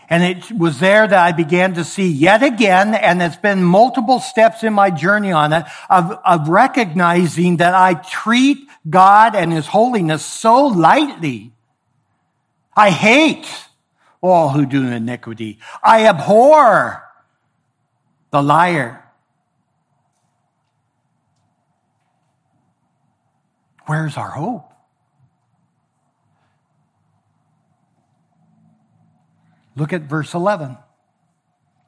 And 0.09 0.21
it 0.21 0.51
was 0.51 0.81
there 0.81 1.07
that 1.07 1.17
I 1.17 1.31
began 1.31 1.75
to 1.75 1.85
see 1.85 2.09
yet 2.09 2.43
again, 2.43 2.93
and 2.93 3.21
it's 3.21 3.37
been 3.37 3.63
multiple 3.63 4.19
steps 4.19 4.65
in 4.65 4.73
my 4.73 4.89
journey 4.89 5.31
on 5.31 5.53
it, 5.53 5.63
of, 5.89 6.11
of 6.25 6.49
recognizing 6.49 7.55
that 7.57 7.73
I 7.73 7.93
treat 7.93 8.67
God 8.89 9.33
and 9.33 9.53
His 9.53 9.67
holiness 9.67 10.25
so 10.25 10.65
lightly 10.65 11.53
I 12.75 12.89
hate 12.89 13.47
all 14.21 14.49
who 14.49 14.65
do 14.65 14.87
iniquity. 14.87 15.59
I 15.83 16.07
abhor 16.07 17.03
the 18.31 18.41
liar. 18.41 19.03
Where's 23.85 24.17
our 24.17 24.31
hope? 24.31 24.71
Look 29.75 29.93
at 29.93 30.03
verse 30.03 30.33
11. 30.33 30.77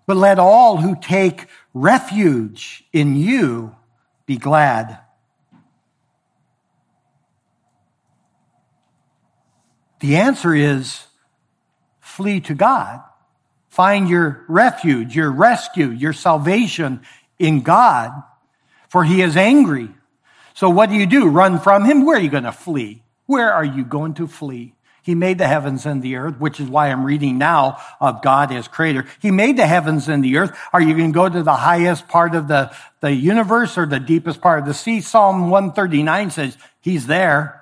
But 0.05 0.17
let 0.17 0.39
all 0.39 0.77
who 0.77 0.95
take 0.99 1.47
refuge 1.73 2.83
in 2.93 3.15
you 3.15 3.75
be 4.25 4.37
glad. 4.37 4.99
The 9.99 10.17
answer 10.17 10.53
is 10.53 11.05
flee 11.99 12.39
to 12.41 12.53
God. 12.53 13.01
Find 13.69 14.09
your 14.09 14.43
refuge, 14.47 15.15
your 15.15 15.31
rescue, 15.31 15.89
your 15.89 16.13
salvation 16.13 17.01
in 17.37 17.61
God, 17.61 18.11
for 18.89 19.03
he 19.03 19.21
is 19.21 19.37
angry. 19.37 19.89
So 20.53 20.69
what 20.69 20.89
do 20.89 20.95
you 20.95 21.05
do? 21.05 21.27
Run 21.27 21.59
from 21.59 21.85
him? 21.85 22.05
Where 22.05 22.17
are 22.17 22.21
you 22.21 22.29
going 22.29 22.43
to 22.43 22.51
flee? 22.51 23.03
Where 23.27 23.53
are 23.53 23.65
you 23.65 23.85
going 23.85 24.15
to 24.15 24.27
flee? 24.27 24.73
He 25.03 25.15
made 25.15 25.37
the 25.37 25.47
heavens 25.47 25.85
and 25.85 26.01
the 26.01 26.17
earth, 26.17 26.37
which 26.37 26.59
is 26.59 26.67
why 26.67 26.89
I'm 26.89 27.05
reading 27.05 27.37
now 27.37 27.77
of 28.01 28.21
God 28.21 28.51
as 28.51 28.67
creator. 28.67 29.05
He 29.21 29.31
made 29.31 29.55
the 29.55 29.65
heavens 29.65 30.09
and 30.09 30.21
the 30.21 30.37
earth. 30.37 30.57
Are 30.73 30.81
you 30.81 30.97
going 30.97 31.13
to 31.13 31.15
go 31.15 31.29
to 31.29 31.43
the 31.43 31.55
highest 31.55 32.09
part 32.09 32.35
of 32.35 32.49
the, 32.49 32.75
the 32.99 33.13
universe 33.13 33.77
or 33.77 33.85
the 33.85 34.01
deepest 34.01 34.41
part 34.41 34.59
of 34.59 34.65
the 34.65 34.73
sea? 34.73 34.99
Psalm 34.99 35.49
139 35.49 36.31
says 36.31 36.57
he's 36.81 37.07
there. 37.07 37.56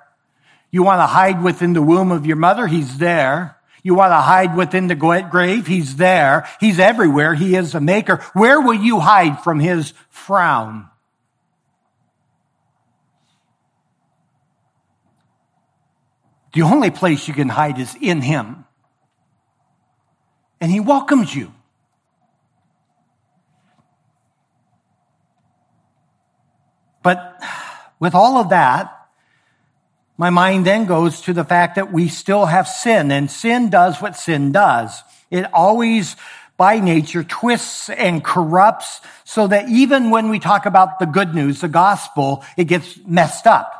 You 0.70 0.82
want 0.82 1.00
to 1.00 1.06
hide 1.06 1.42
within 1.42 1.72
the 1.72 1.82
womb 1.82 2.12
of 2.12 2.26
your 2.26 2.36
mother? 2.36 2.66
He's 2.66 2.98
there. 2.98 3.56
You 3.82 3.94
want 3.94 4.10
to 4.10 4.16
hide 4.16 4.56
within 4.56 4.88
the 4.88 4.96
grave? 4.96 5.66
He's 5.66 5.96
there. 5.96 6.48
He's 6.58 6.80
everywhere. 6.80 7.34
He 7.34 7.54
is 7.54 7.74
a 7.74 7.80
maker. 7.80 8.16
Where 8.32 8.60
will 8.60 8.74
you 8.74 8.98
hide 8.98 9.42
from 9.44 9.60
his 9.60 9.94
frown? 10.10 10.88
The 16.52 16.62
only 16.62 16.90
place 16.90 17.28
you 17.28 17.34
can 17.34 17.48
hide 17.48 17.78
is 17.78 17.94
in 18.00 18.22
him. 18.22 18.64
And 20.60 20.72
he 20.72 20.80
welcomes 20.80 21.34
you. 21.34 21.52
But 27.02 27.40
with 28.00 28.14
all 28.14 28.38
of 28.38 28.48
that, 28.48 28.95
my 30.18 30.30
mind 30.30 30.66
then 30.66 30.86
goes 30.86 31.20
to 31.22 31.32
the 31.32 31.44
fact 31.44 31.74
that 31.74 31.92
we 31.92 32.08
still 32.08 32.46
have 32.46 32.66
sin 32.66 33.10
and 33.10 33.30
sin 33.30 33.68
does 33.68 34.00
what 34.00 34.16
sin 34.16 34.50
does. 34.52 35.02
It 35.30 35.52
always 35.52 36.16
by 36.56 36.80
nature 36.80 37.22
twists 37.22 37.90
and 37.90 38.24
corrupts 38.24 39.02
so 39.24 39.46
that 39.46 39.68
even 39.68 40.10
when 40.10 40.30
we 40.30 40.38
talk 40.38 40.64
about 40.64 40.98
the 40.98 41.04
good 41.04 41.34
news, 41.34 41.60
the 41.60 41.68
gospel, 41.68 42.44
it 42.56 42.64
gets 42.64 42.98
messed 43.06 43.46
up. 43.46 43.72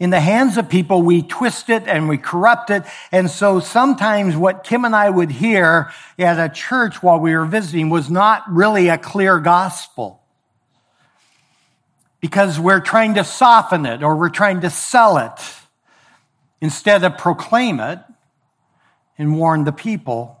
in 0.00 0.08
the 0.08 0.20
hands 0.20 0.56
of 0.56 0.70
people, 0.70 1.02
we 1.02 1.20
twist 1.20 1.68
it 1.68 1.86
and 1.86 2.08
we 2.08 2.16
corrupt 2.16 2.70
it. 2.70 2.82
And 3.12 3.30
so 3.30 3.60
sometimes 3.60 4.34
what 4.34 4.64
Kim 4.64 4.86
and 4.86 4.96
I 4.96 5.10
would 5.10 5.30
hear 5.30 5.90
at 6.18 6.40
a 6.40 6.48
church 6.48 7.02
while 7.02 7.20
we 7.20 7.36
were 7.36 7.44
visiting 7.44 7.90
was 7.90 8.08
not 8.08 8.42
really 8.50 8.88
a 8.88 8.96
clear 8.96 9.38
gospel. 9.38 10.19
Because 12.20 12.60
we're 12.60 12.80
trying 12.80 13.14
to 13.14 13.24
soften 13.24 13.86
it 13.86 14.02
or 14.02 14.16
we're 14.16 14.28
trying 14.28 14.60
to 14.60 14.70
sell 14.70 15.18
it 15.18 15.32
instead 16.60 17.02
of 17.02 17.16
proclaim 17.16 17.80
it 17.80 18.00
and 19.16 19.36
warn 19.36 19.64
the 19.64 19.72
people. 19.72 20.40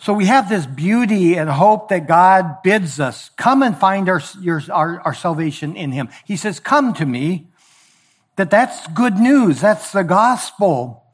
So 0.00 0.14
we 0.14 0.26
have 0.26 0.48
this 0.48 0.64
beauty 0.64 1.34
and 1.34 1.50
hope 1.50 1.88
that 1.90 2.06
God 2.06 2.62
bids 2.62 3.00
us 3.00 3.30
come 3.36 3.62
and 3.62 3.76
find 3.76 4.08
our, 4.08 4.22
your, 4.40 4.62
our, 4.70 5.00
our 5.00 5.14
salvation 5.14 5.76
in 5.76 5.92
Him. 5.92 6.08
He 6.24 6.36
says, 6.36 6.60
Come 6.60 6.94
to 6.94 7.04
me. 7.04 7.48
That 8.36 8.50
that's 8.50 8.86
good 8.88 9.18
news. 9.18 9.60
That's 9.60 9.92
the 9.92 10.04
gospel. 10.04 11.04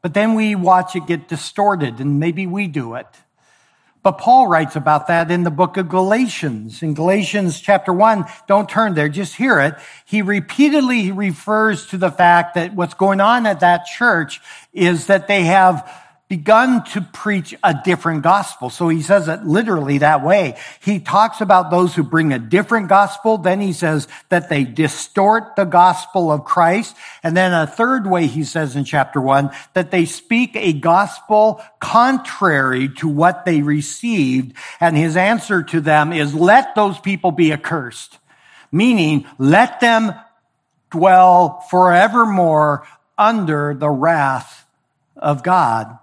But 0.00 0.14
then 0.14 0.34
we 0.34 0.54
watch 0.54 0.96
it 0.96 1.06
get 1.06 1.28
distorted, 1.28 2.00
and 2.00 2.18
maybe 2.18 2.46
we 2.46 2.68
do 2.68 2.94
it. 2.94 3.08
But 4.02 4.12
Paul 4.12 4.46
writes 4.46 4.76
about 4.76 5.08
that 5.08 5.30
in 5.30 5.44
the 5.44 5.50
book 5.50 5.76
of 5.76 5.88
Galatians. 5.88 6.82
In 6.82 6.94
Galatians 6.94 7.60
chapter 7.60 7.92
1, 7.92 8.24
don't 8.48 8.68
turn 8.68 8.94
there, 8.94 9.10
just 9.10 9.36
hear 9.36 9.60
it. 9.60 9.74
He 10.06 10.22
repeatedly 10.22 11.12
refers 11.12 11.86
to 11.88 11.98
the 11.98 12.10
fact 12.10 12.54
that 12.54 12.74
what's 12.74 12.94
going 12.94 13.20
on 13.20 13.44
at 13.44 13.60
that 13.60 13.84
church 13.84 14.40
is 14.72 15.06
that 15.08 15.28
they 15.28 15.44
have 15.44 15.86
begun 16.30 16.84
to 16.84 17.00
preach 17.00 17.56
a 17.64 17.74
different 17.84 18.22
gospel. 18.22 18.70
So 18.70 18.88
he 18.88 19.02
says 19.02 19.26
it 19.26 19.44
literally 19.44 19.98
that 19.98 20.24
way. 20.24 20.56
He 20.78 21.00
talks 21.00 21.40
about 21.40 21.72
those 21.72 21.92
who 21.92 22.04
bring 22.04 22.32
a 22.32 22.38
different 22.38 22.88
gospel. 22.88 23.36
Then 23.36 23.60
he 23.60 23.72
says 23.72 24.06
that 24.28 24.48
they 24.48 24.62
distort 24.62 25.56
the 25.56 25.64
gospel 25.64 26.30
of 26.30 26.44
Christ. 26.44 26.96
And 27.24 27.36
then 27.36 27.52
a 27.52 27.66
third 27.66 28.06
way 28.06 28.28
he 28.28 28.44
says 28.44 28.76
in 28.76 28.84
chapter 28.84 29.20
one, 29.20 29.50
that 29.74 29.90
they 29.90 30.04
speak 30.04 30.54
a 30.54 30.72
gospel 30.72 31.60
contrary 31.80 32.88
to 32.98 33.08
what 33.08 33.44
they 33.44 33.60
received. 33.62 34.56
And 34.78 34.96
his 34.96 35.16
answer 35.16 35.64
to 35.64 35.80
them 35.80 36.12
is 36.12 36.32
let 36.32 36.76
those 36.76 37.00
people 37.00 37.32
be 37.32 37.52
accursed. 37.52 38.20
Meaning, 38.70 39.26
let 39.38 39.80
them 39.80 40.14
dwell 40.92 41.58
forevermore 41.68 42.86
under 43.18 43.74
the 43.74 43.90
wrath 43.90 44.64
of 45.16 45.42
God. 45.42 45.98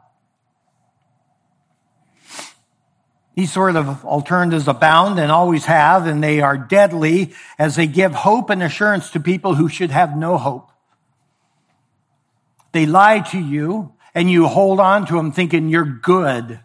These 3.38 3.54
sort 3.54 3.76
of 3.76 4.04
alternatives 4.04 4.68
abound 4.68 5.20
and 5.20 5.32
always 5.32 5.66
have, 5.66 6.08
and 6.08 6.24
they 6.24 6.42
are 6.42 6.58
deadly 6.58 7.36
as 7.60 7.76
they 7.76 7.86
give 7.86 8.16
hope 8.16 8.50
and 8.50 8.64
assurance 8.64 9.12
to 9.12 9.20
people 9.20 9.54
who 9.54 9.70
should 9.70 9.92
have 9.92 10.18
no 10.18 10.40
hope. 10.40 10.72
They 12.72 12.88
lie 12.88 13.20
to 13.20 13.40
you 13.40 13.94
and 14.16 14.32
you 14.32 14.48
hold 14.48 14.80
on 14.80 15.06
to 15.06 15.18
them 15.18 15.32
thinking 15.32 15.70
you're 15.70 15.86
good. 15.86 16.62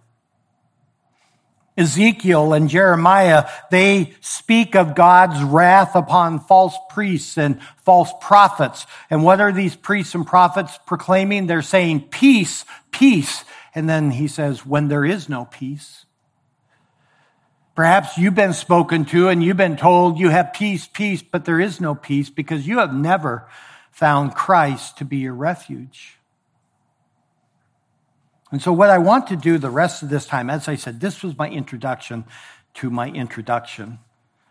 Ezekiel 1.76 2.54
and 2.54 2.70
Jeremiah, 2.70 3.50
they 3.70 4.14
speak 4.22 4.74
of 4.74 4.94
God's 4.94 5.42
wrath 5.42 5.94
upon 5.94 6.40
false 6.40 6.76
priests 6.88 7.36
and 7.36 7.60
false 7.84 8.10
prophets. 8.18 8.86
And 9.10 9.22
what 9.22 9.42
are 9.42 9.52
these 9.52 9.76
priests 9.76 10.14
and 10.14 10.26
prophets 10.26 10.78
proclaiming? 10.86 11.48
They're 11.48 11.60
saying 11.60 12.08
peace, 12.10 12.64
peace. 12.92 13.44
And 13.74 13.90
then 13.90 14.10
he 14.10 14.26
says, 14.26 14.64
when 14.64 14.88
there 14.88 15.04
is 15.04 15.28
no 15.28 15.44
peace, 15.44 16.06
Perhaps 17.74 18.18
you've 18.18 18.34
been 18.34 18.52
spoken 18.52 19.06
to 19.06 19.28
and 19.28 19.42
you've 19.42 19.56
been 19.56 19.76
told 19.76 20.18
you 20.18 20.28
have 20.28 20.52
peace, 20.52 20.86
peace, 20.86 21.22
but 21.22 21.46
there 21.46 21.60
is 21.60 21.80
no 21.80 21.94
peace 21.94 22.28
because 22.28 22.66
you 22.66 22.78
have 22.78 22.94
never 22.94 23.48
found 23.90 24.34
Christ 24.34 24.98
to 24.98 25.04
be 25.04 25.18
your 25.18 25.34
refuge. 25.34 26.18
And 28.50 28.60
so, 28.60 28.72
what 28.72 28.90
I 28.90 28.98
want 28.98 29.28
to 29.28 29.36
do 29.36 29.56
the 29.56 29.70
rest 29.70 30.02
of 30.02 30.10
this 30.10 30.26
time, 30.26 30.50
as 30.50 30.68
I 30.68 30.74
said, 30.74 31.00
this 31.00 31.22
was 31.22 31.36
my 31.38 31.48
introduction 31.48 32.24
to 32.74 32.90
my 32.90 33.08
introduction. 33.08 33.98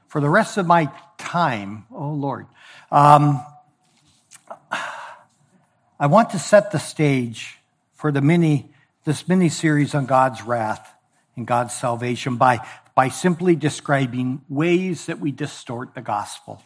For 0.07 0.19
the 0.19 0.29
rest 0.29 0.57
of 0.57 0.65
my 0.65 0.91
time, 1.19 1.85
oh 1.91 2.11
Lord, 2.11 2.47
um, 2.91 3.45
I 5.99 6.07
want 6.07 6.31
to 6.31 6.39
set 6.39 6.71
the 6.71 6.79
stage 6.79 7.59
for 7.93 8.11
the 8.11 8.21
mini, 8.21 8.71
this 9.05 9.27
mini 9.27 9.49
series 9.49 9.93
on 9.93 10.07
God's 10.07 10.41
wrath 10.41 10.95
and 11.35 11.45
God's 11.45 11.73
salvation 11.73 12.37
by 12.37 12.65
by 12.95 13.09
simply 13.09 13.55
describing 13.55 14.41
ways 14.49 15.05
that 15.05 15.19
we 15.19 15.31
distort 15.31 15.93
the 15.95 16.01
gospel. 16.01 16.61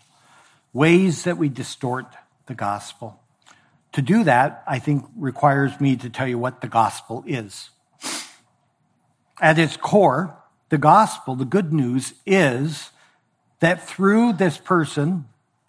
Ways 0.74 1.24
that 1.24 1.38
we 1.38 1.50
distort 1.50 2.08
the 2.48 2.56
gospel. 2.56 3.20
To 3.94 4.02
do 4.02 4.24
that, 4.26 4.64
I 4.68 4.80
think, 4.80 5.06
requires 5.16 5.80
me 5.80 5.96
to 5.98 6.10
tell 6.10 6.28
you 6.28 6.38
what 6.38 6.62
the 6.62 6.68
gospel 6.68 7.24
is. 7.26 7.70
At 9.40 9.60
its 9.60 9.78
core, 9.78 10.38
the 10.70 10.78
gospel, 10.78 11.36
the 11.36 11.46
good 11.46 11.72
news, 11.72 12.14
is 12.26 12.92
that 13.60 13.88
through 13.88 14.34
this 14.34 14.58
person, 14.58 15.26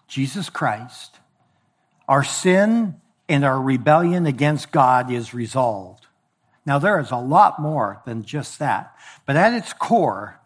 Jesus 0.07 0.49
Christ, 0.49 1.15
our 2.07 2.23
sin 2.23 2.99
and 3.29 3.45
our 3.45 3.61
rebellion 3.61 4.25
against 4.25 4.71
God 4.71 5.11
is 5.11 5.33
resolved. 5.33 6.07
Now, 6.65 6.79
there 6.79 6.99
is 6.99 7.11
a 7.11 7.17
lot 7.17 7.61
more 7.61 8.01
than 8.05 8.23
just 8.23 8.59
that. 8.59 8.93
But 9.25 9.37
at 9.37 9.53
its 9.53 9.71
core, 9.71 10.39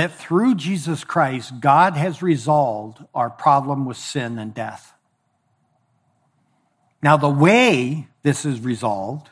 that 0.00 0.14
through 0.14 0.54
Jesus 0.54 1.04
Christ, 1.04 1.60
God 1.60 1.94
has 1.94 2.22
resolved 2.22 3.04
our 3.14 3.28
problem 3.28 3.84
with 3.84 3.98
sin 3.98 4.38
and 4.38 4.54
death. 4.54 4.94
Now, 7.02 7.18
the 7.18 7.28
way 7.28 8.08
this 8.22 8.46
is 8.46 8.62
resolved 8.62 9.28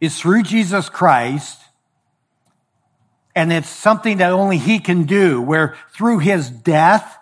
is 0.00 0.16
through 0.16 0.44
Jesus 0.44 0.88
Christ, 0.88 1.62
and 3.34 3.52
it's 3.52 3.68
something 3.68 4.18
that 4.18 4.30
only 4.30 4.58
He 4.58 4.78
can 4.78 5.02
do, 5.02 5.42
where 5.42 5.76
through 5.92 6.20
His 6.20 6.48
death 6.48 7.18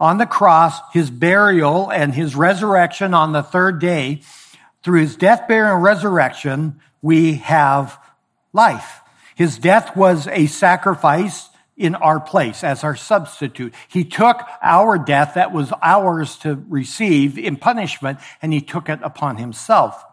on 0.00 0.16
the 0.16 0.24
cross, 0.24 0.80
His 0.94 1.10
burial, 1.10 1.90
and 1.90 2.14
His 2.14 2.34
resurrection 2.34 3.12
on 3.12 3.32
the 3.32 3.42
third 3.42 3.80
day, 3.80 4.22
through 4.82 5.00
His 5.00 5.14
death, 5.14 5.46
burial, 5.46 5.74
and 5.74 5.84
resurrection, 5.84 6.80
we 7.02 7.34
have 7.34 7.98
life. 8.54 9.02
His 9.38 9.56
death 9.56 9.96
was 9.96 10.26
a 10.26 10.46
sacrifice 10.46 11.48
in 11.76 11.94
our 11.94 12.18
place 12.18 12.64
as 12.64 12.82
our 12.82 12.96
substitute. 12.96 13.72
He 13.86 14.04
took 14.04 14.40
our 14.60 14.98
death 14.98 15.34
that 15.34 15.52
was 15.52 15.72
ours 15.80 16.36
to 16.38 16.60
receive 16.68 17.38
in 17.38 17.54
punishment 17.54 18.18
and 18.42 18.52
he 18.52 18.60
took 18.60 18.88
it 18.88 18.98
upon 19.00 19.36
himself. 19.36 20.04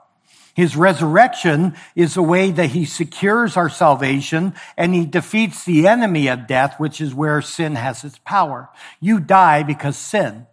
His 0.54 0.76
resurrection 0.76 1.74
is 1.96 2.16
a 2.16 2.22
way 2.22 2.52
that 2.52 2.70
he 2.70 2.86
secures 2.86 3.58
our 3.58 3.68
salvation 3.68 4.54
and 4.78 4.94
he 4.94 5.08
defeats 5.08 5.66
the 5.66 5.88
enemy 5.88 6.28
of 6.28 6.46
death, 6.46 6.76
which 6.80 7.02
is 7.02 7.16
where 7.16 7.42
sin 7.42 7.74
has 7.74 8.04
its 8.04 8.20
power. 8.20 8.70
You 9.00 9.20
die 9.20 9.64
because 9.64 9.98
sin. 9.98 10.46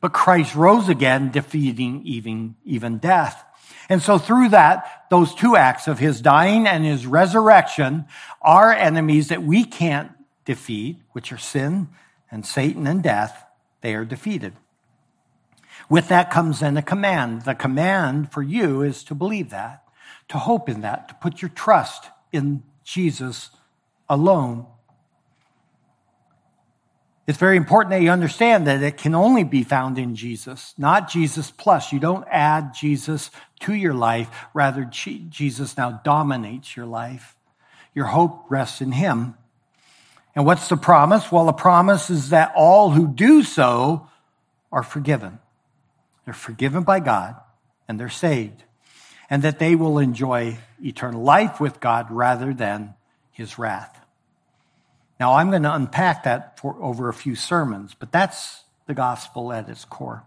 But 0.00 0.14
Christ 0.14 0.54
rose 0.54 0.88
again, 0.88 1.32
defeating 1.32 2.00
even, 2.06 2.56
even 2.64 2.96
death. 2.96 3.44
And 3.90 4.00
so 4.00 4.18
through 4.18 4.50
that, 4.50 5.06
those 5.10 5.34
two 5.34 5.56
acts 5.56 5.88
of 5.88 5.98
his 5.98 6.20
dying 6.20 6.66
and 6.66 6.84
his 6.84 7.06
resurrection, 7.06 8.06
are 8.40 8.72
enemies 8.72 9.28
that 9.28 9.42
we 9.42 9.64
can't 9.64 10.12
defeat, 10.44 11.00
which 11.10 11.32
are 11.32 11.38
sin 11.38 11.88
and 12.30 12.46
Satan 12.46 12.86
and 12.86 13.02
death, 13.02 13.44
they 13.80 13.96
are 13.96 14.04
defeated. 14.04 14.54
With 15.88 16.06
that 16.08 16.30
comes 16.30 16.60
then 16.60 16.76
a 16.76 16.82
command. 16.82 17.42
The 17.42 17.56
command 17.56 18.30
for 18.30 18.42
you 18.42 18.82
is 18.82 19.02
to 19.04 19.14
believe 19.16 19.50
that, 19.50 19.82
to 20.28 20.38
hope 20.38 20.68
in 20.68 20.82
that, 20.82 21.08
to 21.08 21.14
put 21.16 21.42
your 21.42 21.48
trust 21.48 22.06
in 22.30 22.62
Jesus 22.84 23.50
alone 24.08 24.66
it's 27.30 27.38
very 27.38 27.56
important 27.56 27.90
that 27.90 28.02
you 28.02 28.10
understand 28.10 28.66
that 28.66 28.82
it 28.82 28.96
can 28.96 29.14
only 29.14 29.44
be 29.44 29.62
found 29.62 29.98
in 29.98 30.16
Jesus, 30.16 30.74
not 30.76 31.08
Jesus 31.08 31.52
plus. 31.52 31.92
You 31.92 32.00
don't 32.00 32.26
add 32.28 32.74
Jesus 32.74 33.30
to 33.60 33.74
your 33.74 33.94
life. 33.94 34.28
Rather, 34.54 34.84
Jesus 34.84 35.76
now 35.76 36.00
dominates 36.04 36.76
your 36.76 36.86
life. 36.86 37.36
Your 37.94 38.06
hope 38.06 38.46
rests 38.48 38.80
in 38.80 38.92
Him. 38.92 39.34
And 40.34 40.46
what's 40.46 40.68
the 40.68 40.76
promise? 40.76 41.30
Well, 41.30 41.46
the 41.46 41.52
promise 41.52 42.10
is 42.10 42.30
that 42.30 42.52
all 42.54 42.90
who 42.90 43.08
do 43.08 43.42
so 43.42 44.08
are 44.70 44.82
forgiven. 44.82 45.38
They're 46.24 46.34
forgiven 46.34 46.82
by 46.82 47.00
God 47.00 47.36
and 47.88 47.98
they're 47.98 48.08
saved. 48.08 48.62
And 49.28 49.42
that 49.42 49.58
they 49.58 49.74
will 49.74 49.98
enjoy 49.98 50.58
eternal 50.82 51.22
life 51.22 51.60
with 51.60 51.80
God 51.80 52.10
rather 52.10 52.52
than 52.52 52.94
His 53.30 53.58
wrath. 53.58 53.96
Now, 55.18 55.34
I'm 55.34 55.50
going 55.50 55.64
to 55.64 55.74
unpack 55.74 56.24
that 56.24 56.58
for 56.58 56.76
over 56.82 57.08
a 57.08 57.14
few 57.14 57.34
sermons, 57.34 57.94
but 57.94 58.10
that's 58.10 58.64
the 58.86 58.94
gospel 58.94 59.52
at 59.52 59.68
its 59.68 59.84
core. 59.84 60.24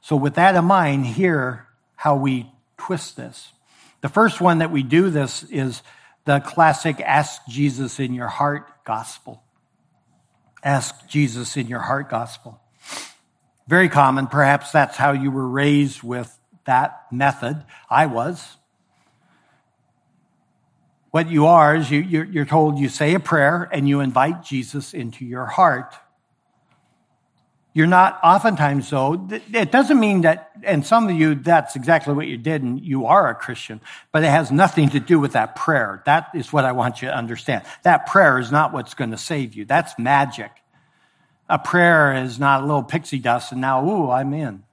So, 0.00 0.16
with 0.16 0.34
that 0.34 0.56
in 0.56 0.64
mind, 0.64 1.06
here 1.06 1.66
how 2.02 2.16
we 2.16 2.50
twist 2.78 3.16
this. 3.16 3.52
The 4.00 4.08
first 4.08 4.40
one 4.40 4.58
that 4.58 4.72
we 4.72 4.82
do 4.82 5.08
this 5.08 5.44
is 5.44 5.84
the 6.24 6.40
classic 6.40 7.00
ask 7.00 7.40
Jesus 7.48 8.00
in 8.00 8.12
your 8.12 8.26
heart 8.26 8.84
gospel. 8.84 9.40
Ask 10.64 11.06
Jesus 11.06 11.56
in 11.56 11.68
your 11.68 11.78
heart 11.78 12.10
gospel. 12.10 12.60
Very 13.68 13.88
common. 13.88 14.26
Perhaps 14.26 14.72
that's 14.72 14.96
how 14.96 15.12
you 15.12 15.30
were 15.30 15.46
raised 15.46 16.02
with 16.02 16.36
that 16.64 17.06
method. 17.12 17.62
I 17.88 18.06
was. 18.06 18.56
What 21.12 21.30
you 21.30 21.46
are 21.46 21.76
is 21.76 21.88
you, 21.88 22.00
you're 22.00 22.46
told 22.46 22.80
you 22.80 22.88
say 22.88 23.14
a 23.14 23.20
prayer 23.20 23.68
and 23.70 23.88
you 23.88 24.00
invite 24.00 24.42
Jesus 24.42 24.92
into 24.92 25.24
your 25.24 25.46
heart. 25.46 25.94
You're 27.74 27.86
not 27.86 28.20
oftentimes 28.22 28.90
though. 28.90 29.28
It 29.30 29.72
doesn't 29.72 29.98
mean 29.98 30.22
that, 30.22 30.50
and 30.62 30.84
some 30.84 31.08
of 31.08 31.16
you, 31.16 31.34
that's 31.34 31.74
exactly 31.74 32.12
what 32.12 32.26
you 32.26 32.36
did 32.36 32.62
and 32.62 32.78
you 32.80 33.06
are 33.06 33.30
a 33.30 33.34
Christian, 33.34 33.80
but 34.12 34.22
it 34.22 34.28
has 34.28 34.52
nothing 34.52 34.90
to 34.90 35.00
do 35.00 35.18
with 35.18 35.32
that 35.32 35.56
prayer. 35.56 36.02
That 36.04 36.28
is 36.34 36.52
what 36.52 36.66
I 36.66 36.72
want 36.72 37.00
you 37.00 37.08
to 37.08 37.16
understand. 37.16 37.64
That 37.82 38.06
prayer 38.06 38.38
is 38.38 38.52
not 38.52 38.74
what's 38.74 38.92
going 38.92 39.10
to 39.12 39.16
save 39.16 39.54
you. 39.54 39.64
That's 39.64 39.98
magic. 39.98 40.50
A 41.48 41.58
prayer 41.58 42.14
is 42.14 42.38
not 42.38 42.62
a 42.62 42.66
little 42.66 42.82
pixie 42.82 43.18
dust 43.18 43.52
and 43.52 43.60
now, 43.60 43.86
ooh, 43.86 44.10
I'm 44.10 44.34
in. 44.34 44.64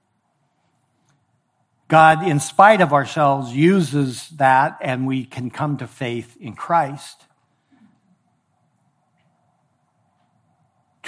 God, 1.88 2.28
in 2.28 2.38
spite 2.38 2.82
of 2.82 2.92
ourselves, 2.92 3.52
uses 3.52 4.28
that 4.30 4.78
and 4.80 5.06
we 5.06 5.24
can 5.24 5.50
come 5.50 5.78
to 5.78 5.86
faith 5.86 6.36
in 6.38 6.52
Christ. 6.52 7.24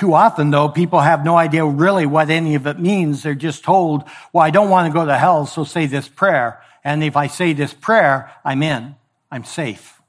Too 0.03 0.15
often, 0.15 0.51
though, 0.51 0.69
people 0.69 0.99
have 0.99 1.25
no 1.25 1.37
idea 1.37 1.65
really 1.65 2.07
what 2.07 2.29
any 2.29 2.57
of 2.57 2.67
it 2.67 2.77
means. 2.77 3.23
They're 3.23 3.37
just 3.37 3.63
told, 3.63 4.03
well, 4.33 4.45
I 4.45 4.51
don't 4.51 4.69
want 4.69 4.93
to 4.93 4.93
go 4.93 5.07
to 5.07 5.17
hell, 5.17 5.47
so 5.47 5.63
say 5.63 5.87
this 5.87 6.09
prayer. 6.09 6.61
And 6.83 7.05
if 7.05 7.17
I 7.17 7.29
say 7.29 7.53
this 7.53 7.73
prayer, 7.73 8.33
I'm 8.45 8.65
in. 8.65 8.97
I'm 9.31 9.45
safe. 9.45 10.03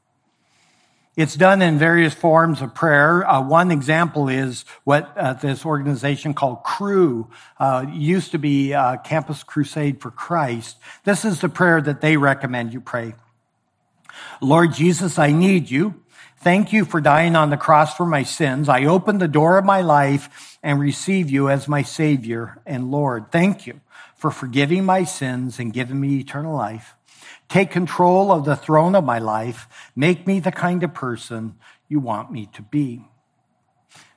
It's 1.16 1.36
done 1.36 1.62
in 1.62 1.78
various 1.78 2.16
forms 2.16 2.64
of 2.64 2.74
prayer. 2.74 3.24
Uh, 3.24 3.44
one 3.44 3.70
example 3.70 4.30
is 4.30 4.66
what 4.84 5.16
uh, 5.16 5.34
this 5.34 5.64
organization 5.64 6.34
called 6.34 6.64
Cru 6.64 7.30
uh, 7.60 7.86
used 7.88 8.32
to 8.32 8.40
be 8.40 8.74
uh, 8.74 8.98
Campus 8.98 9.44
Crusade 9.44 10.02
for 10.02 10.10
Christ. 10.10 10.78
This 11.04 11.24
is 11.24 11.40
the 11.40 11.50
prayer 11.50 11.80
that 11.82 12.02
they 12.02 12.18
recommend 12.18 12.74
you 12.74 12.82
pray. 12.82 13.14
Lord 14.42 14.74
Jesus, 14.74 15.20
I 15.20 15.32
need 15.32 15.70
you. 15.70 16.03
Thank 16.44 16.74
you 16.74 16.84
for 16.84 17.00
dying 17.00 17.38
on 17.38 17.52
the 17.52 17.56
cross 17.58 17.96
for 17.96 18.06
my 18.06 18.24
sins. 18.24 18.68
I 18.68 18.84
open 18.84 19.18
the 19.18 19.30
door 19.30 19.58
of 19.58 19.64
my 19.64 19.80
life 19.80 20.60
and 20.62 20.78
receive 20.78 21.30
you 21.30 21.48
as 21.48 21.70
my 21.70 21.84
Savior 21.84 22.60
and 22.66 22.92
Lord. 22.92 23.32
Thank 23.32 23.66
you 23.66 23.80
for 24.18 24.30
forgiving 24.30 24.84
my 24.84 25.06
sins 25.06 25.58
and 25.58 25.72
giving 25.72 26.02
me 26.02 26.18
eternal 26.18 26.54
life. 26.54 26.96
Take 27.48 27.72
control 27.72 28.30
of 28.30 28.44
the 28.44 28.58
throne 28.58 28.94
of 28.94 29.06
my 29.06 29.20
life. 29.20 29.70
Make 29.96 30.28
me 30.28 30.42
the 30.42 30.52
kind 30.52 30.84
of 30.84 30.94
person 30.94 31.56
you 31.88 32.02
want 32.02 32.30
me 32.30 32.50
to 32.56 32.62
be. 32.62 33.06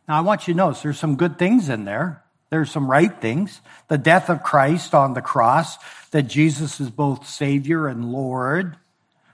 Now, 0.08 0.18
I 0.18 0.22
want 0.22 0.48
you 0.48 0.54
to 0.54 0.58
notice 0.58 0.82
there's 0.82 0.98
some 0.98 1.14
good 1.14 1.38
things 1.38 1.68
in 1.68 1.84
there. 1.84 2.24
There's 2.50 2.72
some 2.72 2.90
right 2.90 3.20
things. 3.20 3.60
The 3.86 3.98
death 3.98 4.28
of 4.30 4.42
Christ 4.42 4.96
on 4.96 5.14
the 5.14 5.22
cross, 5.22 5.76
that 6.10 6.24
Jesus 6.24 6.80
is 6.80 6.90
both 6.90 7.28
Savior 7.28 7.86
and 7.86 8.10
Lord 8.10 8.78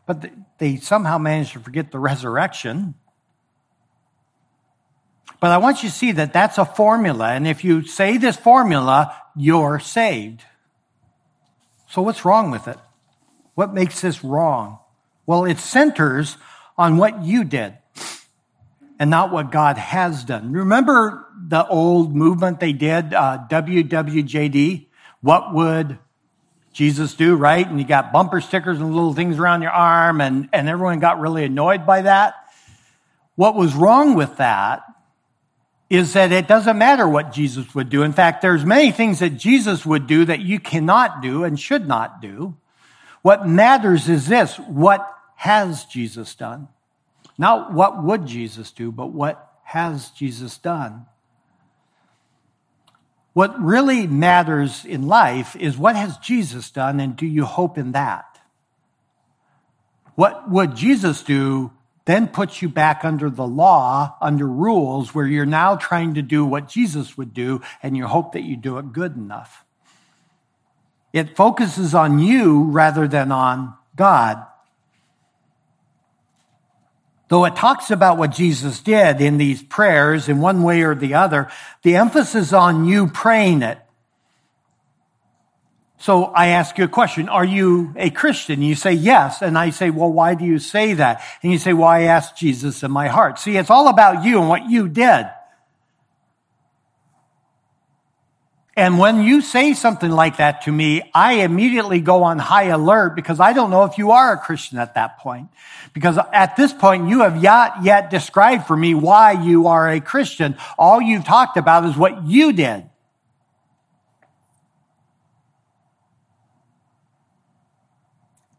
but 0.06 0.30
they 0.58 0.76
somehow 0.76 1.18
managed 1.18 1.52
to 1.52 1.60
forget 1.60 1.90
the 1.90 1.98
resurrection. 1.98 2.94
But 5.40 5.50
I 5.50 5.58
want 5.58 5.82
you 5.82 5.88
to 5.88 5.94
see 5.94 6.12
that 6.12 6.32
that's 6.32 6.58
a 6.58 6.64
formula. 6.64 7.30
And 7.30 7.46
if 7.46 7.64
you 7.64 7.82
say 7.82 8.16
this 8.16 8.36
formula, 8.36 9.16
you're 9.36 9.80
saved. 9.80 10.42
So 11.88 12.02
what's 12.02 12.24
wrong 12.24 12.50
with 12.50 12.68
it? 12.68 12.78
What 13.54 13.74
makes 13.74 14.00
this 14.00 14.24
wrong? 14.24 14.78
Well, 15.26 15.44
it 15.44 15.58
centers 15.58 16.36
on 16.78 16.96
what 16.96 17.22
you 17.22 17.44
did 17.44 17.76
and 18.98 19.10
not 19.10 19.32
what 19.32 19.50
God 19.50 19.78
has 19.78 20.24
done. 20.24 20.52
Remember 20.52 21.26
the 21.48 21.66
old 21.66 22.14
movement 22.14 22.60
they 22.60 22.72
did, 22.72 23.12
uh, 23.12 23.46
WWJD? 23.50 24.86
What 25.20 25.52
would 25.52 25.98
Jesus 26.72 27.14
do, 27.14 27.34
right? 27.34 27.66
And 27.66 27.78
you 27.78 27.86
got 27.86 28.12
bumper 28.12 28.40
stickers 28.40 28.80
and 28.80 28.94
little 28.94 29.14
things 29.14 29.38
around 29.38 29.62
your 29.62 29.72
arm, 29.72 30.20
and, 30.20 30.48
and 30.52 30.68
everyone 30.68 31.00
got 31.00 31.20
really 31.20 31.44
annoyed 31.44 31.86
by 31.86 32.02
that. 32.02 32.34
What 33.34 33.54
was 33.54 33.74
wrong 33.74 34.14
with 34.14 34.36
that 34.38 34.82
is 35.90 36.14
that 36.14 36.32
it 36.32 36.48
doesn't 36.48 36.78
matter 36.78 37.06
what 37.06 37.32
Jesus 37.32 37.74
would 37.74 37.90
do. 37.90 38.02
In 38.02 38.14
fact, 38.14 38.40
there's 38.40 38.64
many 38.64 38.92
things 38.92 39.18
that 39.18 39.36
Jesus 39.36 39.84
would 39.84 40.06
do 40.06 40.24
that 40.24 40.40
you 40.40 40.58
cannot 40.58 41.20
do 41.20 41.44
and 41.44 41.60
should 41.60 41.86
not 41.86 42.22
do. 42.22 42.56
What 43.20 43.46
matters 43.46 44.08
is 44.08 44.26
this 44.26 44.56
what 44.56 45.06
has 45.36 45.84
Jesus 45.84 46.34
done? 46.34 46.68
Not 47.36 47.72
what 47.72 48.02
would 48.02 48.26
Jesus 48.26 48.70
do, 48.70 48.90
but 48.90 49.08
what 49.08 49.52
has 49.64 50.10
Jesus 50.10 50.56
done? 50.58 51.06
What 53.32 53.58
really 53.60 54.06
matters 54.06 54.84
in 54.84 55.06
life 55.06 55.56
is 55.56 55.78
what 55.78 55.96
has 55.96 56.18
Jesus 56.18 56.70
done 56.70 57.00
and 57.00 57.16
do 57.16 57.26
you 57.26 57.44
hope 57.44 57.78
in 57.78 57.92
that? 57.92 58.40
What 60.14 60.50
would 60.50 60.76
Jesus 60.76 61.22
do 61.22 61.72
then 62.04 62.28
puts 62.28 62.60
you 62.60 62.68
back 62.68 63.04
under 63.04 63.30
the 63.30 63.46
law, 63.46 64.16
under 64.20 64.46
rules, 64.46 65.14
where 65.14 65.26
you're 65.26 65.46
now 65.46 65.76
trying 65.76 66.14
to 66.14 66.22
do 66.22 66.44
what 66.44 66.68
Jesus 66.68 67.16
would 67.16 67.32
do 67.32 67.62
and 67.82 67.96
you 67.96 68.06
hope 68.06 68.32
that 68.32 68.42
you 68.42 68.56
do 68.56 68.78
it 68.78 68.92
good 68.92 69.16
enough. 69.16 69.64
It 71.12 71.36
focuses 71.36 71.94
on 71.94 72.18
you 72.18 72.64
rather 72.64 73.06
than 73.06 73.30
on 73.30 73.74
God. 73.94 74.44
Though 77.32 77.46
it 77.46 77.56
talks 77.56 77.90
about 77.90 78.18
what 78.18 78.30
Jesus 78.30 78.80
did 78.80 79.22
in 79.22 79.38
these 79.38 79.62
prayers 79.62 80.28
in 80.28 80.40
one 80.40 80.62
way 80.62 80.82
or 80.82 80.94
the 80.94 81.14
other, 81.14 81.48
the 81.80 81.96
emphasis 81.96 82.52
on 82.52 82.84
you 82.84 83.06
praying 83.06 83.62
it. 83.62 83.78
So 85.96 86.24
I 86.24 86.48
ask 86.48 86.76
you 86.76 86.84
a 86.84 86.88
question. 86.88 87.30
Are 87.30 87.42
you 87.42 87.94
a 87.96 88.10
Christian? 88.10 88.60
You 88.60 88.74
say 88.74 88.92
yes. 88.92 89.40
And 89.40 89.56
I 89.56 89.70
say, 89.70 89.88
well, 89.88 90.12
why 90.12 90.34
do 90.34 90.44
you 90.44 90.58
say 90.58 90.92
that? 90.92 91.22
And 91.42 91.50
you 91.50 91.56
say, 91.56 91.72
well, 91.72 91.88
I 91.88 92.02
asked 92.02 92.36
Jesus 92.36 92.82
in 92.82 92.90
my 92.90 93.08
heart. 93.08 93.38
See, 93.38 93.56
it's 93.56 93.70
all 93.70 93.88
about 93.88 94.26
you 94.26 94.38
and 94.38 94.50
what 94.50 94.68
you 94.68 94.86
did. 94.86 95.24
And 98.74 98.98
when 98.98 99.22
you 99.22 99.42
say 99.42 99.74
something 99.74 100.10
like 100.10 100.38
that 100.38 100.62
to 100.62 100.72
me, 100.72 101.02
I 101.12 101.34
immediately 101.44 102.00
go 102.00 102.22
on 102.22 102.38
high 102.38 102.64
alert 102.64 103.14
because 103.14 103.38
I 103.38 103.52
don't 103.52 103.70
know 103.70 103.84
if 103.84 103.98
you 103.98 104.12
are 104.12 104.32
a 104.32 104.38
Christian 104.38 104.78
at 104.78 104.94
that 104.94 105.18
point. 105.18 105.48
Because 105.92 106.18
at 106.32 106.56
this 106.56 106.72
point, 106.72 107.10
you 107.10 107.20
have 107.20 107.42
not 107.42 107.84
yet 107.84 108.08
described 108.08 108.66
for 108.66 108.74
me 108.74 108.94
why 108.94 109.32
you 109.32 109.66
are 109.66 109.90
a 109.90 110.00
Christian. 110.00 110.56
All 110.78 111.02
you've 111.02 111.24
talked 111.24 111.58
about 111.58 111.84
is 111.84 111.98
what 111.98 112.24
you 112.24 112.54
did. 112.54 112.88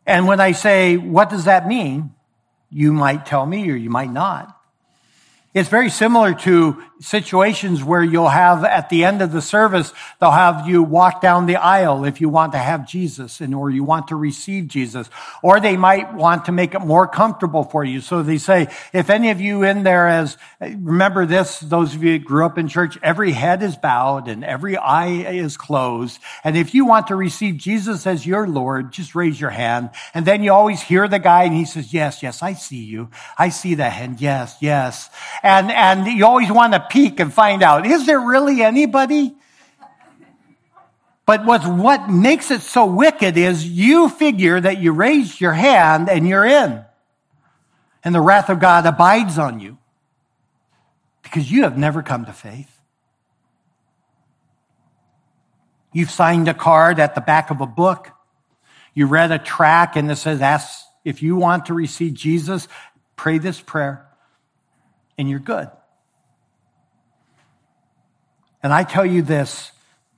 And 0.05 0.27
when 0.27 0.39
I 0.39 0.51
say, 0.51 0.95
what 0.97 1.31
does 1.31 1.45
that 1.45 1.67
mean? 1.67 2.13
You 2.69 2.93
might 2.93 3.25
tell 3.25 3.45
me 3.45 3.69
or 3.71 3.75
you 3.75 3.89
might 3.89 4.11
not. 4.11 4.52
It's 5.53 5.69
very 5.69 5.89
similar 5.89 6.33
to 6.33 6.81
situations 6.99 7.83
where 7.83 8.03
you'll 8.03 8.29
have 8.29 8.63
at 8.63 8.89
the 8.89 9.03
end 9.03 9.21
of 9.21 9.31
the 9.31 9.41
service, 9.41 9.93
they'll 10.19 10.31
have 10.31 10.67
you 10.67 10.81
walk 10.81 11.21
down 11.21 11.45
the 11.45 11.57
aisle 11.57 12.05
if 12.05 12.21
you 12.21 12.29
want 12.29 12.53
to 12.53 12.57
have 12.57 12.87
Jesus 12.87 13.41
and 13.41 13.53
or 13.53 13.69
you 13.69 13.83
want 13.83 14.07
to 14.07 14.15
receive 14.15 14.67
Jesus. 14.67 15.09
Or 15.41 15.59
they 15.59 15.75
might 15.75 16.13
want 16.13 16.45
to 16.45 16.51
make 16.51 16.73
it 16.73 16.79
more 16.79 17.07
comfortable 17.07 17.65
for 17.65 17.83
you. 17.83 17.99
So 18.01 18.23
they 18.23 18.37
say, 18.37 18.67
if 18.93 19.09
any 19.09 19.29
of 19.31 19.41
you 19.41 19.63
in 19.63 19.83
there 19.83 20.07
as, 20.07 20.37
remember 20.59 21.25
this, 21.25 21.59
those 21.59 21.93
of 21.93 22.03
you 22.03 22.13
who 22.13 22.19
grew 22.19 22.45
up 22.45 22.57
in 22.57 22.67
church, 22.67 22.97
every 23.03 23.33
head 23.33 23.61
is 23.61 23.75
bowed 23.75 24.27
and 24.27 24.43
every 24.43 24.77
eye 24.77 25.07
is 25.07 25.57
closed. 25.57 26.19
And 26.43 26.57
if 26.57 26.73
you 26.73 26.85
want 26.85 27.07
to 27.07 27.15
receive 27.15 27.57
Jesus 27.57 28.07
as 28.07 28.25
your 28.25 28.47
Lord, 28.47 28.93
just 28.93 29.13
raise 29.13 29.39
your 29.39 29.49
hand. 29.49 29.89
And 30.13 30.25
then 30.25 30.41
you 30.41 30.53
always 30.53 30.81
hear 30.81 31.07
the 31.07 31.19
guy 31.19 31.43
and 31.43 31.53
he 31.53 31.65
says, 31.65 31.93
yes, 31.93 32.23
yes, 32.23 32.41
I 32.41 32.53
see 32.53 32.83
you. 32.83 33.09
I 33.37 33.49
see 33.49 33.75
that 33.75 33.91
hand. 33.91 34.21
Yes, 34.21 34.55
yes. 34.61 35.09
And, 35.43 35.69
and 35.69 36.07
you 36.07 36.25
always 36.25 36.49
want 36.49 36.71
to 36.71 36.79
peek 36.79 37.19
and 37.19 37.31
find 37.31 37.61
out, 37.61 37.85
is 37.85 38.05
there 38.05 38.19
really 38.19 38.63
anybody? 38.63 39.35
But 41.25 41.45
what's, 41.45 41.67
what 41.67 42.09
makes 42.09 42.49
it 42.49 42.61
so 42.61 42.85
wicked 42.85 43.37
is 43.37 43.67
you 43.67 44.07
figure 44.07 44.59
that 44.59 44.79
you 44.79 44.93
raised 44.93 45.41
your 45.41 45.51
hand 45.51 46.09
and 46.09 46.27
you're 46.27 46.45
in. 46.45 46.83
And 48.05 48.15
the 48.15 48.21
wrath 48.21 48.49
of 48.49 48.59
God 48.59 48.85
abides 48.85 49.37
on 49.37 49.59
you 49.59 49.77
because 51.23 51.51
you 51.51 51.63
have 51.63 51.77
never 51.77 52.01
come 52.01 52.25
to 52.25 52.33
faith. 52.33 52.69
You've 55.91 56.11
signed 56.11 56.47
a 56.47 56.53
card 56.53 56.99
at 56.99 57.15
the 57.15 57.21
back 57.21 57.51
of 57.51 57.59
a 57.59 57.67
book. 57.67 58.09
You 58.93 59.07
read 59.07 59.31
a 59.31 59.39
track 59.39 59.97
and 59.97 60.09
it 60.09 60.15
says, 60.15 60.41
ask 60.41 60.85
if 61.03 61.21
you 61.21 61.35
want 61.35 61.65
to 61.65 61.73
receive 61.73 62.13
Jesus, 62.13 62.67
pray 63.17 63.39
this 63.39 63.59
prayer 63.59 64.07
and 65.17 65.29
you're 65.29 65.39
good. 65.39 65.69
And 68.61 68.73
I 68.73 68.83
tell 68.83 69.05
you 69.05 69.21
this 69.21 69.71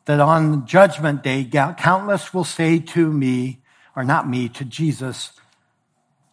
that 0.05 0.19
on 0.19 0.67
judgment 0.67 1.23
day, 1.23 1.43
countless 1.43 2.33
will 2.33 2.43
say 2.43 2.77
to 2.77 3.11
me, 3.11 3.59
or 3.95 4.03
not 4.03 4.29
me, 4.29 4.47
to 4.49 4.63
Jesus, 4.63 5.31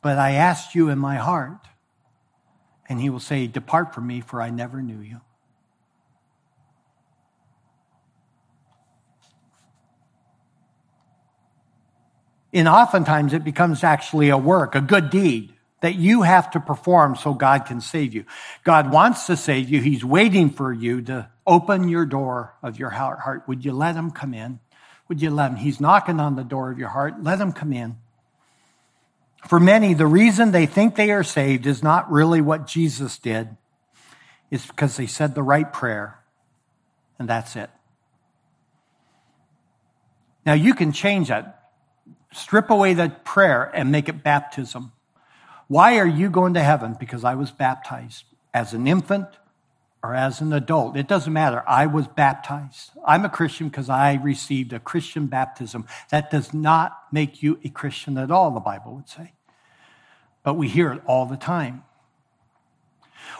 but 0.02 0.18
I 0.18 0.32
asked 0.32 0.74
you 0.74 0.90
in 0.90 0.98
my 0.98 1.16
heart. 1.16 1.56
And 2.88 3.00
he 3.00 3.08
will 3.08 3.20
say, 3.20 3.46
Depart 3.46 3.94
from 3.94 4.06
me, 4.06 4.20
for 4.20 4.42
I 4.42 4.50
never 4.50 4.82
knew 4.82 5.00
you. 5.00 5.20
And 12.52 12.68
oftentimes 12.68 13.32
it 13.32 13.44
becomes 13.44 13.82
actually 13.82 14.28
a 14.28 14.36
work, 14.36 14.74
a 14.74 14.82
good 14.82 15.08
deed 15.08 15.54
that 15.82 15.96
you 15.96 16.22
have 16.22 16.50
to 16.52 16.60
perform 16.60 17.16
so 17.16 17.34
God 17.34 17.66
can 17.66 17.80
save 17.80 18.14
you. 18.14 18.24
God 18.64 18.90
wants 18.90 19.26
to 19.26 19.36
save 19.36 19.68
you. 19.68 19.80
He's 19.80 20.04
waiting 20.04 20.48
for 20.48 20.72
you 20.72 21.02
to 21.02 21.28
open 21.46 21.88
your 21.88 22.06
door 22.06 22.54
of 22.62 22.78
your 22.78 22.90
heart. 22.90 23.42
Would 23.46 23.64
you 23.64 23.72
let 23.72 23.96
him 23.96 24.12
come 24.12 24.32
in? 24.32 24.60
Would 25.08 25.20
you 25.20 25.30
let 25.30 25.50
him? 25.50 25.56
He's 25.56 25.80
knocking 25.80 26.20
on 26.20 26.36
the 26.36 26.44
door 26.44 26.70
of 26.70 26.78
your 26.78 26.88
heart. 26.88 27.22
Let 27.22 27.40
him 27.40 27.52
come 27.52 27.72
in. 27.72 27.96
For 29.48 29.58
many, 29.58 29.92
the 29.92 30.06
reason 30.06 30.52
they 30.52 30.66
think 30.66 30.94
they 30.94 31.10
are 31.10 31.24
saved 31.24 31.66
is 31.66 31.82
not 31.82 32.10
really 32.10 32.40
what 32.40 32.68
Jesus 32.68 33.18
did. 33.18 33.56
It's 34.52 34.66
because 34.66 34.96
they 34.96 35.06
said 35.06 35.34
the 35.34 35.42
right 35.42 35.72
prayer, 35.72 36.20
and 37.18 37.28
that's 37.28 37.56
it. 37.56 37.70
Now 40.46 40.52
you 40.52 40.74
can 40.74 40.92
change 40.92 41.28
that. 41.28 41.70
Strip 42.32 42.70
away 42.70 42.94
that 42.94 43.24
prayer 43.24 43.70
and 43.74 43.90
make 43.90 44.08
it 44.08 44.22
baptism. 44.22 44.92
Why 45.72 45.98
are 46.00 46.06
you 46.06 46.28
going 46.28 46.52
to 46.52 46.62
heaven? 46.62 46.98
Because 47.00 47.24
I 47.24 47.34
was 47.34 47.50
baptized 47.50 48.26
as 48.52 48.74
an 48.74 48.86
infant 48.86 49.28
or 50.02 50.14
as 50.14 50.42
an 50.42 50.52
adult. 50.52 50.98
It 50.98 51.08
doesn't 51.08 51.32
matter. 51.32 51.64
I 51.66 51.86
was 51.86 52.06
baptized. 52.08 52.90
I'm 53.06 53.24
a 53.24 53.30
Christian 53.30 53.70
because 53.70 53.88
I 53.88 54.16
received 54.22 54.74
a 54.74 54.78
Christian 54.78 55.28
baptism. 55.28 55.86
That 56.10 56.30
does 56.30 56.52
not 56.52 56.98
make 57.10 57.42
you 57.42 57.58
a 57.64 57.70
Christian 57.70 58.18
at 58.18 58.30
all, 58.30 58.50
the 58.50 58.60
Bible 58.60 58.96
would 58.96 59.08
say. 59.08 59.32
But 60.42 60.58
we 60.58 60.68
hear 60.68 60.92
it 60.92 61.00
all 61.06 61.24
the 61.24 61.38
time. 61.38 61.84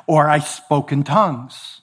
Or 0.07 0.31
I 0.31 0.39
spoke 0.39 0.91
in 0.91 1.03
tongues. 1.03 1.83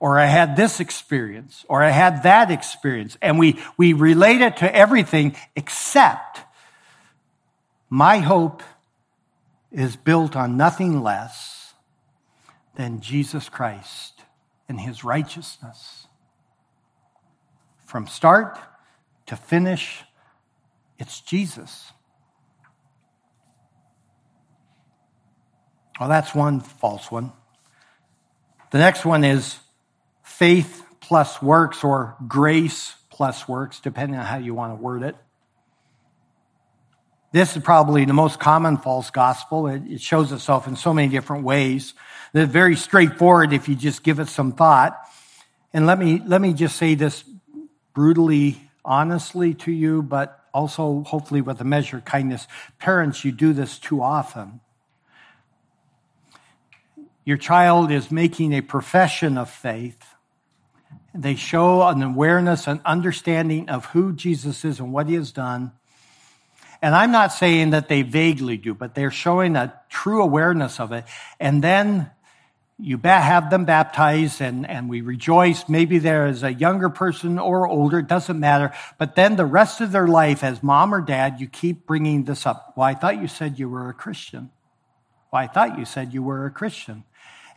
Or 0.00 0.18
I 0.18 0.26
had 0.26 0.56
this 0.56 0.80
experience. 0.80 1.64
Or 1.68 1.80
I 1.80 1.90
had 1.90 2.24
that 2.24 2.50
experience. 2.50 3.16
And 3.22 3.38
we, 3.38 3.62
we 3.76 3.92
relate 3.92 4.40
it 4.40 4.56
to 4.56 4.74
everything 4.74 5.36
except 5.54 6.40
my 7.88 8.18
hope 8.18 8.64
is 9.70 9.96
built 9.96 10.36
on 10.36 10.56
nothing 10.56 11.02
less 11.02 11.74
than 12.76 13.00
Jesus 13.00 13.48
Christ 13.48 14.22
and 14.68 14.80
his 14.80 15.04
righteousness. 15.04 16.06
From 17.84 18.06
start 18.06 18.58
to 19.26 19.36
finish, 19.36 20.04
it's 20.98 21.20
Jesus. 21.20 21.92
Well, 25.98 26.08
that's 26.08 26.34
one 26.34 26.60
false 26.60 27.10
one. 27.10 27.32
The 28.70 28.78
next 28.78 29.04
one 29.04 29.24
is 29.24 29.58
faith 30.22 30.82
plus 31.00 31.40
works 31.40 31.84
or 31.84 32.16
grace 32.26 32.94
plus 33.08 33.48
works, 33.48 33.80
depending 33.80 34.18
on 34.18 34.26
how 34.26 34.36
you 34.36 34.54
want 34.54 34.76
to 34.76 34.82
word 34.82 35.02
it. 35.02 35.16
This 37.36 37.54
is 37.54 37.62
probably 37.62 38.06
the 38.06 38.14
most 38.14 38.40
common 38.40 38.78
false 38.78 39.10
gospel. 39.10 39.66
It, 39.66 40.00
shows 40.00 40.32
itself 40.32 40.66
in 40.66 40.74
so 40.74 40.94
many 40.94 41.08
different 41.08 41.44
ways. 41.44 41.92
It's 42.32 42.50
very 42.50 42.76
straightforward 42.76 43.52
if 43.52 43.68
you 43.68 43.74
just 43.74 44.02
give 44.02 44.20
it 44.20 44.28
some 44.28 44.52
thought. 44.52 44.98
And 45.74 45.84
let 45.84 45.98
me, 45.98 46.22
let 46.24 46.40
me 46.40 46.54
just 46.54 46.76
say 46.76 46.94
this 46.94 47.24
brutally, 47.92 48.58
honestly 48.86 49.52
to 49.52 49.70
you, 49.70 50.00
but 50.00 50.46
also 50.54 51.02
hopefully 51.02 51.42
with 51.42 51.60
a 51.60 51.64
measure 51.64 51.98
of 51.98 52.06
kindness. 52.06 52.48
Parents, 52.78 53.22
you 53.22 53.32
do 53.32 53.52
this 53.52 53.78
too 53.78 54.00
often. 54.00 54.60
Your 57.26 57.36
child 57.36 57.90
is 57.92 58.10
making 58.10 58.54
a 58.54 58.62
profession 58.62 59.36
of 59.36 59.50
faith. 59.50 60.02
They 61.14 61.34
show 61.34 61.86
an 61.86 62.02
awareness 62.02 62.66
and 62.66 62.80
understanding 62.86 63.68
of 63.68 63.84
who 63.84 64.14
Jesus 64.14 64.64
is 64.64 64.80
and 64.80 64.90
what 64.90 65.06
he 65.06 65.16
has 65.16 65.32
done. 65.32 65.72
And 66.86 66.94
I'm 66.94 67.10
not 67.10 67.32
saying 67.32 67.70
that 67.70 67.88
they 67.88 68.02
vaguely 68.02 68.56
do, 68.56 68.72
but 68.72 68.94
they're 68.94 69.10
showing 69.10 69.56
a 69.56 69.74
true 69.88 70.22
awareness 70.22 70.78
of 70.78 70.92
it. 70.92 71.04
And 71.40 71.60
then 71.60 72.12
you 72.78 72.96
have 73.02 73.50
them 73.50 73.64
baptized 73.64 74.40
and, 74.40 74.64
and 74.70 74.88
we 74.88 75.00
rejoice. 75.00 75.68
Maybe 75.68 75.98
there 75.98 76.28
is 76.28 76.44
a 76.44 76.52
younger 76.52 76.88
person 76.88 77.40
or 77.40 77.66
older, 77.66 77.98
it 77.98 78.06
doesn't 78.06 78.38
matter. 78.38 78.72
But 78.98 79.16
then 79.16 79.34
the 79.34 79.44
rest 79.44 79.80
of 79.80 79.90
their 79.90 80.06
life 80.06 80.44
as 80.44 80.62
mom 80.62 80.94
or 80.94 81.00
dad, 81.00 81.40
you 81.40 81.48
keep 81.48 81.88
bringing 81.88 82.22
this 82.22 82.46
up. 82.46 82.74
Well, 82.76 82.86
I 82.86 82.94
thought 82.94 83.20
you 83.20 83.26
said 83.26 83.58
you 83.58 83.68
were 83.68 83.88
a 83.88 83.92
Christian. 83.92 84.52
Well, 85.32 85.42
I 85.42 85.48
thought 85.48 85.80
you 85.80 85.86
said 85.86 86.14
you 86.14 86.22
were 86.22 86.46
a 86.46 86.52
Christian. 86.52 87.02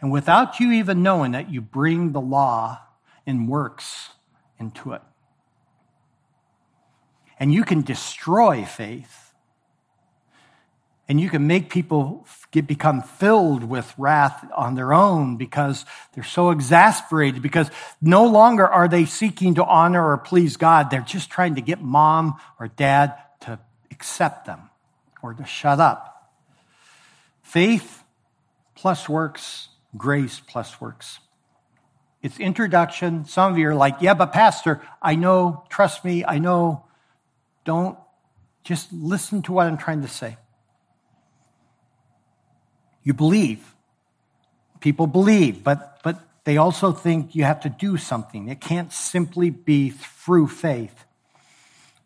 And 0.01 0.11
without 0.11 0.59
you 0.59 0.71
even 0.71 1.03
knowing 1.03 1.33
that, 1.33 1.51
you 1.51 1.61
bring 1.61 2.13
the 2.13 2.21
law 2.21 2.79
and 3.27 3.47
works 3.47 4.09
into 4.57 4.93
it 4.93 5.03
and 7.39 7.53
you 7.53 7.63
can 7.63 7.81
destroy 7.81 8.65
faith. 8.65 9.33
And 11.07 11.19
you 11.19 11.27
can 11.27 11.47
make 11.47 11.71
people 11.71 12.27
get, 12.51 12.67
become 12.67 13.01
filled 13.01 13.63
with 13.63 13.91
wrath 13.97 14.45
on 14.55 14.75
their 14.75 14.93
own 14.93 15.37
because 15.37 15.83
they're 16.13 16.23
so 16.23 16.51
exasperated, 16.51 17.41
because 17.41 17.71
no 17.99 18.27
longer 18.27 18.67
are 18.67 18.87
they 18.87 19.05
seeking 19.05 19.55
to 19.55 19.65
honor 19.65 20.11
or 20.11 20.17
please 20.19 20.55
God. 20.55 20.91
They're 20.91 21.01
just 21.01 21.31
trying 21.31 21.55
to 21.55 21.61
get 21.61 21.81
mom 21.81 22.39
or 22.59 22.67
dad 22.67 23.15
to 23.41 23.57
accept 23.89 24.45
them 24.45 24.69
or 25.23 25.33
to 25.33 25.45
shut 25.45 25.79
up. 25.79 26.31
Faith 27.41 28.03
plus 28.75 29.09
works, 29.09 29.69
grace 29.97 30.39
plus 30.39 30.79
works. 30.79 31.19
It's 32.21 32.39
introduction. 32.39 33.25
Some 33.25 33.51
of 33.51 33.57
you 33.57 33.69
are 33.69 33.75
like, 33.75 33.95
yeah, 34.01 34.13
but 34.13 34.31
Pastor, 34.31 34.79
I 35.01 35.15
know, 35.15 35.63
trust 35.69 36.05
me, 36.05 36.23
I 36.23 36.37
know 36.37 36.85
don't 37.69 37.99
just 38.63 38.91
listen 38.91 39.43
to 39.43 39.53
what 39.53 39.67
I'm 39.67 39.77
trying 39.77 40.01
to 40.01 40.07
say. 40.07 40.37
You 43.03 43.13
believe. 43.13 43.75
People 44.79 45.05
believe, 45.05 45.63
but, 45.63 45.99
but 46.03 46.19
they 46.45 46.57
also 46.57 46.91
think 46.91 47.35
you 47.35 47.43
have 47.43 47.59
to 47.59 47.69
do 47.69 47.95
something. 47.97 48.47
It 48.47 48.59
can't 48.59 48.91
simply 48.91 49.51
be 49.51 49.91
through 49.91 50.47
faith. 50.47 51.05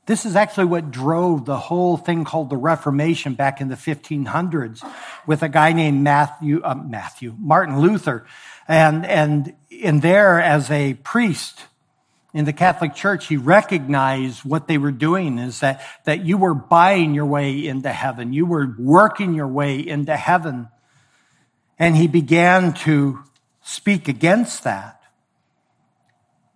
This 0.06 0.26
is 0.26 0.36
actually 0.36 0.66
what 0.66 0.92
drove 0.92 1.46
the 1.46 1.56
whole 1.56 1.96
thing 1.96 2.26
called 2.26 2.50
the 2.50 2.58
Reformation 2.58 3.34
back 3.34 3.62
in 3.62 3.70
the 3.70 3.78
1500s 3.78 4.86
with 5.26 5.44
a 5.44 5.50
guy 5.50 5.72
named 5.72 6.04
Matthew, 6.04 6.60
uh, 6.62 6.76
Matthew, 6.76 7.36
Martin 7.40 7.80
Luther. 7.80 8.26
And, 8.68 9.06
and 9.06 9.56
in 9.70 10.02
there 10.02 10.42
as 10.42 10.70
a 10.70 10.96
priest, 10.96 11.68
in 12.34 12.46
the 12.46 12.54
Catholic 12.54 12.96
Church, 12.96 13.28
he 13.28 13.38
recognized 13.38 14.44
what 14.44 14.68
they 14.68 14.80
were 14.80 14.92
doing 14.92 15.38
is 15.38 15.60
that, 15.60 15.84
that 16.06 16.26
you 16.26 16.38
were 16.38 16.56
buying 16.56 17.14
your 17.14 17.28
way 17.28 17.68
into 17.68 17.92
heaven. 17.92 18.34
You 18.34 18.48
were 18.48 18.76
working 18.80 19.36
your 19.36 19.48
way 19.48 19.80
into 19.80 20.16
heaven. 20.16 20.68
And 21.78 21.96
he 21.96 22.08
began 22.08 22.74
to 22.74 23.20
speak 23.62 24.08
against 24.08 24.64
that. 24.64 25.00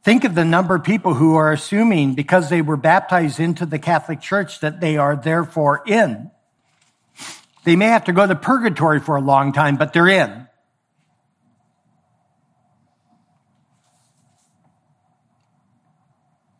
Think 0.03 0.23
of 0.23 0.35
the 0.35 0.45
number 0.45 0.73
of 0.73 0.83
people 0.83 1.13
who 1.13 1.35
are 1.35 1.51
assuming 1.51 2.15
because 2.15 2.49
they 2.49 2.61
were 2.61 2.77
baptized 2.77 3.39
into 3.39 3.65
the 3.65 3.77
Catholic 3.77 4.21
Church 4.21 4.61
that 4.61 4.79
they 4.79 4.97
are 4.97 5.15
therefore 5.15 5.83
in. 5.85 6.31
They 7.65 7.75
may 7.75 7.87
have 7.87 8.05
to 8.05 8.13
go 8.13 8.25
to 8.25 8.35
purgatory 8.35 8.99
for 8.99 9.17
a 9.17 9.21
long 9.21 9.51
time, 9.51 9.75
but 9.75 9.93
they're 9.93 10.07
in. 10.07 10.46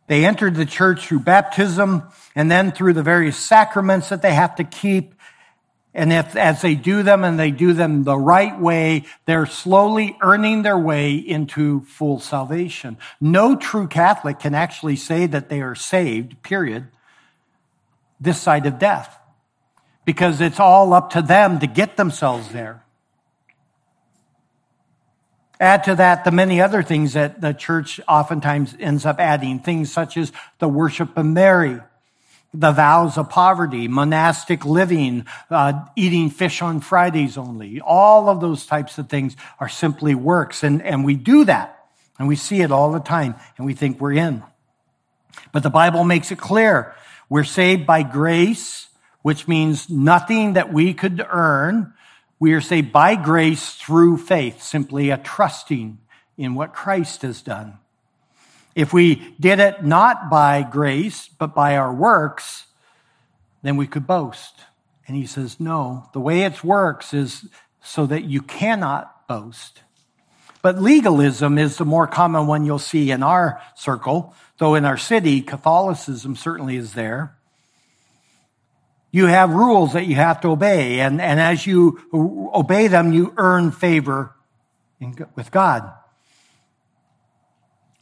They 0.08 0.24
entered 0.24 0.56
the 0.56 0.66
church 0.66 1.06
through 1.06 1.20
baptism 1.20 2.02
and 2.34 2.50
then 2.50 2.72
through 2.72 2.94
the 2.94 3.02
various 3.02 3.36
sacraments 3.36 4.08
that 4.08 4.22
they 4.22 4.34
have 4.34 4.56
to 4.56 4.64
keep. 4.64 5.14
And 5.94 6.12
if, 6.12 6.34
as 6.34 6.62
they 6.62 6.74
do 6.74 7.02
them 7.02 7.24
and 7.24 7.38
they 7.38 7.50
do 7.50 7.74
them 7.74 8.04
the 8.04 8.16
right 8.16 8.58
way, 8.58 9.04
they're 9.26 9.46
slowly 9.46 10.16
earning 10.22 10.62
their 10.62 10.78
way 10.78 11.14
into 11.14 11.82
full 11.82 12.20
salvation. 12.20 12.96
No 13.20 13.54
true 13.54 13.86
Catholic 13.86 14.38
can 14.38 14.54
actually 14.54 14.96
say 14.96 15.26
that 15.26 15.50
they 15.50 15.60
are 15.60 15.74
saved, 15.74 16.42
period, 16.42 16.88
this 18.18 18.40
side 18.40 18.64
of 18.66 18.78
death. 18.78 19.18
Because 20.06 20.40
it's 20.40 20.60
all 20.60 20.94
up 20.94 21.10
to 21.10 21.20
them 21.20 21.58
to 21.58 21.66
get 21.66 21.98
themselves 21.98 22.50
there. 22.50 22.82
Add 25.60 25.84
to 25.84 25.96
that 25.96 26.24
the 26.24 26.30
many 26.30 26.60
other 26.60 26.82
things 26.82 27.14
that 27.14 27.40
the 27.40 27.52
church 27.52 28.00
oftentimes 28.06 28.76
ends 28.78 29.04
up 29.04 29.18
adding, 29.18 29.58
things 29.58 29.92
such 29.92 30.16
as 30.16 30.30
the 30.60 30.68
worship 30.68 31.16
of 31.16 31.26
Mary, 31.26 31.80
the 32.54 32.70
vows 32.70 33.18
of 33.18 33.28
poverty, 33.28 33.88
monastic 33.88 34.64
living, 34.64 35.26
uh, 35.50 35.84
eating 35.96 36.30
fish 36.30 36.62
on 36.62 36.80
Fridays 36.80 37.36
only. 37.36 37.80
All 37.80 38.28
of 38.28 38.40
those 38.40 38.66
types 38.66 38.98
of 38.98 39.08
things 39.08 39.36
are 39.58 39.68
simply 39.68 40.14
works. 40.14 40.62
And, 40.62 40.80
and 40.82 41.04
we 41.04 41.14
do 41.14 41.44
that. 41.44 41.74
And 42.18 42.28
we 42.28 42.36
see 42.36 42.62
it 42.62 42.72
all 42.72 42.92
the 42.92 43.00
time. 43.00 43.34
And 43.56 43.66
we 43.66 43.74
think 43.74 44.00
we're 44.00 44.12
in. 44.12 44.42
But 45.52 45.62
the 45.62 45.70
Bible 45.70 46.04
makes 46.04 46.30
it 46.30 46.38
clear. 46.38 46.94
We're 47.28 47.44
saved 47.44 47.86
by 47.86 48.02
grace, 48.02 48.88
which 49.22 49.46
means 49.46 49.90
nothing 49.90 50.54
that 50.54 50.72
we 50.72 50.94
could 50.94 51.24
earn 51.28 51.92
we 52.40 52.52
are 52.52 52.60
saved 52.60 52.92
by 52.92 53.16
grace 53.16 53.74
through 53.74 54.18
faith, 54.18 54.62
simply 54.62 55.10
a 55.10 55.18
trusting 55.18 55.98
in 56.36 56.54
what 56.54 56.72
Christ 56.72 57.22
has 57.22 57.42
done. 57.42 57.78
If 58.74 58.92
we 58.92 59.34
did 59.40 59.58
it 59.58 59.84
not 59.84 60.30
by 60.30 60.62
grace, 60.62 61.28
but 61.28 61.54
by 61.54 61.76
our 61.76 61.92
works, 61.92 62.66
then 63.62 63.76
we 63.76 63.88
could 63.88 64.06
boast. 64.06 64.54
And 65.06 65.16
he 65.16 65.26
says, 65.26 65.58
no, 65.58 66.08
the 66.12 66.20
way 66.20 66.42
it 66.42 66.62
works 66.62 67.12
is 67.12 67.48
so 67.82 68.06
that 68.06 68.24
you 68.24 68.40
cannot 68.42 69.26
boast. 69.26 69.82
But 70.62 70.80
legalism 70.80 71.58
is 71.58 71.76
the 71.76 71.84
more 71.84 72.06
common 72.06 72.46
one 72.46 72.64
you'll 72.64 72.78
see 72.78 73.10
in 73.10 73.22
our 73.22 73.60
circle, 73.74 74.34
though 74.58 74.74
in 74.74 74.84
our 74.84 74.96
city, 74.96 75.40
Catholicism 75.40 76.36
certainly 76.36 76.76
is 76.76 76.92
there. 76.92 77.37
You 79.10 79.26
have 79.26 79.50
rules 79.50 79.94
that 79.94 80.06
you 80.06 80.16
have 80.16 80.40
to 80.42 80.48
obey, 80.48 81.00
and, 81.00 81.20
and 81.20 81.40
as 81.40 81.66
you 81.66 81.98
obey 82.12 82.88
them, 82.88 83.12
you 83.12 83.32
earn 83.36 83.70
favor 83.70 84.34
in, 85.00 85.16
with 85.34 85.50
God. 85.50 85.90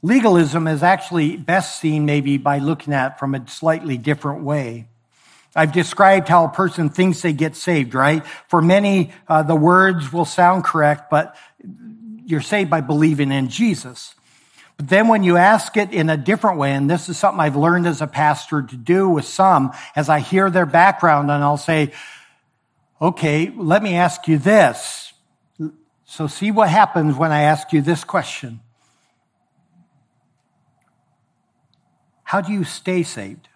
Legalism 0.02 0.66
is 0.66 0.82
actually 0.82 1.36
best 1.36 1.80
seen 1.80 2.06
maybe 2.06 2.38
by 2.38 2.58
looking 2.58 2.92
at 2.92 3.18
from 3.18 3.34
a 3.34 3.48
slightly 3.48 3.96
different 3.96 4.42
way. 4.42 4.88
I've 5.54 5.72
described 5.72 6.28
how 6.28 6.44
a 6.44 6.50
person 6.50 6.90
thinks 6.90 7.22
they 7.22 7.32
get 7.32 7.56
saved, 7.56 7.94
right? 7.94 8.26
For 8.48 8.60
many, 8.60 9.10
uh, 9.26 9.42
the 9.42 9.56
words 9.56 10.12
will 10.12 10.26
sound 10.26 10.64
correct, 10.64 11.10
but 11.10 11.34
you're 12.26 12.42
saved 12.42 12.68
by 12.68 12.82
believing 12.82 13.32
in 13.32 13.48
Jesus. 13.48 14.14
But 14.76 14.88
then 14.88 15.08
when 15.08 15.22
you 15.22 15.36
ask 15.36 15.76
it 15.76 15.92
in 15.92 16.10
a 16.10 16.16
different 16.16 16.58
way, 16.58 16.72
and 16.72 16.88
this 16.90 17.08
is 17.08 17.16
something 17.16 17.40
I've 17.40 17.56
learned 17.56 17.86
as 17.86 18.02
a 18.02 18.06
pastor 18.06 18.62
to 18.62 18.76
do 18.76 19.08
with 19.08 19.24
some, 19.24 19.72
as 19.94 20.08
I 20.08 20.20
hear 20.20 20.50
their 20.50 20.66
background 20.66 21.30
and 21.30 21.42
I'll 21.42 21.56
say, 21.56 21.92
okay, 23.00 23.52
let 23.56 23.82
me 23.82 23.94
ask 23.94 24.28
you 24.28 24.38
this. 24.38 25.12
So 26.04 26.26
see 26.26 26.50
what 26.50 26.68
happens 26.68 27.16
when 27.16 27.32
I 27.32 27.42
ask 27.42 27.72
you 27.72 27.80
this 27.80 28.04
question. 28.04 28.60
How 32.22 32.40
do 32.40 32.52
you 32.52 32.64
stay 32.64 33.02
saved? 33.02 33.48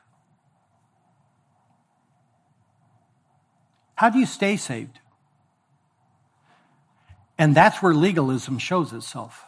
How 3.95 4.09
do 4.09 4.19
you 4.19 4.27
stay 4.27 4.57
saved? 4.57 4.99
And 7.37 7.55
that's 7.55 7.83
where 7.83 7.93
legalism 7.93 8.59
shows 8.59 8.93
itself. 8.93 9.45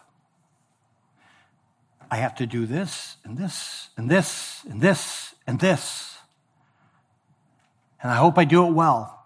I 2.12 2.16
have 2.16 2.34
to 2.34 2.46
do 2.46 2.66
this 2.66 3.16
and 3.24 3.38
this 3.38 3.88
and 3.96 4.10
this 4.10 4.62
and 4.68 4.82
this 4.82 5.34
and 5.46 5.58
this. 5.58 6.14
And 8.02 8.12
I 8.12 8.16
hope 8.16 8.36
I 8.36 8.44
do 8.44 8.66
it 8.66 8.72
well. 8.72 9.18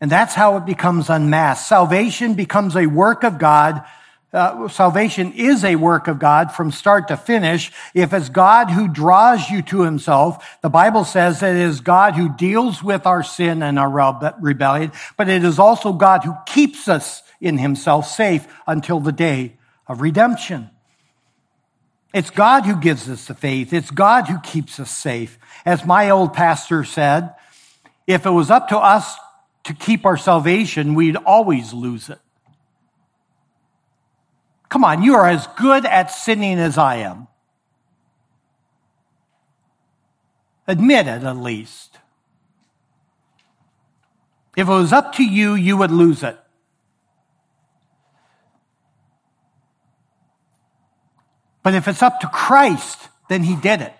And 0.00 0.08
that's 0.08 0.34
how 0.34 0.58
it 0.58 0.64
becomes 0.64 1.10
unmasked. 1.10 1.66
Salvation 1.66 2.34
becomes 2.34 2.76
a 2.76 2.86
work 2.86 3.24
of 3.24 3.38
God 3.38 3.84
uh, 4.32 4.68
salvation 4.68 5.32
is 5.32 5.64
a 5.64 5.74
work 5.74 6.06
of 6.06 6.20
God 6.20 6.52
from 6.52 6.70
start 6.70 7.08
to 7.08 7.16
finish. 7.16 7.72
If 7.94 8.12
it's 8.12 8.28
God 8.28 8.70
who 8.70 8.86
draws 8.86 9.50
you 9.50 9.60
to 9.62 9.82
himself, 9.82 10.60
the 10.62 10.68
Bible 10.68 11.04
says 11.04 11.40
that 11.40 11.56
it 11.56 11.62
is 11.62 11.80
God 11.80 12.14
who 12.14 12.28
deals 12.36 12.80
with 12.80 13.06
our 13.06 13.24
sin 13.24 13.60
and 13.60 13.76
our 13.76 13.90
rebellion, 14.40 14.92
but 15.16 15.28
it 15.28 15.42
is 15.42 15.58
also 15.58 15.92
God 15.92 16.22
who 16.22 16.36
keeps 16.46 16.86
us 16.86 17.24
in 17.40 17.58
himself 17.58 18.06
safe 18.06 18.46
until 18.66 19.00
the 19.00 19.12
day 19.12 19.56
of 19.86 20.00
redemption. 20.00 20.70
It's 22.12 22.30
God 22.30 22.66
who 22.66 22.76
gives 22.76 23.08
us 23.08 23.26
the 23.26 23.34
faith. 23.34 23.72
It's 23.72 23.90
God 23.90 24.26
who 24.26 24.40
keeps 24.40 24.80
us 24.80 24.90
safe. 24.90 25.38
As 25.64 25.84
my 25.84 26.10
old 26.10 26.34
pastor 26.34 26.82
said, 26.84 27.34
if 28.06 28.26
it 28.26 28.30
was 28.30 28.50
up 28.50 28.68
to 28.68 28.78
us 28.78 29.14
to 29.64 29.74
keep 29.74 30.04
our 30.04 30.16
salvation, 30.16 30.94
we'd 30.94 31.16
always 31.16 31.72
lose 31.72 32.10
it. 32.10 32.18
Come 34.68 34.84
on, 34.84 35.02
you 35.02 35.14
are 35.14 35.28
as 35.28 35.46
good 35.58 35.84
at 35.84 36.10
sinning 36.10 36.58
as 36.58 36.78
I 36.78 36.96
am. 36.96 37.28
Admit 40.66 41.06
it 41.06 41.22
at 41.22 41.36
least. 41.36 41.98
If 44.56 44.66
it 44.66 44.72
was 44.72 44.92
up 44.92 45.14
to 45.14 45.24
you, 45.24 45.54
you 45.54 45.76
would 45.76 45.90
lose 45.90 46.22
it. 46.22 46.39
But 51.62 51.74
if 51.74 51.88
it's 51.88 52.02
up 52.02 52.20
to 52.20 52.26
Christ, 52.28 53.08
then 53.28 53.42
he 53.42 53.56
did 53.56 53.80
it. 53.80 53.94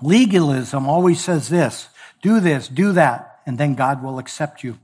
Legalism 0.00 0.88
always 0.88 1.22
says 1.22 1.48
this 1.48 1.88
do 2.22 2.40
this, 2.40 2.68
do 2.68 2.92
that, 2.92 3.40
and 3.46 3.58
then 3.58 3.74
God 3.74 4.02
will 4.02 4.18
accept 4.18 4.62
you. 4.62 4.78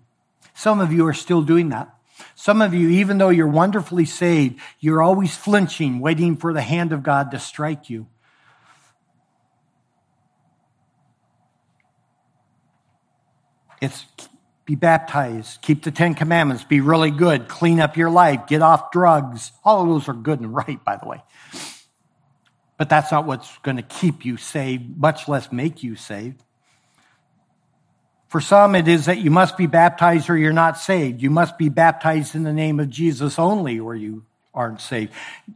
Some 0.54 0.80
of 0.80 0.92
you 0.92 1.06
are 1.06 1.14
still 1.14 1.42
doing 1.42 1.68
that. 1.68 1.94
Some 2.34 2.62
of 2.62 2.74
you, 2.74 2.88
even 2.88 3.18
though 3.18 3.28
you're 3.28 3.46
wonderfully 3.46 4.04
saved, 4.04 4.60
you're 4.80 5.02
always 5.02 5.36
flinching, 5.36 6.00
waiting 6.00 6.36
for 6.36 6.52
the 6.52 6.62
hand 6.62 6.92
of 6.92 7.02
God 7.02 7.30
to 7.30 7.38
strike 7.38 7.88
you. 7.88 8.06
It's 13.80 14.04
be 14.68 14.74
baptized, 14.74 15.62
keep 15.62 15.82
the 15.82 15.90
Ten 15.90 16.14
Commandments, 16.14 16.62
be 16.62 16.82
really 16.82 17.10
good, 17.10 17.48
clean 17.48 17.80
up 17.80 17.96
your 17.96 18.10
life, 18.10 18.46
get 18.46 18.60
off 18.60 18.92
drugs. 18.92 19.50
All 19.64 19.80
of 19.82 19.88
those 19.88 20.08
are 20.08 20.12
good 20.12 20.40
and 20.40 20.54
right, 20.54 20.84
by 20.84 20.98
the 20.98 21.08
way. 21.08 21.22
But 22.76 22.90
that's 22.90 23.10
not 23.10 23.24
what's 23.24 23.56
going 23.60 23.78
to 23.78 23.82
keep 23.82 24.26
you 24.26 24.36
saved, 24.36 24.98
much 24.98 25.26
less 25.26 25.50
make 25.50 25.82
you 25.82 25.96
saved. 25.96 26.44
For 28.28 28.42
some, 28.42 28.74
it 28.74 28.88
is 28.88 29.06
that 29.06 29.16
you 29.16 29.30
must 29.30 29.56
be 29.56 29.66
baptized 29.66 30.28
or 30.28 30.36
you're 30.36 30.52
not 30.52 30.76
saved. 30.76 31.22
You 31.22 31.30
must 31.30 31.56
be 31.56 31.70
baptized 31.70 32.34
in 32.34 32.42
the 32.42 32.52
name 32.52 32.78
of 32.78 32.90
Jesus 32.90 33.38
only 33.38 33.80
or 33.80 33.94
you 33.94 34.26
aren't 34.58 34.80
safe. 34.80 35.10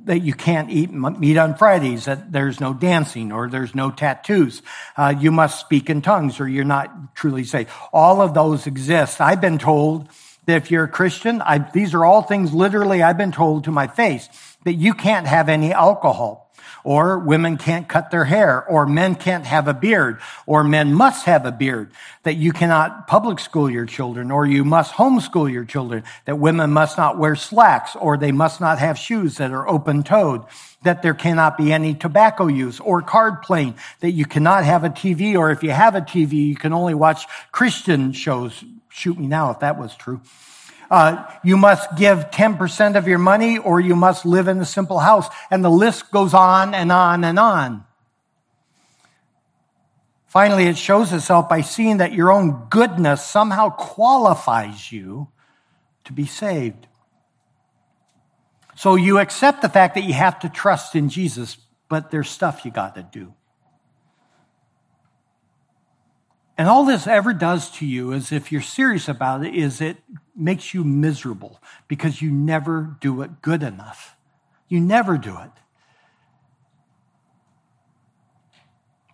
That 0.05 0.21
you 0.21 0.33
can't 0.33 0.71
eat 0.71 0.93
meat 0.93 1.37
on 1.37 1.57
Fridays, 1.57 2.05
that 2.05 2.31
there's 2.31 2.61
no 2.61 2.73
dancing 2.73 3.33
or 3.33 3.49
there's 3.49 3.75
no 3.75 3.91
tattoos. 3.91 4.63
Uh, 4.97 5.13
you 5.19 5.33
must 5.33 5.59
speak 5.59 5.91
in 5.91 6.01
tongues 6.01 6.39
or 6.39 6.49
you're 6.49 6.65
not 6.65 7.17
truly 7.17 7.43
saved. 7.43 7.69
All 7.93 8.21
of 8.21 8.33
those 8.33 8.69
exist. 8.69 9.21
I've 9.21 9.41
been 9.41 9.59
told 9.59 10.09
that 10.47 10.57
if 10.57 10.71
you're 10.71 10.85
a 10.85 10.89
Christian, 10.89 11.43
I, 11.43 11.59
these 11.59 11.95
are 11.95 12.05
all 12.05 12.23
things 12.23 12.55
literally 12.55 13.03
I've 13.03 13.19
been 13.19 13.33
told 13.33 13.65
to 13.65 13.73
my 13.73 13.89
face 13.89 14.29
that 14.65 14.75
you 14.75 14.95
can't 14.95 15.27
have 15.27 15.49
any 15.49 15.73
alcohol 15.73 16.52
or 16.85 17.19
women 17.19 17.57
can't 17.57 17.89
cut 17.89 18.11
their 18.11 18.25
hair, 18.25 18.65
or 18.65 18.87
men 18.87 19.15
can't 19.15 19.47
have 19.47 19.69
a 19.69 19.75
beard, 19.75 20.21
or 20.47 20.65
men 20.65 20.93
must 20.93 21.27
have 21.27 21.47
a 21.47 21.53
beard, 21.53 21.91
that 22.23 22.35
you 22.35 22.53
cannot 22.53 23.07
public 23.07 23.39
school 23.39 23.71
your 23.71 23.87
children, 23.87 24.31
or 24.31 24.47
you 24.47 24.65
must 24.65 24.93
homeschool 24.95 25.51
your 25.51 25.65
children, 25.65 26.03
that 26.25 26.39
women 26.39 26.71
must 26.71 26.97
not 26.97 27.19
wear 27.19 27.37
slacks, 27.37 27.95
or 27.97 28.17
they 28.17 28.33
must 28.33 28.61
not 28.61 28.79
have 28.79 28.99
shoes 28.99 29.37
that 29.37 29.51
are 29.51 29.69
open 29.69 30.03
toed, 30.03 30.43
that 30.83 31.03
there 31.03 31.15
cannot 31.15 31.57
be 31.57 31.73
any 31.73 31.95
tobacco 31.95 32.47
use, 32.47 32.81
or 32.81 33.03
card 33.03 33.43
playing, 33.43 33.75
that 34.01 34.13
you 34.13 34.25
cannot 34.25 34.65
have 34.65 34.85
a 34.85 34.91
TV, 34.91 35.37
or 35.37 35.51
if 35.51 35.63
you 35.63 35.71
have 35.71 35.95
a 35.95 36.01
TV, 36.01 36.33
you 36.33 36.57
can 36.57 36.73
only 36.73 36.95
watch 36.95 37.27
Christian 37.53 38.13
shows. 38.13 38.65
Shoot 38.89 39.19
me 39.19 39.27
now 39.27 39.51
if 39.51 39.61
that 39.61 39.79
was 39.79 39.95
true. 39.97 40.21
Uh, 40.93 41.25
you 41.43 41.57
must 41.57 41.97
give 41.97 42.31
10% 42.31 42.97
of 42.97 43.09
your 43.09 43.17
money 43.19 43.57
or 43.57 43.81
you 43.81 43.97
must 43.97 44.27
live 44.27 44.47
in 44.47 44.61
a 44.61 44.65
simple 44.67 44.99
house. 44.99 45.27
And 45.51 45.65
the 45.65 45.71
list 45.71 46.11
goes 46.11 46.35
on 46.35 46.75
and 46.75 46.93
on 46.93 47.25
and 47.25 47.39
on. 47.39 47.87
Finally, 50.27 50.67
it 50.67 50.77
shows 50.77 51.11
itself 51.11 51.49
by 51.49 51.63
seeing 51.63 51.97
that 51.97 52.13
your 52.13 52.31
own 52.31 52.67
goodness 52.69 53.25
somehow 53.25 53.71
qualifies 53.71 54.93
you 54.93 55.29
to 56.05 56.13
be 56.13 56.27
saved. 56.27 56.87
So 58.77 58.95
you 58.95 59.19
accept 59.19 59.63
the 59.63 59.71
fact 59.71 59.95
that 59.95 60.05
you 60.05 60.13
have 60.13 60.41
to 60.41 60.51
trust 60.51 60.95
in 60.95 61.09
Jesus, 61.09 61.57
but 61.89 62.11
there's 62.11 62.29
stuff 62.29 62.67
you 62.67 62.71
got 62.71 62.97
to 62.97 63.03
do. 63.03 63.33
And 66.59 66.69
all 66.69 66.85
this 66.85 67.07
ever 67.07 67.33
does 67.33 67.71
to 67.79 67.87
you 67.87 68.13
is 68.13 68.31
if 68.31 68.53
you're 68.53 68.61
serious 68.61 69.09
about 69.09 69.43
it, 69.47 69.55
is 69.55 69.81
it 69.81 69.97
makes 70.35 70.73
you 70.73 70.85
miserable 70.85 71.61
because 71.89 72.23
you 72.23 72.31
never 72.31 72.97
do 73.01 73.23
it 73.23 73.43
good 73.43 73.63
enough. 73.63 74.17
You 74.69 74.81
never 74.81 75.19
do 75.19 75.37
it. 75.39 75.51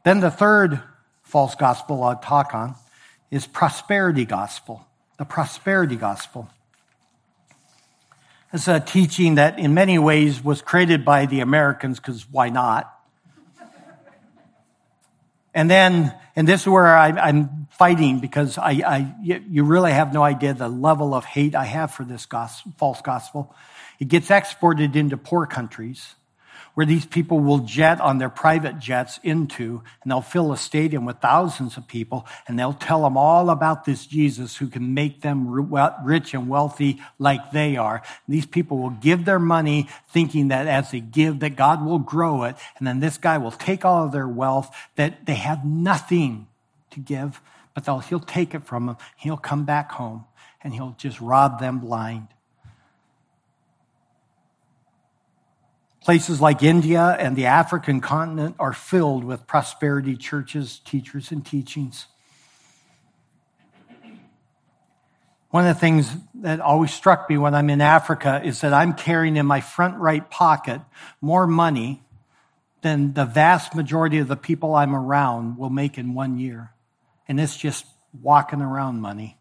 Then 0.04 0.20
the 0.20 0.30
third 0.30 0.80
false 1.22 1.54
gospel 1.54 2.02
I'll 2.02 2.16
talk 2.16 2.54
on 2.54 2.76
is 3.30 3.46
prosperity 3.46 4.24
gospel. 4.24 4.86
The 5.18 5.24
prosperity 5.24 5.96
gospel. 5.96 6.48
It's 8.52 8.68
a 8.68 8.80
teaching 8.80 9.34
that 9.34 9.58
in 9.58 9.74
many 9.74 9.98
ways 9.98 10.42
was 10.42 10.62
created 10.62 11.04
by 11.04 11.26
the 11.26 11.40
Americans 11.40 12.00
because 12.00 12.26
why 12.30 12.48
not? 12.48 12.94
And 15.52 15.68
then, 15.68 16.14
and 16.36 16.46
this 16.46 16.62
is 16.62 16.68
where 16.68 16.86
I, 16.86 17.28
am 17.28 17.57
fighting 17.78 18.18
because 18.18 18.58
I, 18.58 18.82
I, 18.84 19.14
you 19.22 19.64
really 19.64 19.92
have 19.92 20.12
no 20.12 20.22
idea 20.22 20.52
the 20.52 20.68
level 20.68 21.14
of 21.14 21.24
hate 21.24 21.54
I 21.54 21.64
have 21.64 21.92
for 21.92 22.04
this 22.04 22.26
gospel, 22.26 22.72
false 22.76 23.00
gospel. 23.00 23.54
It 24.00 24.08
gets 24.08 24.30
exported 24.30 24.96
into 24.96 25.16
poor 25.16 25.46
countries 25.46 26.14
where 26.74 26.86
these 26.86 27.06
people 27.06 27.40
will 27.40 27.58
jet 27.58 28.00
on 28.00 28.18
their 28.18 28.28
private 28.28 28.78
jets 28.78 29.18
into, 29.24 29.82
and 30.02 30.10
they'll 30.10 30.20
fill 30.20 30.52
a 30.52 30.56
stadium 30.56 31.04
with 31.04 31.18
thousands 31.18 31.76
of 31.76 31.88
people, 31.88 32.24
and 32.46 32.56
they'll 32.56 32.72
tell 32.72 33.02
them 33.02 33.16
all 33.16 33.50
about 33.50 33.84
this 33.84 34.06
Jesus 34.06 34.56
who 34.56 34.68
can 34.68 34.94
make 34.94 35.20
them 35.20 35.48
rich 35.48 36.34
and 36.34 36.48
wealthy 36.48 37.00
like 37.18 37.50
they 37.50 37.76
are. 37.76 37.96
And 37.96 38.34
these 38.36 38.46
people 38.46 38.78
will 38.78 38.90
give 38.90 39.24
their 39.24 39.40
money 39.40 39.88
thinking 40.10 40.48
that 40.48 40.68
as 40.68 40.92
they 40.92 41.00
give, 41.00 41.40
that 41.40 41.56
God 41.56 41.84
will 41.84 41.98
grow 41.98 42.44
it, 42.44 42.54
and 42.78 42.86
then 42.86 43.00
this 43.00 43.18
guy 43.18 43.38
will 43.38 43.50
take 43.50 43.84
all 43.84 44.04
of 44.04 44.12
their 44.12 44.28
wealth, 44.28 44.72
that 44.94 45.26
they 45.26 45.34
have 45.34 45.64
nothing 45.64 46.46
to 46.90 47.00
give, 47.00 47.40
but 47.84 48.04
he'll 48.06 48.20
take 48.20 48.54
it 48.54 48.64
from 48.64 48.86
them. 48.86 48.96
He'll 49.16 49.36
come 49.36 49.64
back 49.64 49.92
home, 49.92 50.24
and 50.62 50.74
he'll 50.74 50.94
just 50.98 51.20
rob 51.20 51.60
them 51.60 51.78
blind. 51.78 52.28
Places 56.00 56.40
like 56.40 56.62
India 56.62 57.16
and 57.18 57.36
the 57.36 57.46
African 57.46 58.00
continent 58.00 58.56
are 58.58 58.72
filled 58.72 59.24
with 59.24 59.46
prosperity 59.46 60.16
churches, 60.16 60.80
teachers, 60.84 61.30
and 61.30 61.44
teachings. 61.44 62.06
One 65.50 65.66
of 65.66 65.74
the 65.74 65.80
things 65.80 66.14
that 66.34 66.60
always 66.60 66.92
struck 66.92 67.28
me 67.30 67.38
when 67.38 67.54
I'm 67.54 67.70
in 67.70 67.80
Africa 67.80 68.40
is 68.44 68.60
that 68.60 68.72
I'm 68.72 68.92
carrying 68.92 69.36
in 69.36 69.46
my 69.46 69.60
front 69.60 69.98
right 69.98 70.28
pocket 70.28 70.80
more 71.20 71.46
money 71.46 72.02
than 72.82 73.14
the 73.14 73.24
vast 73.24 73.74
majority 73.74 74.18
of 74.18 74.28
the 74.28 74.36
people 74.36 74.74
I'm 74.74 74.94
around 74.94 75.58
will 75.58 75.70
make 75.70 75.96
in 75.96 76.14
one 76.14 76.38
year. 76.38 76.72
And 77.28 77.38
it's 77.38 77.56
just 77.56 77.84
walking 78.22 78.62
around 78.62 79.00
money. 79.00 79.38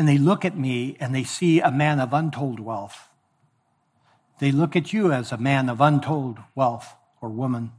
and 0.00 0.08
they 0.08 0.16
look 0.16 0.46
at 0.46 0.56
me 0.56 0.96
and 0.98 1.14
they 1.14 1.24
see 1.24 1.60
a 1.60 1.70
man 1.70 2.00
of 2.00 2.14
untold 2.14 2.58
wealth. 2.58 3.10
They 4.38 4.50
look 4.50 4.74
at 4.74 4.94
you 4.94 5.12
as 5.12 5.30
a 5.30 5.36
man 5.36 5.68
of 5.68 5.82
untold 5.82 6.38
wealth 6.54 6.96
or 7.20 7.28
woman. 7.28 7.72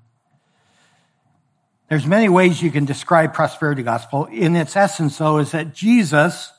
There's 1.90 2.06
many 2.06 2.30
ways 2.30 2.62
you 2.62 2.70
can 2.70 2.86
describe 2.86 3.34
prosperity 3.34 3.82
gospel. 3.82 4.26
In 4.26 4.56
its 4.56 4.76
essence, 4.76 5.18
though, 5.18 5.40
is 5.40 5.50
that 5.54 5.74
Jesus 5.74 6.54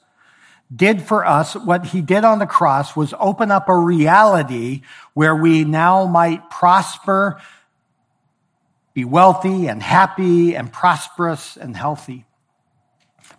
did 0.75 1.01
for 1.01 1.25
us 1.25 1.55
what 1.55 1.87
he 1.87 2.03
did 2.03 2.25
on 2.25 2.41
the 2.41 2.47
cross 2.47 2.97
was 2.97 3.15
open 3.21 3.53
up 3.53 3.69
a 3.69 3.77
reality 3.77 4.83
where 5.15 5.37
we 5.37 5.63
now 5.63 6.07
might 6.07 6.51
prosper, 6.51 7.41
be 8.95 9.05
wealthy 9.05 9.67
and 9.67 9.83
happy 9.83 10.55
and 10.55 10.73
prosperous 10.73 11.57
and 11.57 11.77
healthy. 11.77 12.25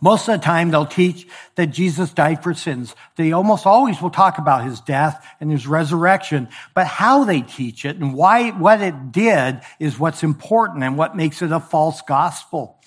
Most 0.01 0.27
of 0.27 0.39
the 0.39 0.45
time, 0.45 0.69
they'll 0.69 0.85
teach 0.85 1.27
that 1.55 1.67
Jesus 1.67 2.11
died 2.11 2.43
for 2.43 2.53
sins. 2.53 2.93
They 3.15 3.31
almost 3.31 3.65
always 3.65 4.01
will 4.01 4.09
talk 4.09 4.37
about 4.37 4.65
his 4.65 4.81
death 4.81 5.25
and 5.39 5.49
his 5.49 5.65
resurrection, 5.65 6.49
but 6.73 6.87
how 6.87 7.23
they 7.23 7.41
teach 7.41 7.85
it 7.85 7.95
and 7.95 8.13
why, 8.13 8.49
what 8.51 8.81
it 8.81 9.13
did 9.13 9.61
is 9.79 9.97
what's 9.97 10.23
important 10.23 10.83
and 10.83 10.97
what 10.97 11.15
makes 11.15 11.41
it 11.41 11.53
a 11.53 11.59
false 11.61 12.01
gospel. 12.01 12.77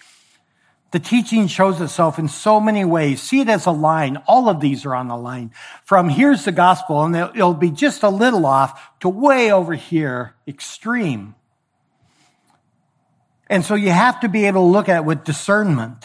The 0.90 1.00
teaching 1.00 1.46
shows 1.46 1.80
itself 1.80 2.18
in 2.18 2.28
so 2.28 2.60
many 2.60 2.84
ways. 2.84 3.22
See 3.22 3.40
it 3.40 3.48
as 3.48 3.66
a 3.66 3.70
line. 3.70 4.18
All 4.26 4.48
of 4.48 4.60
these 4.60 4.84
are 4.84 4.94
on 4.94 5.08
the 5.08 5.16
line. 5.16 5.52
From 5.84 6.08
here's 6.08 6.44
the 6.44 6.52
gospel, 6.52 7.02
and 7.02 7.16
it'll 7.16 7.54
be 7.54 7.70
just 7.70 8.02
a 8.02 8.08
little 8.08 8.44
off 8.44 8.98
to 9.00 9.08
way 9.08 9.50
over 9.50 9.74
here, 9.74 10.34
extreme. 10.46 11.34
And 13.48 13.64
so 13.64 13.74
you 13.74 13.90
have 13.90 14.20
to 14.20 14.28
be 14.28 14.46
able 14.46 14.62
to 14.62 14.72
look 14.72 14.88
at 14.88 14.98
it 14.98 15.04
with 15.04 15.24
discernment. 15.24 16.04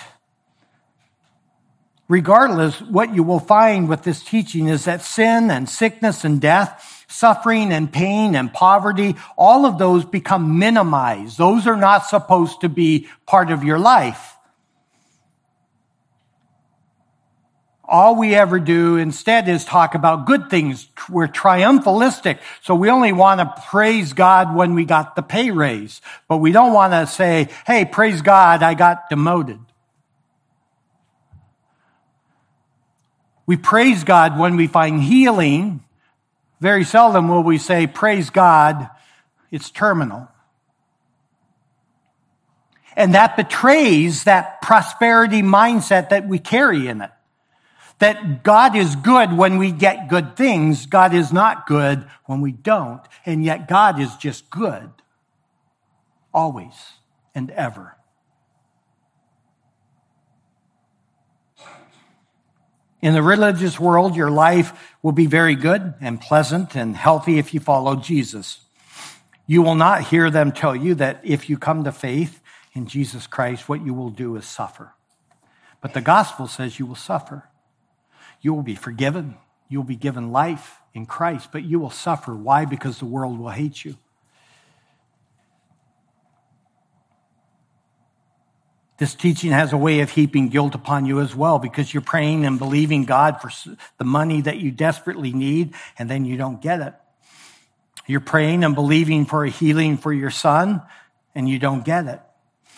Regardless, 2.07 2.81
what 2.81 3.15
you 3.15 3.23
will 3.23 3.39
find 3.39 3.87
with 3.87 4.03
this 4.03 4.21
teaching 4.21 4.67
is 4.67 4.85
that 4.85 5.01
sin 5.01 5.49
and 5.49 5.69
sickness 5.69 6.25
and 6.25 6.41
death, 6.41 7.05
suffering 7.07 7.71
and 7.71 7.91
pain 7.91 8.35
and 8.35 8.53
poverty, 8.53 9.15
all 9.37 9.65
of 9.65 9.77
those 9.77 10.03
become 10.03 10.59
minimized. 10.59 11.37
Those 11.37 11.67
are 11.67 11.77
not 11.77 12.05
supposed 12.05 12.61
to 12.61 12.69
be 12.69 13.07
part 13.25 13.49
of 13.49 13.63
your 13.63 13.79
life. 13.79 14.30
All 17.91 18.15
we 18.15 18.33
ever 18.33 18.57
do 18.57 18.95
instead 18.95 19.49
is 19.49 19.65
talk 19.65 19.93
about 19.95 20.25
good 20.25 20.49
things. 20.49 20.87
We're 21.09 21.27
triumphalistic. 21.27 22.39
So 22.61 22.73
we 22.73 22.89
only 22.89 23.11
want 23.11 23.41
to 23.41 23.61
praise 23.67 24.13
God 24.13 24.55
when 24.55 24.73
we 24.73 24.85
got 24.85 25.15
the 25.17 25.21
pay 25.21 25.51
raise, 25.51 26.01
but 26.29 26.37
we 26.37 26.53
don't 26.53 26.73
want 26.73 26.93
to 26.93 27.05
say, 27.05 27.49
Hey, 27.67 27.83
praise 27.83 28.21
God, 28.21 28.63
I 28.63 28.73
got 28.73 29.09
demoted. 29.09 29.59
We 33.45 33.57
praise 33.57 34.05
God 34.05 34.39
when 34.39 34.55
we 34.55 34.67
find 34.67 35.03
healing. 35.03 35.83
Very 36.61 36.85
seldom 36.85 37.27
will 37.27 37.43
we 37.43 37.57
say, 37.57 37.87
Praise 37.87 38.29
God, 38.29 38.89
it's 39.51 39.69
terminal. 39.69 40.29
And 42.95 43.15
that 43.15 43.35
betrays 43.35 44.23
that 44.23 44.61
prosperity 44.61 45.41
mindset 45.41 46.09
that 46.09 46.27
we 46.27 46.39
carry 46.39 46.87
in 46.87 47.01
it. 47.01 47.11
That 48.01 48.41
God 48.43 48.75
is 48.75 48.95
good 48.95 49.31
when 49.31 49.59
we 49.59 49.71
get 49.71 50.09
good 50.09 50.35
things. 50.35 50.87
God 50.87 51.13
is 51.13 51.31
not 51.31 51.67
good 51.67 52.07
when 52.25 52.41
we 52.41 52.51
don't. 52.51 53.01
And 53.27 53.45
yet 53.45 53.67
God 53.67 53.99
is 53.99 54.15
just 54.15 54.49
good. 54.49 54.89
Always 56.33 56.73
and 57.35 57.51
ever. 57.51 57.95
In 63.03 63.13
the 63.13 63.21
religious 63.21 63.79
world, 63.79 64.15
your 64.15 64.31
life 64.31 64.95
will 65.03 65.11
be 65.11 65.27
very 65.27 65.53
good 65.53 65.93
and 66.01 66.19
pleasant 66.19 66.75
and 66.75 66.97
healthy 66.97 67.37
if 67.37 67.53
you 67.53 67.59
follow 67.59 67.95
Jesus. 67.95 68.61
You 69.45 69.61
will 69.61 69.75
not 69.75 70.05
hear 70.05 70.31
them 70.31 70.51
tell 70.51 70.75
you 70.75 70.95
that 70.95 71.21
if 71.23 71.51
you 71.51 71.57
come 71.59 71.83
to 71.83 71.91
faith 71.91 72.41
in 72.73 72.87
Jesus 72.87 73.27
Christ, 73.27 73.69
what 73.69 73.85
you 73.85 73.93
will 73.93 74.09
do 74.09 74.35
is 74.37 74.45
suffer. 74.45 74.95
But 75.81 75.93
the 75.93 76.01
gospel 76.01 76.47
says 76.47 76.79
you 76.79 76.87
will 76.87 76.95
suffer. 76.95 77.47
You 78.41 78.53
will 78.53 78.63
be 78.63 78.75
forgiven. 78.75 79.37
You 79.69 79.79
will 79.79 79.85
be 79.85 79.95
given 79.95 80.31
life 80.31 80.81
in 80.93 81.05
Christ, 81.05 81.49
but 81.51 81.63
you 81.63 81.79
will 81.79 81.89
suffer. 81.89 82.35
Why? 82.35 82.65
Because 82.65 82.99
the 82.99 83.05
world 83.05 83.39
will 83.39 83.49
hate 83.49 83.85
you. 83.85 83.97
This 88.97 89.15
teaching 89.15 89.49
has 89.49 89.73
a 89.73 89.77
way 89.77 90.01
of 90.01 90.11
heaping 90.11 90.49
guilt 90.49 90.75
upon 90.75 91.07
you 91.07 91.21
as 91.21 91.35
well 91.35 91.57
because 91.57 91.91
you're 91.91 92.01
praying 92.01 92.45
and 92.45 92.59
believing 92.59 93.05
God 93.05 93.41
for 93.41 93.49
the 93.97 94.03
money 94.03 94.41
that 94.41 94.57
you 94.57 94.69
desperately 94.69 95.33
need 95.33 95.73
and 95.97 96.07
then 96.07 96.23
you 96.23 96.37
don't 96.37 96.61
get 96.61 96.81
it. 96.81 96.93
You're 98.05 98.19
praying 98.19 98.63
and 98.63 98.75
believing 98.75 99.25
for 99.25 99.43
a 99.43 99.49
healing 99.49 99.97
for 99.97 100.13
your 100.13 100.29
son 100.29 100.83
and 101.33 101.49
you 101.49 101.57
don't 101.57 101.83
get 101.83 102.05
it. 102.05 102.19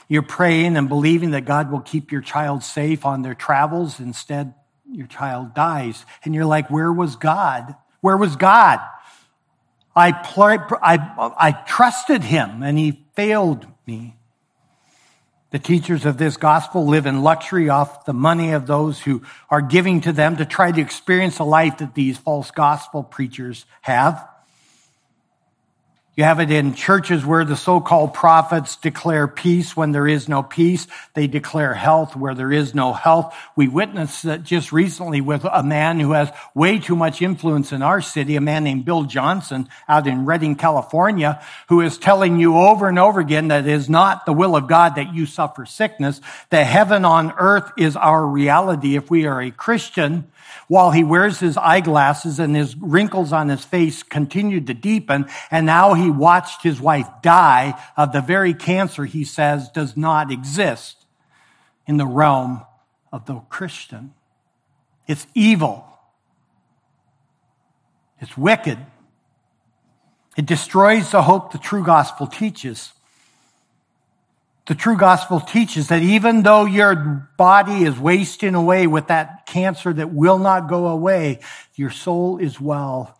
You're 0.07 0.21
praying 0.21 0.77
and 0.77 0.87
believing 0.87 1.31
that 1.31 1.43
God 1.43 1.69
will 1.69 1.81
keep 1.81 2.09
your 2.09 2.21
child 2.21 2.63
safe 2.63 3.05
on 3.05 3.21
their 3.21 3.35
travels. 3.35 3.99
Instead, 3.99 4.53
your 4.93 5.07
child 5.07 5.53
dies. 5.53 6.05
And 6.23 6.33
you're 6.33 6.45
like, 6.45 6.69
where 6.69 6.91
was 6.91 7.15
God? 7.15 7.75
Where 8.01 8.17
was 8.17 8.35
God? 8.35 8.79
I, 9.95 10.11
I, 10.81 11.31
I 11.37 11.51
trusted 11.51 12.23
him 12.23 12.63
and 12.63 12.77
he 12.77 13.05
failed 13.15 13.67
me. 13.85 14.17
The 15.51 15.59
teachers 15.59 16.05
of 16.05 16.17
this 16.17 16.35
gospel 16.35 16.87
live 16.87 17.05
in 17.05 17.21
luxury 17.21 17.69
off 17.69 18.05
the 18.05 18.13
money 18.13 18.53
of 18.53 18.65
those 18.65 18.99
who 18.99 19.21
are 19.51 19.61
giving 19.61 20.01
to 20.01 20.11
them 20.11 20.37
to 20.37 20.45
try 20.45 20.71
to 20.71 20.81
experience 20.81 21.37
the 21.37 21.45
life 21.45 21.77
that 21.77 21.93
these 21.93 22.17
false 22.17 22.49
gospel 22.49 23.03
preachers 23.03 23.67
have. 23.81 24.27
You 26.15 26.25
have 26.25 26.39
it 26.39 26.51
in 26.51 26.75
churches 26.75 27.25
where 27.25 27.43
the 27.43 27.55
so-called 27.55 28.13
prophets 28.13 28.75
declare 28.75 29.27
peace 29.27 29.75
when 29.75 29.93
there 29.93 30.07
is 30.07 30.29
no 30.29 30.43
peace. 30.43 30.85
They 31.15 31.25
declare 31.25 31.73
health 31.73 32.15
where 32.15 32.35
there 32.35 32.51
is 32.51 32.75
no 32.75 32.93
health. 32.93 33.35
We 33.55 33.67
witnessed 33.67 34.21
that 34.23 34.43
just 34.43 34.71
recently 34.71 35.21
with 35.21 35.43
a 35.43 35.63
man 35.63 35.99
who 35.99 36.11
has 36.11 36.31
way 36.53 36.77
too 36.77 36.95
much 36.95 37.23
influence 37.23 37.71
in 37.71 37.81
our 37.81 37.99
city, 37.99 38.35
a 38.35 38.41
man 38.41 38.63
named 38.63 38.85
Bill 38.85 39.05
Johnson 39.05 39.67
out 39.89 40.05
in 40.05 40.25
Redding, 40.25 40.53
California, 40.55 41.41
who 41.69 41.81
is 41.81 41.97
telling 41.97 42.39
you 42.39 42.57
over 42.57 42.87
and 42.87 42.99
over 42.99 43.19
again 43.19 43.47
that 43.47 43.65
it 43.65 43.73
is 43.73 43.89
not 43.89 44.27
the 44.27 44.33
will 44.33 44.55
of 44.55 44.67
God 44.67 44.97
that 44.97 45.15
you 45.15 45.25
suffer 45.25 45.65
sickness, 45.65 46.21
that 46.51 46.65
heaven 46.65 47.05
on 47.05 47.33
earth 47.39 47.71
is 47.75 47.95
our 47.95 48.23
reality 48.23 48.95
if 48.95 49.09
we 49.09 49.25
are 49.25 49.41
a 49.41 49.49
Christian 49.49 50.25
while 50.67 50.91
he 50.91 51.03
wears 51.03 51.39
his 51.39 51.57
eyeglasses 51.57 52.39
and 52.39 52.55
his 52.55 52.75
wrinkles 52.75 53.33
on 53.33 53.49
his 53.49 53.63
face 53.63 54.03
continued 54.03 54.67
to 54.67 54.73
deepen. 54.73 55.27
And 55.51 55.65
now 55.65 55.93
he 55.93 56.09
watched 56.09 56.63
his 56.63 56.79
wife 56.81 57.07
die 57.21 57.79
of 57.97 58.11
the 58.11 58.21
very 58.21 58.53
cancer 58.53 59.05
he 59.05 59.23
says 59.23 59.69
does 59.69 59.97
not 59.97 60.31
exist 60.31 61.05
in 61.87 61.97
the 61.97 62.05
realm 62.05 62.61
of 63.11 63.25
the 63.25 63.35
Christian. 63.49 64.13
It's 65.07 65.27
evil. 65.33 65.85
It's 68.19 68.37
wicked. 68.37 68.77
It 70.37 70.45
destroys 70.45 71.11
the 71.11 71.21
hope 71.21 71.51
the 71.51 71.57
true 71.57 71.83
gospel 71.83 72.25
teaches. 72.25 72.93
The 74.65 74.75
true 74.75 74.95
gospel 74.95 75.41
teaches 75.41 75.89
that 75.89 76.03
even 76.03 76.43
though 76.43 76.65
your 76.65 77.29
body 77.37 77.83
is 77.83 77.99
wasting 77.99 78.55
away 78.55 78.87
with 78.87 79.07
that 79.07 79.45
cancer 79.45 79.91
that 79.91 80.13
will 80.13 80.37
not 80.39 80.69
go 80.69 80.87
away, 80.87 81.39
your 81.75 81.89
soul 81.89 82.37
is 82.37 82.61
well. 82.61 83.19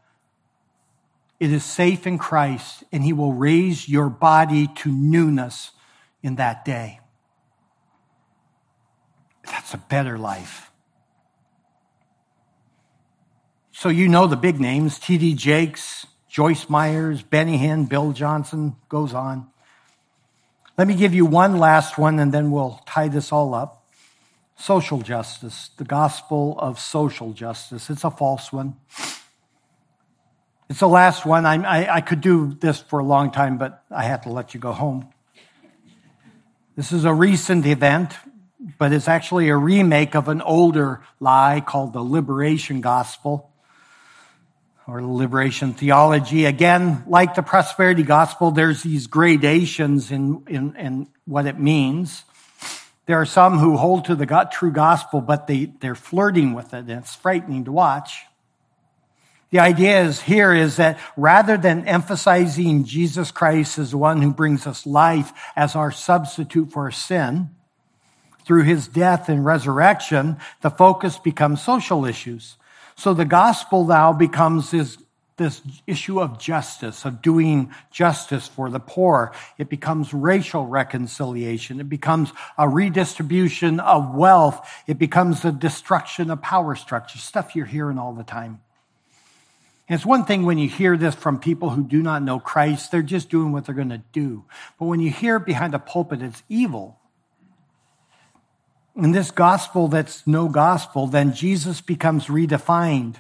It 1.42 1.52
is 1.52 1.66
safe 1.66 2.08
in 2.08 2.18
Christ, 2.18 2.86
and 2.94 3.04
He 3.04 3.12
will 3.12 3.34
raise 3.34 3.90
your 3.90 4.10
body 4.10 4.70
to 4.78 4.92
newness 4.92 5.72
in 6.22 6.36
that 6.36 6.64
day. 6.64 7.02
That's 9.46 9.74
a 9.74 9.78
better 9.78 10.18
life. 10.18 10.72
So 13.74 13.90
you 13.90 14.08
know 14.08 14.28
the 14.28 14.38
big 14.38 14.62
names 14.62 14.98
T.D. 14.98 15.34
Jakes, 15.34 16.08
Joyce 16.30 16.70
Myers, 16.70 17.22
Benny 17.22 17.58
Hinn, 17.58 17.90
Bill 17.90 18.14
Johnson, 18.14 18.78
goes 18.88 19.14
on. 19.14 19.48
Let 20.76 20.88
me 20.88 20.96
give 20.96 21.14
you 21.14 21.26
one 21.26 21.58
last 21.58 22.00
one 22.00 22.18
and 22.18 22.32
then 22.32 22.50
we'll 22.50 22.82
tie 22.88 23.08
this 23.08 23.32
all 23.32 23.54
up. 23.54 23.86
Social 24.58 25.02
justice, 25.02 25.70
the 25.78 25.84
gospel 25.84 26.56
of 26.58 26.80
social 26.80 27.32
justice. 27.34 27.90
It's 27.90 28.04
a 28.04 28.10
false 28.10 28.52
one. 28.52 28.76
It's 30.70 30.80
the 30.80 30.88
last 30.88 31.26
one. 31.26 31.46
I, 31.46 31.84
I, 31.84 31.96
I 31.96 32.02
could 32.02 32.22
do 32.22 32.58
this 32.60 32.82
for 32.82 32.98
a 32.98 33.04
long 33.04 33.32
time, 33.32 33.58
but 33.58 33.84
I 33.92 34.06
have 34.06 34.24
to 34.24 34.30
let 34.30 34.56
you 34.56 34.60
go 34.60 34.72
home. 34.72 35.10
This 36.76 36.92
is 36.92 37.06
a 37.06 37.14
recent 37.14 37.68
event, 37.68 38.14
but 38.80 38.92
it's 38.92 39.08
actually 39.08 39.50
a 39.50 39.58
remake 39.58 40.16
of 40.16 40.28
an 40.28 40.42
older 40.42 41.02
lie 41.20 41.62
called 41.64 41.94
the 41.94 42.02
liberation 42.02 42.82
gospel 42.82 43.53
or 44.88 45.02
liberation 45.04 45.74
theology. 45.74 46.46
Again, 46.46 47.04
like 47.08 47.36
the 47.36 47.44
prosperity 47.44 48.04
gospel, 48.04 48.52
there's 48.52 48.84
these 48.84 49.08
gradations 49.08 50.12
in, 50.12 50.44
in, 50.48 50.76
in 50.76 51.08
what 51.26 51.46
it 51.46 51.60
means. 51.60 52.24
There 53.06 53.20
are 53.20 53.26
some 53.26 53.60
who 53.60 53.78
hold 53.78 54.06
to 54.06 54.16
the 54.16 54.48
true 54.52 54.72
gospel, 54.72 55.22
but 55.22 55.48
they, 55.48 55.66
they're 55.66 55.96
flirting 55.96 56.54
with 56.54 56.74
it, 56.74 56.86
and 56.90 56.92
it's 56.92 57.16
frightening 57.16 57.66
to 57.66 57.72
watch. 57.72 58.24
The 59.50 59.60
idea 59.60 60.04
is 60.04 60.20
here 60.20 60.52
is 60.52 60.78
that 60.78 61.00
rather 61.16 61.58
than 61.58 61.88
emphasizing 61.88 62.86
Jesus 62.86 63.30
Christ 63.30 63.78
as 63.78 63.92
the 63.92 63.98
one 63.98 64.22
who 64.22 64.34
brings 64.34 64.66
us 64.66 64.86
life 64.88 65.32
as 65.56 65.76
our 65.76 65.92
substitute 65.92 66.72
for 66.72 66.90
sin, 66.90 67.52
through 68.46 68.64
his 68.64 68.88
death 68.88 69.30
and 69.30 69.46
resurrection, 69.46 70.38
the 70.62 70.70
focus 70.70 71.18
becomes 71.18 71.62
social 71.62 72.06
issues. 72.06 72.58
So 72.96 73.14
the 73.14 73.26
gospel 73.26 73.86
now 73.86 74.14
becomes 74.14 74.72
this, 74.72 74.98
this 75.38 75.62
issue 75.88 76.22
of 76.22 76.40
justice, 76.40 77.06
of 77.06 77.22
doing 77.22 77.72
justice 77.92 78.48
for 78.48 78.70
the 78.70 78.80
poor. 78.80 79.34
It 79.58 79.70
becomes 79.70 80.14
racial 80.14 80.66
reconciliation. 80.66 81.80
It 81.80 81.90
becomes 81.90 82.32
a 82.58 82.70
redistribution 82.70 83.80
of 83.80 84.14
wealth. 84.14 84.70
It 84.88 85.00
becomes 85.00 85.42
the 85.42 85.52
destruction 85.52 86.30
of 86.30 86.42
power 86.42 86.76
structures, 86.76 87.24
stuff 87.24 87.56
you're 87.56 87.66
hearing 87.66 87.98
all 87.98 88.14
the 88.14 88.24
time. 88.24 88.62
It's 89.90 90.06
one 90.06 90.24
thing 90.26 90.44
when 90.46 90.58
you 90.58 90.70
hear 90.70 90.96
this 90.96 91.14
from 91.14 91.40
people 91.40 91.70
who 91.70 91.84
do 91.84 92.02
not 92.02 92.24
know 92.24 92.40
Christ, 92.40 92.92
they're 92.92 93.02
just 93.02 93.30
doing 93.30 93.52
what 93.52 93.66
they're 93.66 93.76
going 93.76 93.90
to 93.90 94.02
do. 94.14 94.46
But 94.80 94.86
when 94.86 95.02
you 95.02 95.12
hear 95.12 95.38
it 95.38 95.46
behind 95.46 95.76
a 95.76 95.80
pulpit, 95.80 96.22
it's 96.22 96.42
evil. 96.48 96.98
In 98.96 99.12
this 99.12 99.32
gospel 99.32 99.88
that's 99.88 100.28
no 100.28 100.48
gospel, 100.48 101.08
then 101.08 101.34
Jesus 101.34 101.82
becomes 101.82 102.28
redefined. 102.28 103.16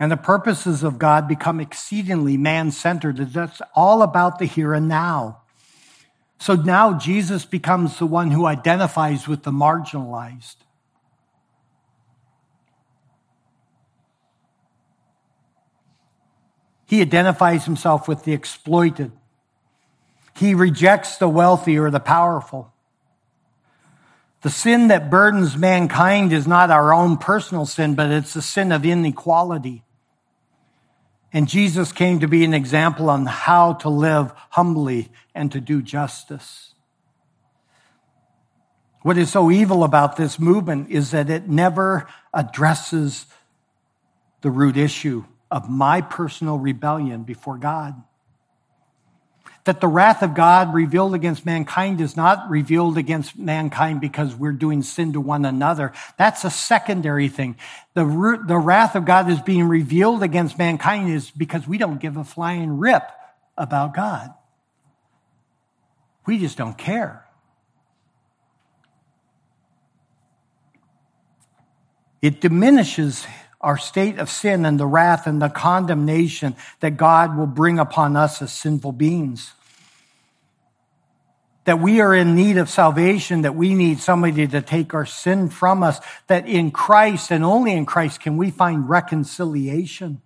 And 0.00 0.10
the 0.10 0.16
purposes 0.16 0.82
of 0.82 0.98
God 0.98 1.28
become 1.28 1.60
exceedingly 1.60 2.36
man 2.36 2.70
centered. 2.70 3.16
That's 3.16 3.60
all 3.74 4.02
about 4.02 4.38
the 4.38 4.44
here 4.46 4.74
and 4.74 4.88
now. 4.88 5.42
So 6.38 6.54
now 6.54 6.98
Jesus 6.98 7.44
becomes 7.44 7.98
the 7.98 8.06
one 8.06 8.30
who 8.30 8.46
identifies 8.46 9.26
with 9.26 9.42
the 9.42 9.50
marginalized. 9.50 10.56
He 16.86 17.00
identifies 17.00 17.64
himself 17.64 18.06
with 18.06 18.24
the 18.24 18.32
exploited. 18.32 19.12
He 20.36 20.54
rejects 20.54 21.16
the 21.16 21.28
wealthy 21.28 21.78
or 21.78 21.90
the 21.90 22.00
powerful. 22.00 22.72
The 24.46 24.52
sin 24.52 24.86
that 24.88 25.10
burdens 25.10 25.56
mankind 25.56 26.32
is 26.32 26.46
not 26.46 26.70
our 26.70 26.94
own 26.94 27.16
personal 27.16 27.66
sin, 27.66 27.96
but 27.96 28.12
it's 28.12 28.32
the 28.32 28.40
sin 28.40 28.70
of 28.70 28.86
inequality. 28.86 29.82
And 31.32 31.48
Jesus 31.48 31.90
came 31.90 32.20
to 32.20 32.28
be 32.28 32.44
an 32.44 32.54
example 32.54 33.10
on 33.10 33.26
how 33.26 33.72
to 33.72 33.88
live 33.88 34.32
humbly 34.50 35.08
and 35.34 35.50
to 35.50 35.60
do 35.60 35.82
justice. 35.82 36.74
What 39.02 39.18
is 39.18 39.32
so 39.32 39.50
evil 39.50 39.82
about 39.82 40.14
this 40.14 40.38
movement 40.38 40.90
is 40.90 41.10
that 41.10 41.28
it 41.28 41.48
never 41.48 42.06
addresses 42.32 43.26
the 44.42 44.50
root 44.52 44.76
issue 44.76 45.24
of 45.50 45.68
my 45.68 46.00
personal 46.00 46.56
rebellion 46.56 47.24
before 47.24 47.58
God 47.58 48.00
that 49.66 49.80
the 49.80 49.88
wrath 49.88 50.22
of 50.22 50.34
God 50.34 50.72
revealed 50.72 51.12
against 51.14 51.44
mankind 51.44 52.00
is 52.00 52.16
not 52.16 52.48
revealed 52.48 52.96
against 52.96 53.36
mankind 53.36 54.00
because 54.00 54.34
we're 54.34 54.52
doing 54.52 54.82
sin 54.82 55.12
to 55.12 55.20
one 55.20 55.44
another. 55.44 55.92
That's 56.16 56.44
a 56.44 56.50
secondary 56.50 57.28
thing. 57.28 57.56
The, 57.94 58.04
the 58.46 58.58
wrath 58.58 58.94
of 58.94 59.04
God 59.04 59.28
is 59.28 59.40
being 59.40 59.64
revealed 59.64 60.22
against 60.22 60.56
mankind 60.56 61.10
is 61.10 61.30
because 61.30 61.66
we 61.66 61.78
don't 61.78 62.00
give 62.00 62.16
a 62.16 62.24
flying 62.24 62.78
rip 62.78 63.10
about 63.58 63.94
God. 63.94 64.32
We 66.26 66.38
just 66.38 66.56
don't 66.56 66.78
care. 66.78 67.24
It 72.22 72.40
diminishes 72.40 73.26
our 73.60 73.78
state 73.78 74.18
of 74.18 74.30
sin 74.30 74.64
and 74.64 74.78
the 74.78 74.86
wrath 74.86 75.26
and 75.26 75.40
the 75.40 75.48
condemnation 75.48 76.54
that 76.80 76.96
God 76.96 77.36
will 77.36 77.46
bring 77.46 77.78
upon 77.78 78.16
us 78.16 78.42
as 78.42 78.52
sinful 78.52 78.92
beings 78.92 79.52
that 81.66 81.80
we 81.80 82.00
are 82.00 82.14
in 82.14 82.34
need 82.34 82.56
of 82.56 82.70
salvation, 82.70 83.42
that 83.42 83.56
we 83.56 83.74
need 83.74 83.98
somebody 83.98 84.46
to 84.46 84.62
take 84.62 84.94
our 84.94 85.04
sin 85.04 85.48
from 85.48 85.82
us, 85.82 86.00
that 86.28 86.46
in 86.46 86.70
Christ 86.70 87.30
and 87.30 87.44
only 87.44 87.72
in 87.72 87.84
Christ 87.84 88.20
can 88.20 88.36
we 88.36 88.50
find 88.50 88.88
reconciliation. 88.88 90.22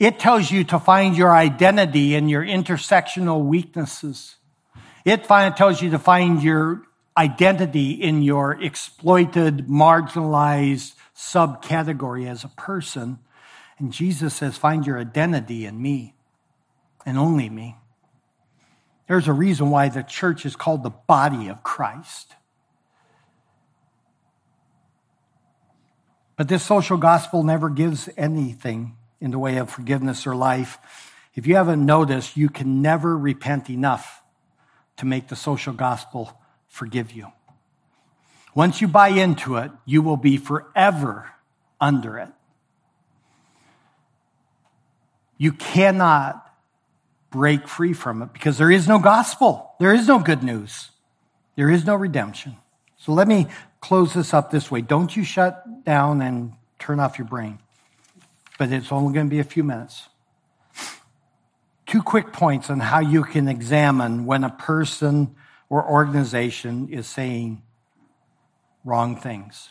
It 0.00 0.18
tells 0.18 0.50
you 0.50 0.64
to 0.64 0.80
find 0.80 1.16
your 1.16 1.30
identity 1.30 2.14
in 2.14 2.28
your 2.28 2.44
intersectional 2.44 3.44
weaknesses. 3.44 4.36
It 5.04 5.24
tells 5.24 5.80
you 5.80 5.90
to 5.90 5.98
find 5.98 6.42
your 6.42 6.82
identity 7.16 7.92
in 7.92 8.22
your 8.22 8.60
exploited, 8.60 9.68
marginalized 9.68 10.94
subcategory 11.18 12.28
as 12.28 12.44
a 12.44 12.48
person. 12.48 13.18
And 13.78 13.92
Jesus 13.92 14.34
says, 14.34 14.56
find 14.56 14.86
your 14.86 14.98
identity 14.98 15.66
in 15.66 15.82
me 15.82 16.14
and 17.04 17.18
only 17.18 17.50
me. 17.50 17.76
There's 19.08 19.26
a 19.26 19.32
reason 19.32 19.70
why 19.70 19.88
the 19.88 20.02
church 20.02 20.46
is 20.46 20.54
called 20.54 20.82
the 20.82 20.90
body 20.90 21.48
of 21.48 21.62
Christ. 21.64 22.34
But 26.36 26.46
this 26.46 26.64
social 26.64 26.98
gospel 26.98 27.42
never 27.42 27.68
gives 27.68 28.08
anything 28.16 28.96
in 29.20 29.32
the 29.32 29.38
way 29.40 29.56
of 29.56 29.70
forgiveness 29.70 30.24
or 30.24 30.36
life. 30.36 30.78
If 31.34 31.48
you 31.48 31.56
haven't 31.56 31.84
noticed, 31.84 32.36
you 32.36 32.48
can 32.48 32.80
never 32.80 33.18
repent 33.18 33.68
enough 33.70 34.22
to 34.98 35.06
make 35.06 35.28
the 35.28 35.36
social 35.36 35.72
gospel 35.72 36.40
forgive 36.68 37.10
you. 37.10 37.32
Once 38.54 38.80
you 38.80 38.88
buy 38.88 39.08
into 39.08 39.56
it, 39.56 39.70
you 39.84 40.02
will 40.02 40.16
be 40.16 40.36
forever 40.36 41.30
under 41.80 42.18
it. 42.18 42.28
You 45.36 45.52
cannot 45.52 46.44
break 47.30 47.68
free 47.68 47.92
from 47.92 48.22
it 48.22 48.32
because 48.32 48.58
there 48.58 48.70
is 48.70 48.88
no 48.88 48.98
gospel. 48.98 49.74
There 49.78 49.94
is 49.94 50.08
no 50.08 50.18
good 50.18 50.42
news. 50.42 50.90
There 51.56 51.70
is 51.70 51.84
no 51.84 51.94
redemption. 51.94 52.56
So 52.96 53.12
let 53.12 53.28
me 53.28 53.46
close 53.80 54.14
this 54.14 54.34
up 54.34 54.50
this 54.50 54.70
way. 54.70 54.80
Don't 54.80 55.14
you 55.14 55.24
shut 55.24 55.84
down 55.84 56.20
and 56.20 56.52
turn 56.78 57.00
off 57.00 57.18
your 57.18 57.28
brain. 57.28 57.58
But 58.58 58.72
it's 58.72 58.90
only 58.90 59.14
going 59.14 59.26
to 59.26 59.30
be 59.30 59.38
a 59.38 59.44
few 59.44 59.62
minutes. 59.62 60.08
Two 61.86 62.02
quick 62.02 62.32
points 62.32 62.68
on 62.70 62.80
how 62.80 62.98
you 62.98 63.22
can 63.22 63.48
examine 63.48 64.26
when 64.26 64.44
a 64.44 64.50
person 64.50 65.34
or 65.70 65.88
organization 65.88 66.88
is 66.88 67.06
saying 67.06 67.62
wrong 68.88 69.16
things. 69.16 69.68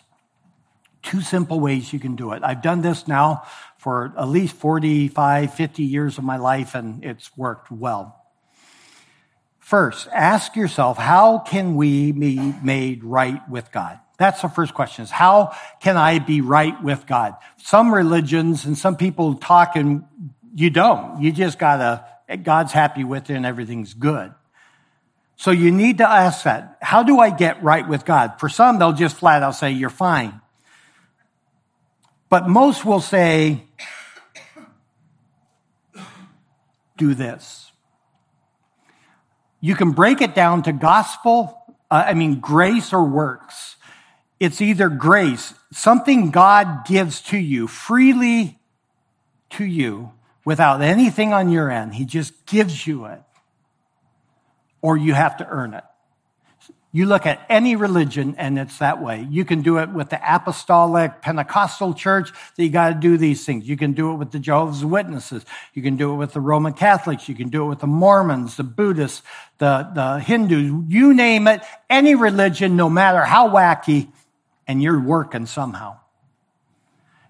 Two 1.02 1.22
simple 1.22 1.60
ways 1.60 1.92
you 1.92 2.00
can 2.00 2.16
do 2.16 2.34
it. 2.34 2.44
I've 2.44 2.62
done 2.62 2.82
this 2.82 3.08
now 3.08 3.44
for 3.78 4.14
at 4.18 4.28
least 4.28 4.56
45, 4.56 5.54
50 5.54 5.84
years 5.84 6.18
of 6.18 6.24
my 6.24 6.38
life, 6.38 6.76
and 6.76 7.04
it's 7.04 7.36
worked 7.38 7.72
well. 7.72 8.16
First, 9.60 10.08
ask 10.14 10.56
yourself, 10.56 10.98
how 10.98 11.40
can 11.40 11.76
we 11.76 12.12
be 12.12 12.54
made 12.64 13.04
right 13.04 13.42
with 13.50 13.72
God? 13.72 14.00
That's 14.18 14.42
the 14.42 14.48
first 14.48 14.74
question 14.74 15.04
is 15.04 15.12
how 15.12 15.56
can 15.82 15.98
I 15.98 16.20
be 16.20 16.42
right 16.42 16.82
with 16.84 17.06
God? 17.06 17.36
Some 17.58 17.94
religions 17.94 18.66
and 18.66 18.78
some 18.78 18.96
people 18.96 19.36
talk 19.36 19.76
and 19.76 20.06
you 20.56 20.70
don't. 20.70 21.22
You 21.22 21.32
just 21.32 21.60
gotta, 21.60 22.06
God's 22.44 22.72
happy 22.72 23.04
with 23.04 23.30
it 23.30 23.36
and 23.36 23.46
everything's 23.46 23.94
good. 23.94 24.34
So 25.38 25.52
you 25.52 25.72
need 25.72 26.00
to 26.00 26.10
ask 26.10 26.44
that. 26.44 26.78
How 26.82 27.04
do 27.04 27.20
I 27.20 27.30
get 27.30 27.64
right 27.64 27.88
with 27.88 28.06
God? 28.06 28.40
For 28.40 28.50
some, 28.50 28.80
they'll 28.80 28.92
just 28.92 29.16
flat 29.16 29.44
out 29.44 29.52
say, 29.52 29.72
you're 29.72 29.90
fine. 29.90 30.42
But 32.30 32.50
most 32.50 32.84
will 32.84 33.00
say, 33.00 33.64
do 36.98 37.14
this. 37.14 37.72
You 39.62 39.76
can 39.76 39.92
break 39.92 40.22
it 40.22 40.36
down 40.36 40.64
to 40.64 40.72
gospel, 40.74 41.58
uh, 41.90 42.04
I 42.08 42.14
mean, 42.14 42.40
grace 42.40 42.92
or 42.92 43.04
works. 43.04 43.76
It's 44.40 44.62
either 44.62 44.90
grace, 44.90 45.54
something 45.72 46.32
God 46.32 46.86
gives 46.86 47.22
to 47.24 47.38
you 47.38 47.68
freely 47.68 48.60
to 49.52 49.66
you 49.66 50.12
without 50.46 50.82
anything 50.82 51.34
on 51.34 51.50
your 51.50 51.72
end. 51.72 51.96
He 51.96 52.06
just 52.06 52.46
gives 52.46 52.86
you 52.86 53.06
it, 53.06 53.22
or 54.82 54.98
you 54.98 55.14
have 55.14 55.38
to 55.38 55.48
earn 55.48 55.74
it. 55.74 55.84
You 56.94 57.06
look 57.06 57.26
at 57.26 57.46
any 57.50 57.76
religion 57.76 58.36
and 58.38 58.58
it's 58.58 58.80
that 58.80 59.04
way. 59.04 59.28
You 59.30 59.46
can 59.46 59.62
do 59.62 59.78
it 59.78 59.90
with 59.90 60.10
the 60.10 60.20
apostolic 60.24 61.22
Pentecostal 61.22 61.94
church 61.94 62.32
that 62.56 62.64
you 62.64 62.70
got 62.70 62.90
to 62.90 62.96
do 62.96 63.18
these 63.18 63.46
things. 63.46 63.68
You 63.68 63.78
can 63.78 63.92
do 63.92 64.14
it 64.14 64.16
with 64.16 64.32
the 64.32 64.40
Jehovah's 64.40 64.84
Witnesses. 64.86 65.46
You 65.74 65.84
can 65.84 65.98
do 65.98 66.14
it 66.14 66.16
with 66.16 66.34
the 66.34 66.40
Roman 66.40 66.74
Catholics. 66.74 67.28
You 67.28 67.36
can 67.36 67.50
do 67.50 67.66
it 67.66 67.68
with 67.68 67.80
the 67.80 67.88
Mormons, 67.88 68.56
the 68.56 68.64
Buddhists, 68.64 69.22
the, 69.58 69.90
the 69.94 70.20
Hindus. 70.20 70.72
You 70.88 71.14
name 71.14 71.48
it, 71.48 71.62
any 71.90 72.16
religion, 72.16 72.78
no 72.78 72.90
matter 72.90 73.24
how 73.24 73.50
wacky, 73.50 74.08
and 74.66 74.82
you're 74.82 75.00
working 75.00 75.46
somehow. 75.46 76.00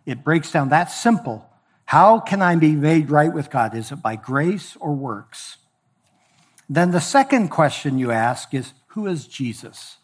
It 0.05 0.23
breaks 0.23 0.51
down 0.51 0.69
that 0.69 0.91
simple. 0.91 1.45
How 1.83 2.19
can 2.19 2.41
I 2.41 2.55
be 2.55 2.73
made 2.73 3.09
right 3.09 3.33
with 3.33 3.49
God? 3.49 3.75
Is 3.75 3.91
it 3.91 4.01
by 4.01 4.15
grace 4.15 4.77
or 4.79 4.93
works? 4.93 5.57
Then 6.69 6.91
the 6.91 7.01
second 7.01 7.49
question 7.49 7.97
you 7.97 8.11
ask 8.11 8.53
is, 8.53 8.73
who 8.87 9.07
is 9.07 9.27
Jesus? 9.27 9.97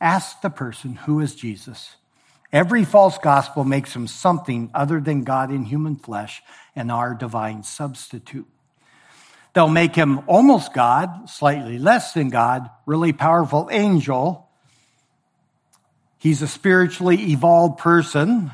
Ask 0.00 0.40
the 0.40 0.50
person, 0.50 0.94
who 0.94 1.20
is 1.20 1.34
Jesus? 1.34 1.96
Every 2.52 2.84
false 2.84 3.18
gospel 3.18 3.64
makes 3.64 3.94
him 3.94 4.06
something 4.06 4.70
other 4.74 5.00
than 5.00 5.24
God 5.24 5.50
in 5.50 5.64
human 5.64 5.96
flesh 5.96 6.42
and 6.74 6.90
our 6.90 7.14
divine 7.14 7.62
substitute. 7.62 8.46
They'll 9.52 9.68
make 9.68 9.94
him 9.94 10.20
almost 10.26 10.72
God, 10.72 11.28
slightly 11.28 11.78
less 11.78 12.12
than 12.12 12.28
God, 12.28 12.70
really 12.86 13.12
powerful 13.12 13.68
angel. 13.72 14.48
He's 16.18 16.42
a 16.42 16.48
spiritually 16.48 17.32
evolved 17.32 17.78
person. 17.78 18.52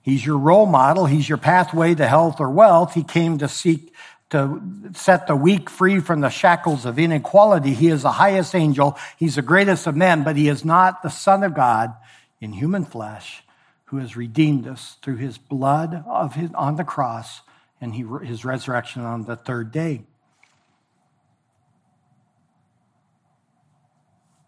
He's 0.00 0.24
your 0.24 0.38
role 0.38 0.66
model. 0.66 1.06
He's 1.06 1.28
your 1.28 1.38
pathway 1.38 1.94
to 1.94 2.06
health 2.06 2.40
or 2.40 2.50
wealth. 2.50 2.94
He 2.94 3.02
came 3.02 3.38
to 3.38 3.48
seek 3.48 3.92
to 4.30 4.60
set 4.94 5.26
the 5.26 5.36
weak 5.36 5.70
free 5.70 6.00
from 6.00 6.20
the 6.20 6.28
shackles 6.28 6.84
of 6.84 6.98
inequality. 6.98 7.74
He 7.74 7.88
is 7.88 8.02
the 8.02 8.12
highest 8.12 8.54
angel. 8.54 8.98
He's 9.16 9.36
the 9.36 9.42
greatest 9.42 9.86
of 9.86 9.96
men, 9.96 10.24
but 10.24 10.36
he 10.36 10.48
is 10.48 10.64
not 10.64 11.02
the 11.02 11.10
Son 11.10 11.44
of 11.44 11.54
God 11.54 11.94
in 12.40 12.52
human 12.52 12.84
flesh 12.84 13.44
who 13.86 13.98
has 13.98 14.16
redeemed 14.16 14.66
us 14.66 14.96
through 15.02 15.16
his 15.16 15.38
blood 15.38 16.04
of 16.08 16.34
his, 16.34 16.50
on 16.54 16.74
the 16.74 16.84
cross 16.84 17.40
and 17.80 17.94
he, 17.94 18.04
his 18.24 18.44
resurrection 18.44 19.02
on 19.02 19.24
the 19.24 19.36
third 19.36 19.70
day. 19.70 20.02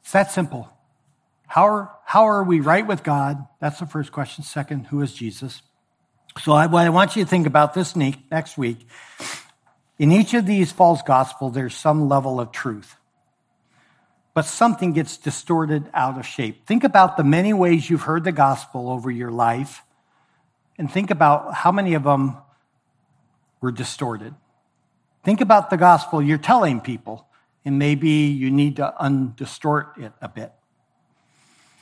It's 0.00 0.12
that 0.12 0.32
simple. 0.32 0.68
How 1.46 1.66
are, 1.66 1.92
how 2.04 2.24
are 2.24 2.42
we 2.42 2.60
right 2.60 2.86
with 2.86 3.04
God? 3.04 3.46
That's 3.60 3.78
the 3.78 3.86
first 3.86 4.10
question. 4.10 4.42
Second, 4.42 4.86
who 4.86 5.02
is 5.02 5.14
Jesus? 5.14 5.62
So 6.42 6.52
I, 6.52 6.66
what 6.66 6.84
I 6.84 6.88
want 6.88 7.14
you 7.14 7.24
to 7.24 7.30
think 7.30 7.46
about 7.46 7.74
this 7.74 7.94
next 7.94 8.58
week 8.58 8.86
in 9.98 10.12
each 10.12 10.34
of 10.34 10.46
these 10.46 10.70
false 10.70 11.02
gospels, 11.02 11.54
there's 11.54 11.74
some 11.74 12.08
level 12.08 12.40
of 12.40 12.52
truth, 12.52 12.96
but 14.32 14.44
something 14.44 14.92
gets 14.92 15.16
distorted 15.16 15.88
out 15.92 16.18
of 16.18 16.26
shape. 16.26 16.66
Think 16.66 16.84
about 16.84 17.16
the 17.16 17.24
many 17.24 17.52
ways 17.52 17.90
you've 17.90 18.02
heard 18.02 18.24
the 18.24 18.32
gospel 18.32 18.88
over 18.90 19.10
your 19.10 19.32
life, 19.32 19.82
and 20.78 20.90
think 20.90 21.10
about 21.10 21.54
how 21.54 21.72
many 21.72 21.94
of 21.94 22.04
them 22.04 22.36
were 23.60 23.72
distorted. 23.72 24.34
Think 25.24 25.40
about 25.40 25.70
the 25.70 25.76
gospel 25.76 26.22
you're 26.22 26.38
telling 26.38 26.80
people, 26.80 27.26
and 27.64 27.78
maybe 27.78 28.08
you 28.08 28.50
need 28.50 28.76
to 28.76 28.94
undistort 29.00 29.98
it 29.98 30.12
a 30.22 30.28
bit. 30.28 30.52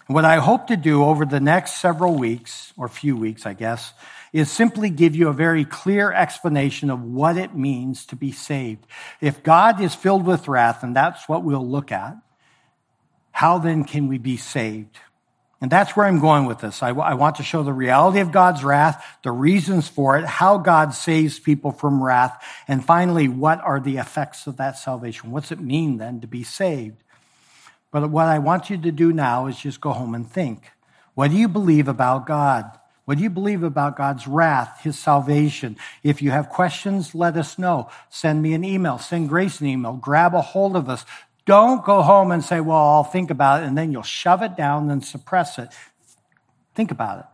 What 0.07 0.25
I 0.25 0.37
hope 0.37 0.69
to 0.69 0.77
do 0.77 1.05
over 1.05 1.27
the 1.27 1.41
next 1.41 1.81
several 1.81 2.15
weeks, 2.15 2.73
or 2.77 2.89
few 2.89 3.17
weeks, 3.17 3.45
I 3.45 3.55
guess, 3.55 3.93
is 4.33 4.51
simply 4.51 4.89
give 4.89 5.17
you 5.17 5.29
a 5.29 5.33
very 5.33 5.65
clear 5.65 6.13
explanation 6.13 6.91
of 6.91 7.03
what 7.03 7.37
it 7.37 7.57
means 7.57 8.07
to 8.07 8.17
be 8.17 8.31
saved. 8.31 8.87
If 9.21 9.43
God 9.43 9.81
is 9.81 9.95
filled 9.95 10.25
with 10.25 10.47
wrath, 10.47 10.85
and 10.85 10.95
that's 10.95 11.29
what 11.29 11.43
we'll 11.43 11.67
look 11.67 11.91
at, 11.91 12.17
how 13.33 13.59
then 13.59 13.83
can 13.83 14.07
we 14.07 14.19
be 14.19 14.37
saved? 14.37 14.97
And 15.61 15.73
that's 15.73 15.97
where 15.97 16.07
I'm 16.07 16.21
going 16.21 16.45
with 16.45 16.59
this. 16.59 16.83
I, 16.83 16.91
I 16.91 17.15
want 17.15 17.37
to 17.37 17.43
show 17.43 17.63
the 17.63 17.73
reality 17.73 18.21
of 18.21 18.31
God's 18.31 18.63
wrath, 18.63 19.05
the 19.25 19.33
reasons 19.33 19.89
for 19.89 20.19
it, 20.19 20.25
how 20.25 20.59
God 20.59 20.95
saves 20.95 21.41
people 21.41 21.73
from 21.73 22.03
wrath, 22.03 22.45
and 22.69 22.85
finally, 22.85 23.27
what 23.27 23.61
are 23.61 23.81
the 23.81 23.97
effects 23.97 24.47
of 24.47 24.59
that 24.59 24.79
salvation? 24.79 25.33
What's 25.33 25.51
it 25.51 25.61
mean 25.61 25.97
then 25.97 26.21
to 26.21 26.27
be 26.27 26.45
saved? 26.45 27.03
But 27.91 28.11
what 28.11 28.27
I 28.27 28.39
want 28.39 28.71
you 28.71 28.79
to 28.79 28.93
do 28.93 29.13
now 29.13 29.47
is 29.47 29.59
just 29.59 29.81
go 29.81 29.93
home 29.93 30.15
and 30.15 30.31
think. 30.31 30.71
What 31.15 31.31
do 31.31 31.37
you 31.37 31.49
believe 31.49 31.89
about 31.89 32.27
God? 32.27 32.79
What 33.07 33.19
do 33.19 33.25
you 33.25 33.31
believe 33.31 33.63
about 33.63 33.97
God's 33.97 34.27
wrath, 34.27 34.81
his 34.83 34.99
salvation? 34.99 35.77
If 36.03 36.21
you 36.21 36.33
have 36.33 36.49
questions, 36.49 37.15
let 37.15 37.37
us 37.37 37.59
know. 37.59 37.89
Send 38.11 38.43
me 38.43 38.53
an 38.53 38.65
email, 38.65 38.99
send 38.99 39.29
Grace 39.29 39.61
an 39.61 39.69
email, 39.69 39.93
grab 39.93 40.35
a 40.35 40.43
hold 40.43 40.75
of 40.75 40.89
us. 40.89 41.05
Don't 41.47 41.85
go 41.85 42.03
home 42.03 42.33
and 42.33 42.45
say, 42.45 42.61
well, 42.61 42.77
I'll 42.77 43.05
think 43.05 43.31
about 43.31 43.63
it, 43.63 43.67
and 43.67 43.79
then 43.79 43.93
you'll 43.93 44.03
shove 44.03 44.43
it 44.43 44.57
down 44.57 44.91
and 44.91 45.05
suppress 45.05 45.59
it. 45.59 45.69
Think 46.75 46.91
about 46.91 47.21
it. 47.21 47.27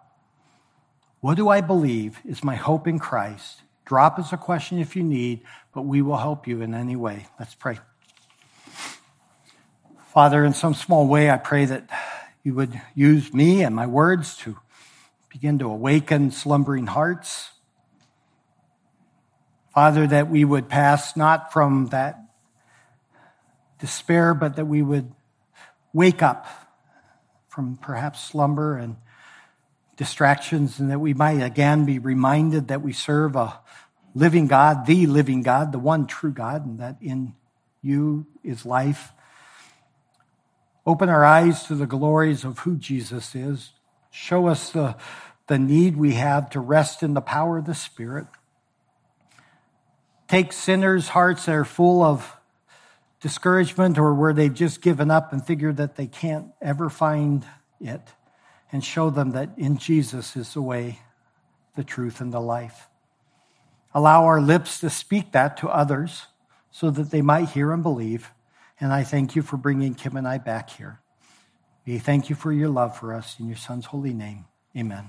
What 1.20 1.38
do 1.38 1.48
I 1.48 1.62
believe 1.62 2.20
is 2.26 2.44
my 2.44 2.56
hope 2.56 2.86
in 2.86 2.98
Christ? 2.98 3.62
Drop 3.86 4.18
us 4.18 4.32
a 4.32 4.36
question 4.36 4.78
if 4.78 4.94
you 4.94 5.02
need, 5.02 5.40
but 5.74 5.82
we 5.82 6.02
will 6.02 6.18
help 6.18 6.46
you 6.46 6.60
in 6.60 6.74
any 6.74 6.96
way. 6.96 7.26
Let's 7.38 7.54
pray. 7.54 7.78
Father, 10.12 10.44
in 10.44 10.52
some 10.52 10.74
small 10.74 11.06
way, 11.06 11.30
I 11.30 11.38
pray 11.38 11.64
that 11.64 11.88
you 12.42 12.52
would 12.52 12.78
use 12.94 13.32
me 13.32 13.62
and 13.62 13.74
my 13.74 13.86
words 13.86 14.36
to 14.38 14.58
begin 15.30 15.58
to 15.60 15.64
awaken 15.64 16.30
slumbering 16.30 16.86
hearts. 16.86 17.48
Father, 19.72 20.06
that 20.06 20.28
we 20.28 20.44
would 20.44 20.68
pass 20.68 21.16
not 21.16 21.50
from 21.50 21.86
that 21.86 22.20
despair, 23.78 24.34
but 24.34 24.56
that 24.56 24.66
we 24.66 24.82
would 24.82 25.14
wake 25.94 26.22
up 26.22 26.46
from 27.48 27.78
perhaps 27.78 28.22
slumber 28.22 28.76
and 28.76 28.96
distractions, 29.96 30.78
and 30.78 30.90
that 30.90 30.98
we 30.98 31.14
might 31.14 31.40
again 31.40 31.86
be 31.86 31.98
reminded 31.98 32.68
that 32.68 32.82
we 32.82 32.92
serve 32.92 33.34
a 33.34 33.60
living 34.14 34.46
God, 34.46 34.84
the 34.84 35.06
living 35.06 35.40
God, 35.40 35.72
the 35.72 35.78
one 35.78 36.06
true 36.06 36.32
God, 36.32 36.66
and 36.66 36.80
that 36.80 36.98
in 37.00 37.32
you 37.80 38.26
is 38.44 38.66
life 38.66 39.14
Open 40.84 41.08
our 41.08 41.24
eyes 41.24 41.64
to 41.64 41.74
the 41.74 41.86
glories 41.86 42.44
of 42.44 42.60
who 42.60 42.76
Jesus 42.76 43.34
is. 43.34 43.72
Show 44.10 44.48
us 44.48 44.70
the, 44.70 44.96
the 45.46 45.58
need 45.58 45.96
we 45.96 46.14
have 46.14 46.50
to 46.50 46.60
rest 46.60 47.02
in 47.02 47.14
the 47.14 47.20
power 47.20 47.58
of 47.58 47.66
the 47.66 47.74
Spirit. 47.74 48.26
Take 50.26 50.52
sinners' 50.52 51.08
hearts 51.08 51.46
that 51.46 51.54
are 51.54 51.64
full 51.64 52.02
of 52.02 52.36
discouragement 53.20 53.98
or 53.98 54.12
where 54.14 54.32
they've 54.32 54.52
just 54.52 54.82
given 54.82 55.10
up 55.10 55.32
and 55.32 55.46
figured 55.46 55.76
that 55.76 55.96
they 55.96 56.06
can't 56.06 56.48
ever 56.60 56.90
find 56.90 57.46
it, 57.80 58.02
and 58.72 58.84
show 58.84 59.10
them 59.10 59.32
that 59.32 59.50
in 59.56 59.76
Jesus 59.76 60.36
is 60.36 60.54
the 60.54 60.62
way, 60.62 60.98
the 61.76 61.84
truth, 61.84 62.20
and 62.20 62.32
the 62.32 62.40
life. 62.40 62.88
Allow 63.94 64.24
our 64.24 64.40
lips 64.40 64.80
to 64.80 64.90
speak 64.90 65.32
that 65.32 65.56
to 65.58 65.68
others 65.68 66.26
so 66.70 66.90
that 66.90 67.10
they 67.10 67.22
might 67.22 67.50
hear 67.50 67.72
and 67.72 67.82
believe. 67.82 68.32
And 68.82 68.92
I 68.92 69.04
thank 69.04 69.36
you 69.36 69.42
for 69.42 69.56
bringing 69.56 69.94
Kim 69.94 70.16
and 70.16 70.26
I 70.26 70.38
back 70.38 70.68
here. 70.68 70.98
We 71.86 71.98
thank 71.98 72.28
you 72.28 72.34
for 72.34 72.52
your 72.52 72.68
love 72.68 72.98
for 72.98 73.14
us 73.14 73.38
in 73.38 73.46
your 73.46 73.56
son's 73.56 73.86
holy 73.86 74.12
name. 74.12 74.46
Amen. 74.76 75.08